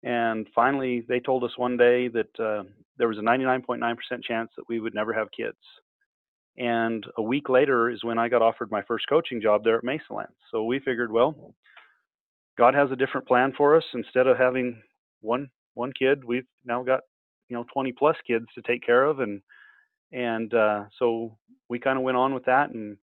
and 0.03 0.47
finally 0.55 1.03
they 1.07 1.19
told 1.19 1.43
us 1.43 1.57
one 1.57 1.77
day 1.77 2.07
that 2.07 2.39
uh, 2.39 2.63
there 3.01 3.07
was 3.07 3.17
a 3.17 3.21
99.9% 3.21 4.23
chance 4.23 4.51
that 4.55 4.69
we 4.69 4.79
would 4.79 4.93
never 4.93 5.11
have 5.11 5.31
kids. 5.35 5.57
And 6.55 7.03
a 7.17 7.21
week 7.23 7.49
later 7.49 7.89
is 7.89 8.03
when 8.03 8.19
I 8.19 8.29
got 8.29 8.43
offered 8.43 8.69
my 8.69 8.83
first 8.83 9.05
coaching 9.09 9.41
job 9.41 9.63
there 9.63 9.75
at 9.75 9.83
Mesaland. 9.83 10.29
So 10.51 10.65
we 10.65 10.77
figured, 10.77 11.11
well, 11.11 11.55
God 12.59 12.75
has 12.75 12.91
a 12.91 12.95
different 12.95 13.27
plan 13.27 13.53
for 13.57 13.75
us. 13.75 13.83
Instead 13.95 14.27
of 14.27 14.37
having 14.37 14.83
one 15.21 15.49
one 15.73 15.91
kid, 15.97 16.23
we've 16.23 16.45
now 16.63 16.83
got 16.83 16.99
you 17.49 17.57
know 17.57 17.65
20 17.73 17.91
plus 17.93 18.17
kids 18.27 18.45
to 18.53 18.61
take 18.61 18.85
care 18.85 19.03
of, 19.03 19.19
and 19.19 19.41
and 20.11 20.53
uh, 20.53 20.83
so 20.99 21.35
we 21.69 21.79
kind 21.79 21.97
of 21.97 22.03
went 22.03 22.17
on 22.17 22.35
with 22.35 22.45
that, 22.45 22.69
and 22.69 22.97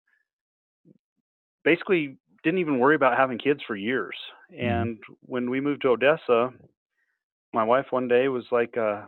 basically 1.64 2.18
didn't 2.44 2.60
even 2.60 2.78
worry 2.78 2.94
about 2.94 3.18
having 3.18 3.38
kids 3.38 3.62
for 3.66 3.74
years. 3.74 4.14
And 4.56 4.98
when 5.22 5.50
we 5.50 5.60
moved 5.60 5.82
to 5.82 5.88
Odessa, 5.88 6.50
my 7.52 7.64
wife 7.64 7.86
one 7.90 8.06
day 8.06 8.28
was 8.28 8.44
like, 8.52 8.76
uh, 8.76 9.06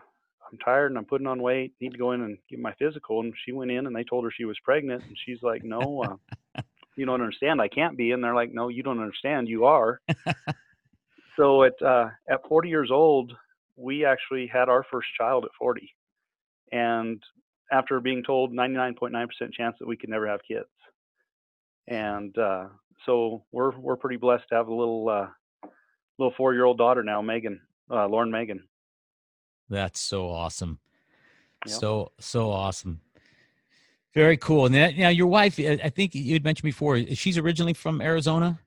I'm 0.51 0.59
tired 0.59 0.91
and 0.91 0.99
I'm 0.99 1.05
putting 1.05 1.27
on 1.27 1.43
weight. 1.43 1.75
Need 1.81 1.93
to 1.93 1.99
go 1.99 2.13
in 2.13 2.23
and 2.23 2.39
get 2.49 2.59
my 2.59 2.75
physical. 2.79 3.21
And 3.21 3.33
she 3.45 3.53
went 3.53 3.71
in 3.71 3.87
and 3.87 3.95
they 3.95 4.05
told 4.05 4.25
her 4.25 4.31
she 4.31 4.45
was 4.45 4.59
pregnant. 4.65 5.03
And 5.05 5.17
she's 5.25 5.43
like, 5.43 5.65
No, 5.65 6.05
uh, 6.57 6.63
you 6.97 7.07
don't 7.07 7.21
understand. 7.21 7.61
I 7.61 7.69
can't 7.69 7.97
be. 7.97 8.13
And 8.13 8.23
they're 8.23 8.35
like, 8.35 8.53
No, 8.53 8.69
you 8.69 8.83
don't 8.83 9.01
understand. 9.01 9.49
You 9.49 9.67
are. 9.67 10.01
so 11.37 11.65
at 11.65 11.81
uh, 11.83 12.09
at 12.29 12.47
40 12.49 12.69
years 12.69 12.91
old, 12.91 13.33
we 13.77 14.05
actually 14.05 14.47
had 14.47 14.69
our 14.69 14.85
first 14.91 15.09
child 15.17 15.45
at 15.45 15.51
40. 15.59 15.95
And 16.73 17.23
after 17.73 18.01
being 18.01 18.23
told 18.23 18.53
99.9% 18.53 19.53
chance 19.53 19.77
that 19.79 19.89
we 19.89 19.97
could 19.97 20.11
never 20.11 20.29
have 20.29 20.41
kids. 20.47 20.69
And 21.89 22.37
uh, 22.37 22.67
so 23.07 23.45
we're 23.53 23.77
we're 23.79 23.97
pretty 23.97 24.17
blessed 24.17 24.45
to 24.51 24.55
have 24.57 24.69
a 24.69 24.75
little 24.75 25.09
uh, 25.09 25.27
little 26.19 26.35
four 26.37 26.53
year 26.55 26.65
old 26.65 26.79
daughter 26.79 27.03
now, 27.03 27.23
Megan, 27.23 27.61
uh, 27.91 28.07
Lauren 28.07 28.31
Megan. 28.31 28.63
That's 29.71 30.01
so 30.01 30.29
awesome. 30.29 30.79
Yep. 31.67 31.75
So 31.81 32.13
so 32.19 32.51
awesome. 32.51 33.01
Very 34.13 34.37
cool. 34.37 34.67
And 34.67 34.75
then, 34.75 34.99
now 34.99 35.09
your 35.09 35.29
wife, 35.29 35.59
I 35.59 35.79
I 35.85 35.89
think 35.89 36.15
you 36.15 36.33
had 36.33 36.45
mentioned 36.45 36.65
before, 36.65 36.99
she's 37.15 37.39
originally 37.39 37.75
from 37.75 38.01
Arizona. 38.01 38.59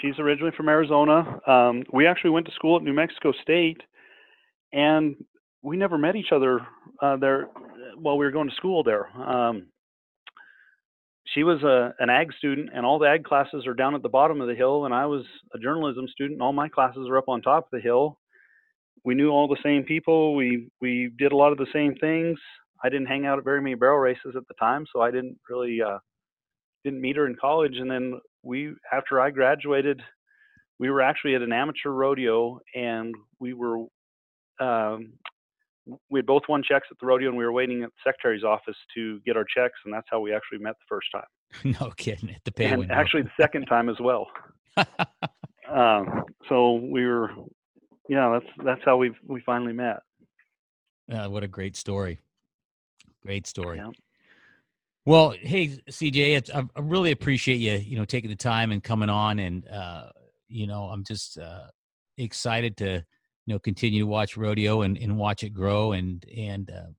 She's 0.00 0.18
originally 0.18 0.52
from 0.56 0.68
Arizona. 0.68 1.40
Um, 1.46 1.84
we 1.92 2.06
actually 2.06 2.30
went 2.30 2.46
to 2.46 2.52
school 2.52 2.76
at 2.76 2.82
New 2.82 2.92
Mexico 2.92 3.32
State, 3.42 3.80
and 4.72 5.16
we 5.62 5.76
never 5.76 5.98
met 5.98 6.16
each 6.16 6.32
other 6.32 6.60
uh, 7.02 7.16
there 7.16 7.48
while 7.96 8.16
we 8.18 8.24
were 8.24 8.32
going 8.32 8.48
to 8.48 8.54
school 8.54 8.82
there. 8.82 9.08
Um, 9.16 9.66
she 11.34 11.42
was 11.42 11.62
a, 11.62 11.94
an 11.98 12.08
ag 12.08 12.32
student, 12.38 12.70
and 12.72 12.86
all 12.86 12.98
the 12.98 13.08
ag 13.08 13.24
classes 13.24 13.66
are 13.66 13.74
down 13.74 13.94
at 13.94 14.02
the 14.02 14.08
bottom 14.08 14.40
of 14.40 14.48
the 14.48 14.54
hill, 14.54 14.84
and 14.84 14.94
I 14.94 15.06
was 15.06 15.24
a 15.52 15.58
journalism 15.58 16.06
student, 16.08 16.34
and 16.34 16.42
all 16.42 16.52
my 16.52 16.68
classes 16.68 17.08
are 17.08 17.18
up 17.18 17.28
on 17.28 17.42
top 17.42 17.64
of 17.64 17.70
the 17.72 17.80
hill. 17.80 18.18
We 19.06 19.14
knew 19.14 19.30
all 19.30 19.46
the 19.46 19.56
same 19.62 19.84
people. 19.84 20.34
We 20.34 20.68
we 20.80 21.12
did 21.16 21.30
a 21.30 21.36
lot 21.36 21.52
of 21.52 21.58
the 21.58 21.68
same 21.72 21.94
things. 21.94 22.38
I 22.82 22.88
didn't 22.88 23.06
hang 23.06 23.24
out 23.24 23.38
at 23.38 23.44
very 23.44 23.62
many 23.62 23.76
barrel 23.76 23.98
races 24.00 24.34
at 24.36 24.46
the 24.48 24.54
time, 24.60 24.84
so 24.92 25.00
I 25.00 25.12
didn't 25.12 25.38
really 25.48 25.80
uh, 25.80 25.98
didn't 26.84 27.00
meet 27.00 27.16
her 27.16 27.26
in 27.26 27.36
college. 27.40 27.76
And 27.78 27.88
then 27.88 28.20
we, 28.42 28.74
after 28.92 29.20
I 29.20 29.30
graduated, 29.30 30.02
we 30.80 30.90
were 30.90 31.00
actually 31.00 31.36
at 31.36 31.42
an 31.42 31.52
amateur 31.52 31.90
rodeo, 31.90 32.58
and 32.74 33.14
we 33.38 33.54
were 33.54 33.84
um, 34.60 35.12
we 36.10 36.18
had 36.18 36.26
both 36.26 36.42
won 36.48 36.64
checks 36.64 36.88
at 36.90 36.98
the 37.00 37.06
rodeo, 37.06 37.28
and 37.28 37.38
we 37.38 37.44
were 37.44 37.52
waiting 37.52 37.84
at 37.84 37.90
the 37.90 38.10
secretary's 38.10 38.42
office 38.42 38.76
to 38.96 39.20
get 39.20 39.36
our 39.36 39.44
checks, 39.44 39.78
and 39.84 39.94
that's 39.94 40.08
how 40.10 40.18
we 40.18 40.34
actually 40.34 40.58
met 40.58 40.74
the 40.74 40.86
first 40.88 41.06
time, 41.12 41.76
no 41.80 41.92
kidding. 41.96 42.30
At 42.30 42.44
the 42.44 42.50
pay 42.50 42.64
and 42.66 42.80
window. 42.80 42.94
actually 42.94 43.22
the 43.22 43.30
second 43.40 43.66
time 43.66 43.88
as 43.88 43.96
well. 44.00 44.26
Um, 45.68 46.24
so 46.48 46.74
we 46.74 47.06
were, 47.06 47.30
yeah, 48.08 48.38
that's 48.38 48.52
that's 48.64 48.80
how 48.84 48.96
we 48.96 49.12
we 49.26 49.40
finally 49.40 49.72
met. 49.72 50.00
Uh, 51.10 51.28
what 51.28 51.42
a 51.44 51.48
great 51.48 51.76
story. 51.76 52.18
Great 53.22 53.46
story. 53.46 53.78
Yeah. 53.78 53.90
Well, 55.04 55.34
hey 55.38 55.78
CJ, 55.88 56.36
it's, 56.36 56.50
I, 56.50 56.64
I 56.74 56.80
really 56.80 57.12
appreciate 57.12 57.56
you, 57.56 57.74
you 57.74 57.96
know, 57.96 58.04
taking 58.04 58.30
the 58.30 58.36
time 58.36 58.72
and 58.72 58.82
coming 58.82 59.08
on, 59.08 59.38
and 59.38 59.66
uh, 59.68 60.08
you 60.48 60.66
know, 60.66 60.84
I'm 60.84 61.04
just 61.04 61.38
uh, 61.38 61.66
excited 62.18 62.76
to, 62.78 63.04
you 63.46 63.54
know, 63.54 63.58
continue 63.60 64.00
to 64.00 64.06
watch 64.06 64.36
rodeo 64.36 64.82
and, 64.82 64.98
and 64.98 65.16
watch 65.16 65.44
it 65.44 65.50
grow, 65.50 65.92
and 65.92 66.24
and 66.36 66.70
uh, 66.70 66.90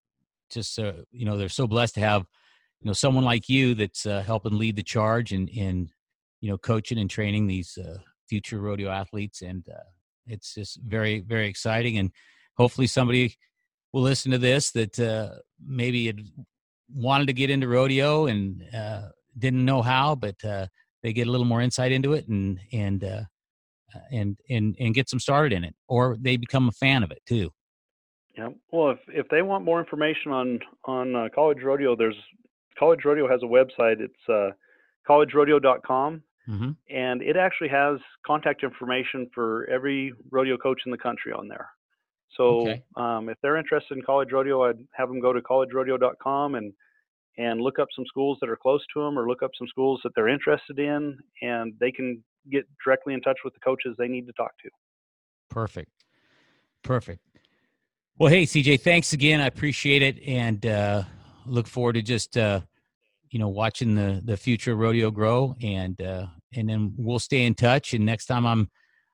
just 0.50 0.80
uh, 0.80 0.93
you 1.12 1.26
know, 1.26 1.38
they're 1.38 1.50
so 1.50 1.67
blessed 1.67 1.96
to 1.96 2.00
have, 2.00 2.22
you 2.82 2.88
know, 2.88 2.93
someone 2.93 3.26
like 3.26 3.50
you 3.50 3.76
that's 3.76 4.06
uh, 4.06 4.24
helping 4.26 4.58
lead 4.58 4.78
the 4.78 4.84
charge 4.84 5.34
and 5.34 5.50
and 5.58 5.91
you 6.39 6.50
know, 6.50 6.58
coaching 6.58 7.00
and 7.00 7.10
training 7.10 7.48
these 7.48 7.78
uh, 7.78 7.98
future 8.30 8.60
rodeo 8.60 8.89
athletes, 8.89 9.41
and 9.41 9.67
uh, 9.70 9.84
it's 10.28 10.54
just 10.54 10.80
very 10.82 11.22
very 11.22 11.48
exciting, 11.48 11.98
and 11.98 12.12
hopefully 12.56 12.88
somebody 12.88 13.36
will 13.94 14.02
listen 14.02 14.32
to 14.32 14.38
this 14.38 14.72
that 14.72 14.99
uh, 14.99 15.30
maybe 15.66 16.08
had 16.08 16.22
wanted 16.93 17.28
to 17.28 17.34
get 17.34 17.49
into 17.49 17.68
rodeo 17.68 18.28
and 18.28 18.64
uh, 18.74 19.10
didn't 19.38 19.66
know 19.66 19.82
how, 19.82 20.16
but 20.16 20.36
uh, 20.43 20.68
they 21.04 21.14
get 21.14 21.28
a 21.28 21.32
little 21.32 21.45
more 21.45 21.62
insight 21.62 21.91
into 21.91 22.14
it 22.14 22.28
and 22.28 22.60
and 22.72 23.04
uh, 23.04 23.24
and 24.12 24.38
and 24.49 24.76
and 24.80 24.93
get 24.93 25.10
some 25.10 25.20
started 25.20 25.54
in 25.54 25.64
it, 25.64 25.76
or 25.88 26.18
they 26.20 26.38
become 26.38 26.68
a 26.68 26.74
fan 26.74 27.04
of 27.04 27.12
it 27.12 27.22
too. 27.26 27.51
Yeah. 28.38 28.49
Well, 28.72 28.91
if 28.91 28.99
if 29.08 29.28
they 29.30 29.41
want 29.41 29.66
more 29.66 29.80
information 29.80 30.32
on 30.32 30.60
on 30.86 31.16
uh, 31.16 31.28
college 31.34 31.64
rodeo, 31.64 31.95
there's 31.95 32.18
college 32.78 33.04
rodeo 33.06 33.28
has 33.28 33.41
a 33.43 33.45
website. 33.45 33.99
It's 33.99 34.30
uh, 34.30 34.51
collegerodeo.com, 35.08 36.22
Mm-hmm. 36.50 36.72
and 36.89 37.22
it 37.22 37.36
actually 37.36 37.68
has 37.70 38.00
contact 38.26 38.64
information 38.64 39.30
for 39.36 39.68
every 39.70 40.14
rodeo 40.32 40.58
coach 40.58 40.82
in 40.86 40.91
the 40.91 40.98
country 40.98 41.34
on 41.34 41.48
there. 41.50 41.68
So 42.38 42.62
Okay. 42.62 42.84
um, 42.95 43.28
if 43.30 43.38
they're 43.41 43.58
interested 43.58 43.98
in 43.98 44.04
college 44.04 44.32
rodeo, 44.32 44.64
I'd 44.64 44.80
have 44.93 45.10
them 45.10 45.20
go 45.20 45.34
to 45.34 45.41
collegerodeo.com 45.41 46.56
and 46.56 46.74
and 47.39 47.62
look 47.62 47.78
up 47.80 47.88
some 47.95 48.04
schools 48.08 48.38
that 48.41 48.50
are 48.50 48.56
close 48.56 48.82
to 48.93 49.04
them, 49.04 49.18
or 49.20 49.28
look 49.28 49.43
up 49.43 49.52
some 49.58 49.68
schools 49.68 50.00
that 50.04 50.12
they're 50.16 50.28
interested 50.28 50.80
in, 50.80 51.18
and 51.41 51.74
they 51.80 51.91
can 51.91 52.24
get 52.52 52.66
directly 52.84 53.14
in 53.14 53.22
touch 53.22 53.38
with 53.43 53.54
the 53.54 53.60
coaches 53.60 53.95
they 53.98 54.08
need 54.08 54.26
to 54.26 54.34
talk 54.34 54.52
to. 54.64 54.70
Perfect, 55.50 55.91
perfect. 56.82 57.22
Well, 58.18 58.30
hey, 58.32 58.43
CJ, 58.43 58.82
thanks 58.82 59.14
again. 59.14 59.39
I 59.39 59.45
appreciate 59.45 60.02
it, 60.02 60.20
and 60.24 60.66
uh, 60.66 61.04
look 61.45 61.68
forward 61.68 61.93
to 61.93 62.02
just 62.02 62.38
uh, 62.38 62.62
you 63.30 63.38
know 63.39 63.50
watching 63.50 63.93
the 63.95 64.22
the 64.26 64.36
future 64.38 64.76
rodeo 64.76 65.12
grow, 65.12 65.56
and 65.62 66.02
uh, 66.02 66.26
and 66.56 66.70
then 66.70 66.93
we'll 66.98 67.20
stay 67.20 67.45
in 67.45 67.56
touch. 67.56 67.93
And 67.93 68.06
next 68.06 68.26
time 68.26 68.45
I'm 68.45 68.70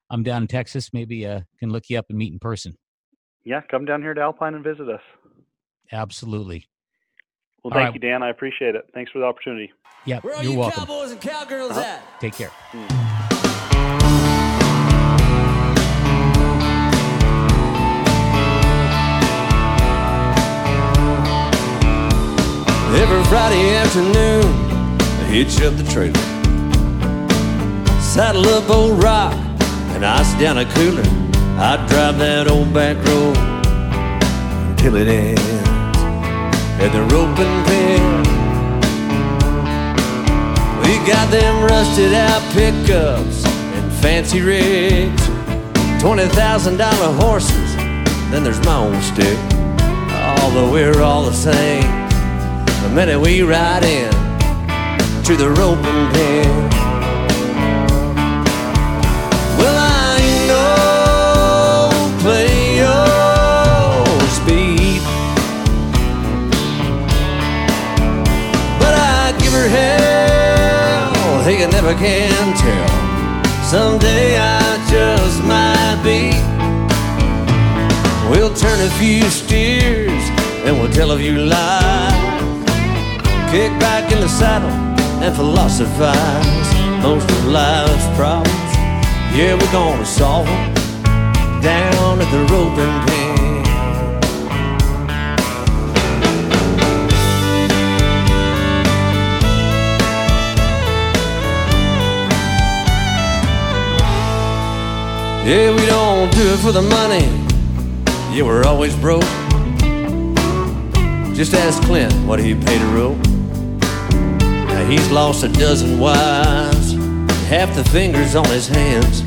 I'm 0.10 0.24
down 0.24 0.44
in 0.44 0.48
Texas, 0.48 0.92
maybe 0.94 1.26
uh, 1.26 1.42
can 1.60 1.72
look 1.72 1.90
you 1.90 1.98
up 1.98 2.06
and 2.10 2.18
meet 2.18 2.34
in 2.34 2.40
person. 2.40 2.78
Yeah, 3.44 3.62
come 3.70 3.86
down 3.86 4.02
here 4.02 4.14
to 4.14 4.22
Alpine 4.22 4.54
and 4.54 4.64
visit 4.64 4.90
us. 4.90 5.02
Absolutely. 5.92 6.66
Well, 7.64 7.74
thank 7.74 7.86
right. 7.86 7.94
you, 7.94 8.00
Dan. 8.00 8.24
I 8.24 8.30
appreciate 8.30 8.76
it. 8.76 8.86
Thanks 8.94 9.12
for 9.12 9.20
the 9.20 9.26
opportunity. 9.26 9.72
Yeah, 10.06 10.20
Where 10.20 10.36
are 10.36 10.44
you're 10.44 10.54
you 10.54 10.60
welcome. 10.60 10.86
cowboys 10.86 11.12
and 11.12 11.22
cowgirls 11.22 11.72
uh-huh. 11.72 11.82
at? 11.82 12.20
Take 12.20 12.34
care. 12.34 12.52
Mm. 12.72 13.14
Every 22.96 23.24
Friday 23.24 23.76
afternoon, 23.76 24.44
I 25.00 25.24
hitch 25.26 25.62
up 25.62 25.76
the 25.76 25.84
trailer, 25.92 26.14
saddle 28.14 28.45
up 28.45 28.70
old 28.70 29.03
rock, 29.03 29.34
and 29.95 30.05
ice 30.05 30.39
down 30.39 30.59
a 30.59 30.66
cooler. 30.76 31.01
I'd 31.57 31.84
drive 31.89 32.20
that 32.20 32.47
old 32.47 32.72
back 32.72 32.95
road 33.07 33.36
until 34.70 34.97
it 34.97 35.07
ends 35.07 35.41
at 36.78 36.91
the 36.93 37.01
roping 37.09 37.57
pen. 37.66 38.22
We 40.84 40.93
got 41.09 41.32
them 41.32 41.64
rusted 41.64 42.14
out 42.14 42.43
pickups 42.53 43.47
and 43.47 43.91
fancy 43.93 44.41
rigs, 44.41 45.26
twenty 45.99 46.28
thousand 46.38 46.78
dollar 46.78 47.11
horses. 47.14 47.76
Then 48.30 48.43
there's 48.43 48.64
my 48.64 48.76
own 48.76 49.01
stick, 49.01 49.39
although 50.38 50.72
we're 50.72 51.01
all 51.01 51.26
the 51.26 51.34
same 51.34 51.82
the 52.84 52.91
minute 52.93 53.20
we 53.20 53.41
ride 53.41 53.84
in 53.84 54.11
to 55.24 55.36
the 55.36 55.49
roping 55.49 56.11
pen. 56.14 56.70
Well, 56.70 56.73
you 71.64 71.70
never 71.70 71.93
can 71.93 72.53
tell. 72.57 72.89
Someday 73.64 74.38
I 74.38 74.59
just 74.91 75.39
might 75.45 75.99
be. 76.03 76.22
We'll 78.30 78.53
turn 78.53 78.80
a 78.82 78.89
few 78.99 79.24
steers 79.30 80.24
and 80.66 80.78
we'll 80.78 80.91
tell 80.91 81.11
a 81.11 81.18
few 81.18 81.38
lies 81.38 82.34
kick 83.49 83.72
back 83.80 84.11
in 84.11 84.20
the 84.20 84.28
saddle 84.28 84.76
and 85.24 85.34
philosophize 85.34 86.70
most 87.01 87.30
of 87.32 87.45
life's 87.45 88.07
problems. 88.18 88.72
Yeah, 89.34 89.53
we're 89.53 89.72
gonna 89.72 90.05
solve 90.05 90.47
them 90.47 90.74
down 91.61 92.20
at 92.20 92.30
the 92.30 92.41
roping 92.51 93.07
pen. 93.07 93.23
Yeah, 105.46 105.76
we 105.76 105.86
don't 105.86 106.32
do 106.32 106.54
it 106.54 106.60
for 106.60 106.72
the 106.72 106.82
money. 106.82 107.26
Yeah, 108.34 108.44
we're 108.44 108.64
always 108.64 108.96
broke. 108.96 109.24
Just 111.36 111.54
ask 111.54 111.84
Clint 111.84 112.14
what 112.26 112.39
he 112.39 112.56
paid 112.56 112.82
a 112.82 112.86
rope. 112.96 113.18
Now 114.70 114.86
he's 114.89 115.12
lost 115.12 115.44
a 115.44 115.50
dozen 115.50 116.00
wives, 116.00 116.94
half 117.50 117.76
the 117.76 117.84
fingers 117.91 118.36
on 118.36 118.46
his 118.46 118.70
hands 118.70 119.22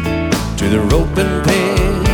to 0.58 0.68
the 0.70 0.80
rope 0.90 1.14
and 1.18 1.44
pen. 1.44 2.06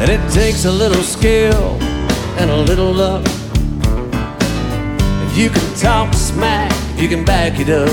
And 0.00 0.10
it 0.10 0.20
takes 0.32 0.66
a 0.66 0.70
little 0.70 1.02
skill 1.02 1.78
and 2.38 2.50
a 2.50 2.56
little 2.58 2.92
luck. 2.92 3.24
If 5.26 5.38
you 5.38 5.48
can 5.48 5.74
talk 5.76 6.12
smack, 6.12 6.70
you 6.98 7.08
can 7.08 7.24
back 7.24 7.58
it 7.58 7.70
up. 7.70 7.88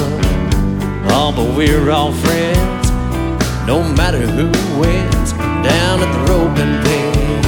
Oh, 1.09 1.31
but 1.33 1.55
we're 1.55 1.89
all 1.89 2.11
friends, 2.11 2.76
no 3.67 3.83
matter 3.83 4.19
who 4.19 4.47
wins, 4.79 5.33
down 5.33 5.99
at 5.99 6.09
the 6.15 6.21
roping 6.31 6.73
pen. 6.85 7.41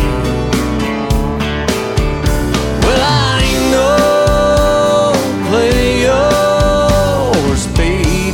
Well, 2.84 3.02
I 3.02 3.42
ain't 3.48 3.68
no 3.72 5.14
play 5.48 6.10
or 6.12 7.56
speed, 7.56 8.34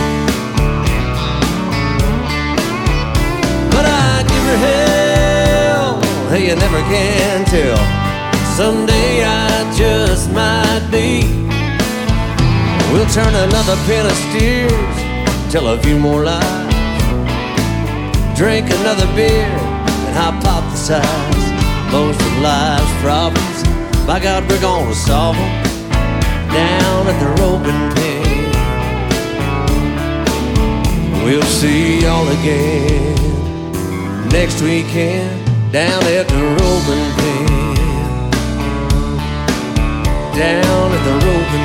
but 3.69 3.85
I 3.85 4.23
give 4.31 4.45
her 4.49 4.59
hell. 4.67 6.01
Hey, 6.31 6.47
you 6.47 6.55
never 6.55 6.81
can 6.89 7.45
tell. 7.45 7.77
Someday 8.57 9.23
I 9.23 9.71
just 9.77 10.31
might 10.31 10.87
be. 10.89 11.21
We'll 12.91 13.09
turn 13.13 13.35
another 13.35 13.75
pen 13.85 14.07
of 14.07 14.17
steers, 14.29 15.53
tell 15.53 15.67
a 15.67 15.77
few 15.83 15.99
more 15.99 16.23
lies. 16.23 16.64
Drink 18.35 18.69
another 18.69 19.07
beer 19.15 19.47
and 19.47 20.13
hypothesize 20.13 21.45
most 21.89 22.19
of 22.19 22.37
life's 22.41 22.91
problems. 23.01 23.63
By 24.05 24.19
God, 24.19 24.43
we're 24.49 24.59
gonna 24.59 24.93
solve 24.93 25.37
them 25.37 25.63
down 26.49 27.07
at 27.07 27.17
the 27.23 27.29
roping 27.41 27.95
pen. 27.95 28.15
We'll 31.23 31.41
see 31.43 32.01
y'all 32.01 32.27
again 32.39 33.15
next 34.29 34.61
weekend 34.61 35.45
down 35.71 36.03
at 36.03 36.27
the 36.27 36.43
roping 36.59 37.07
pen. 37.17 37.75
Down 40.35 40.91
at 40.91 41.03
the 41.07 41.15
roping 41.25 41.64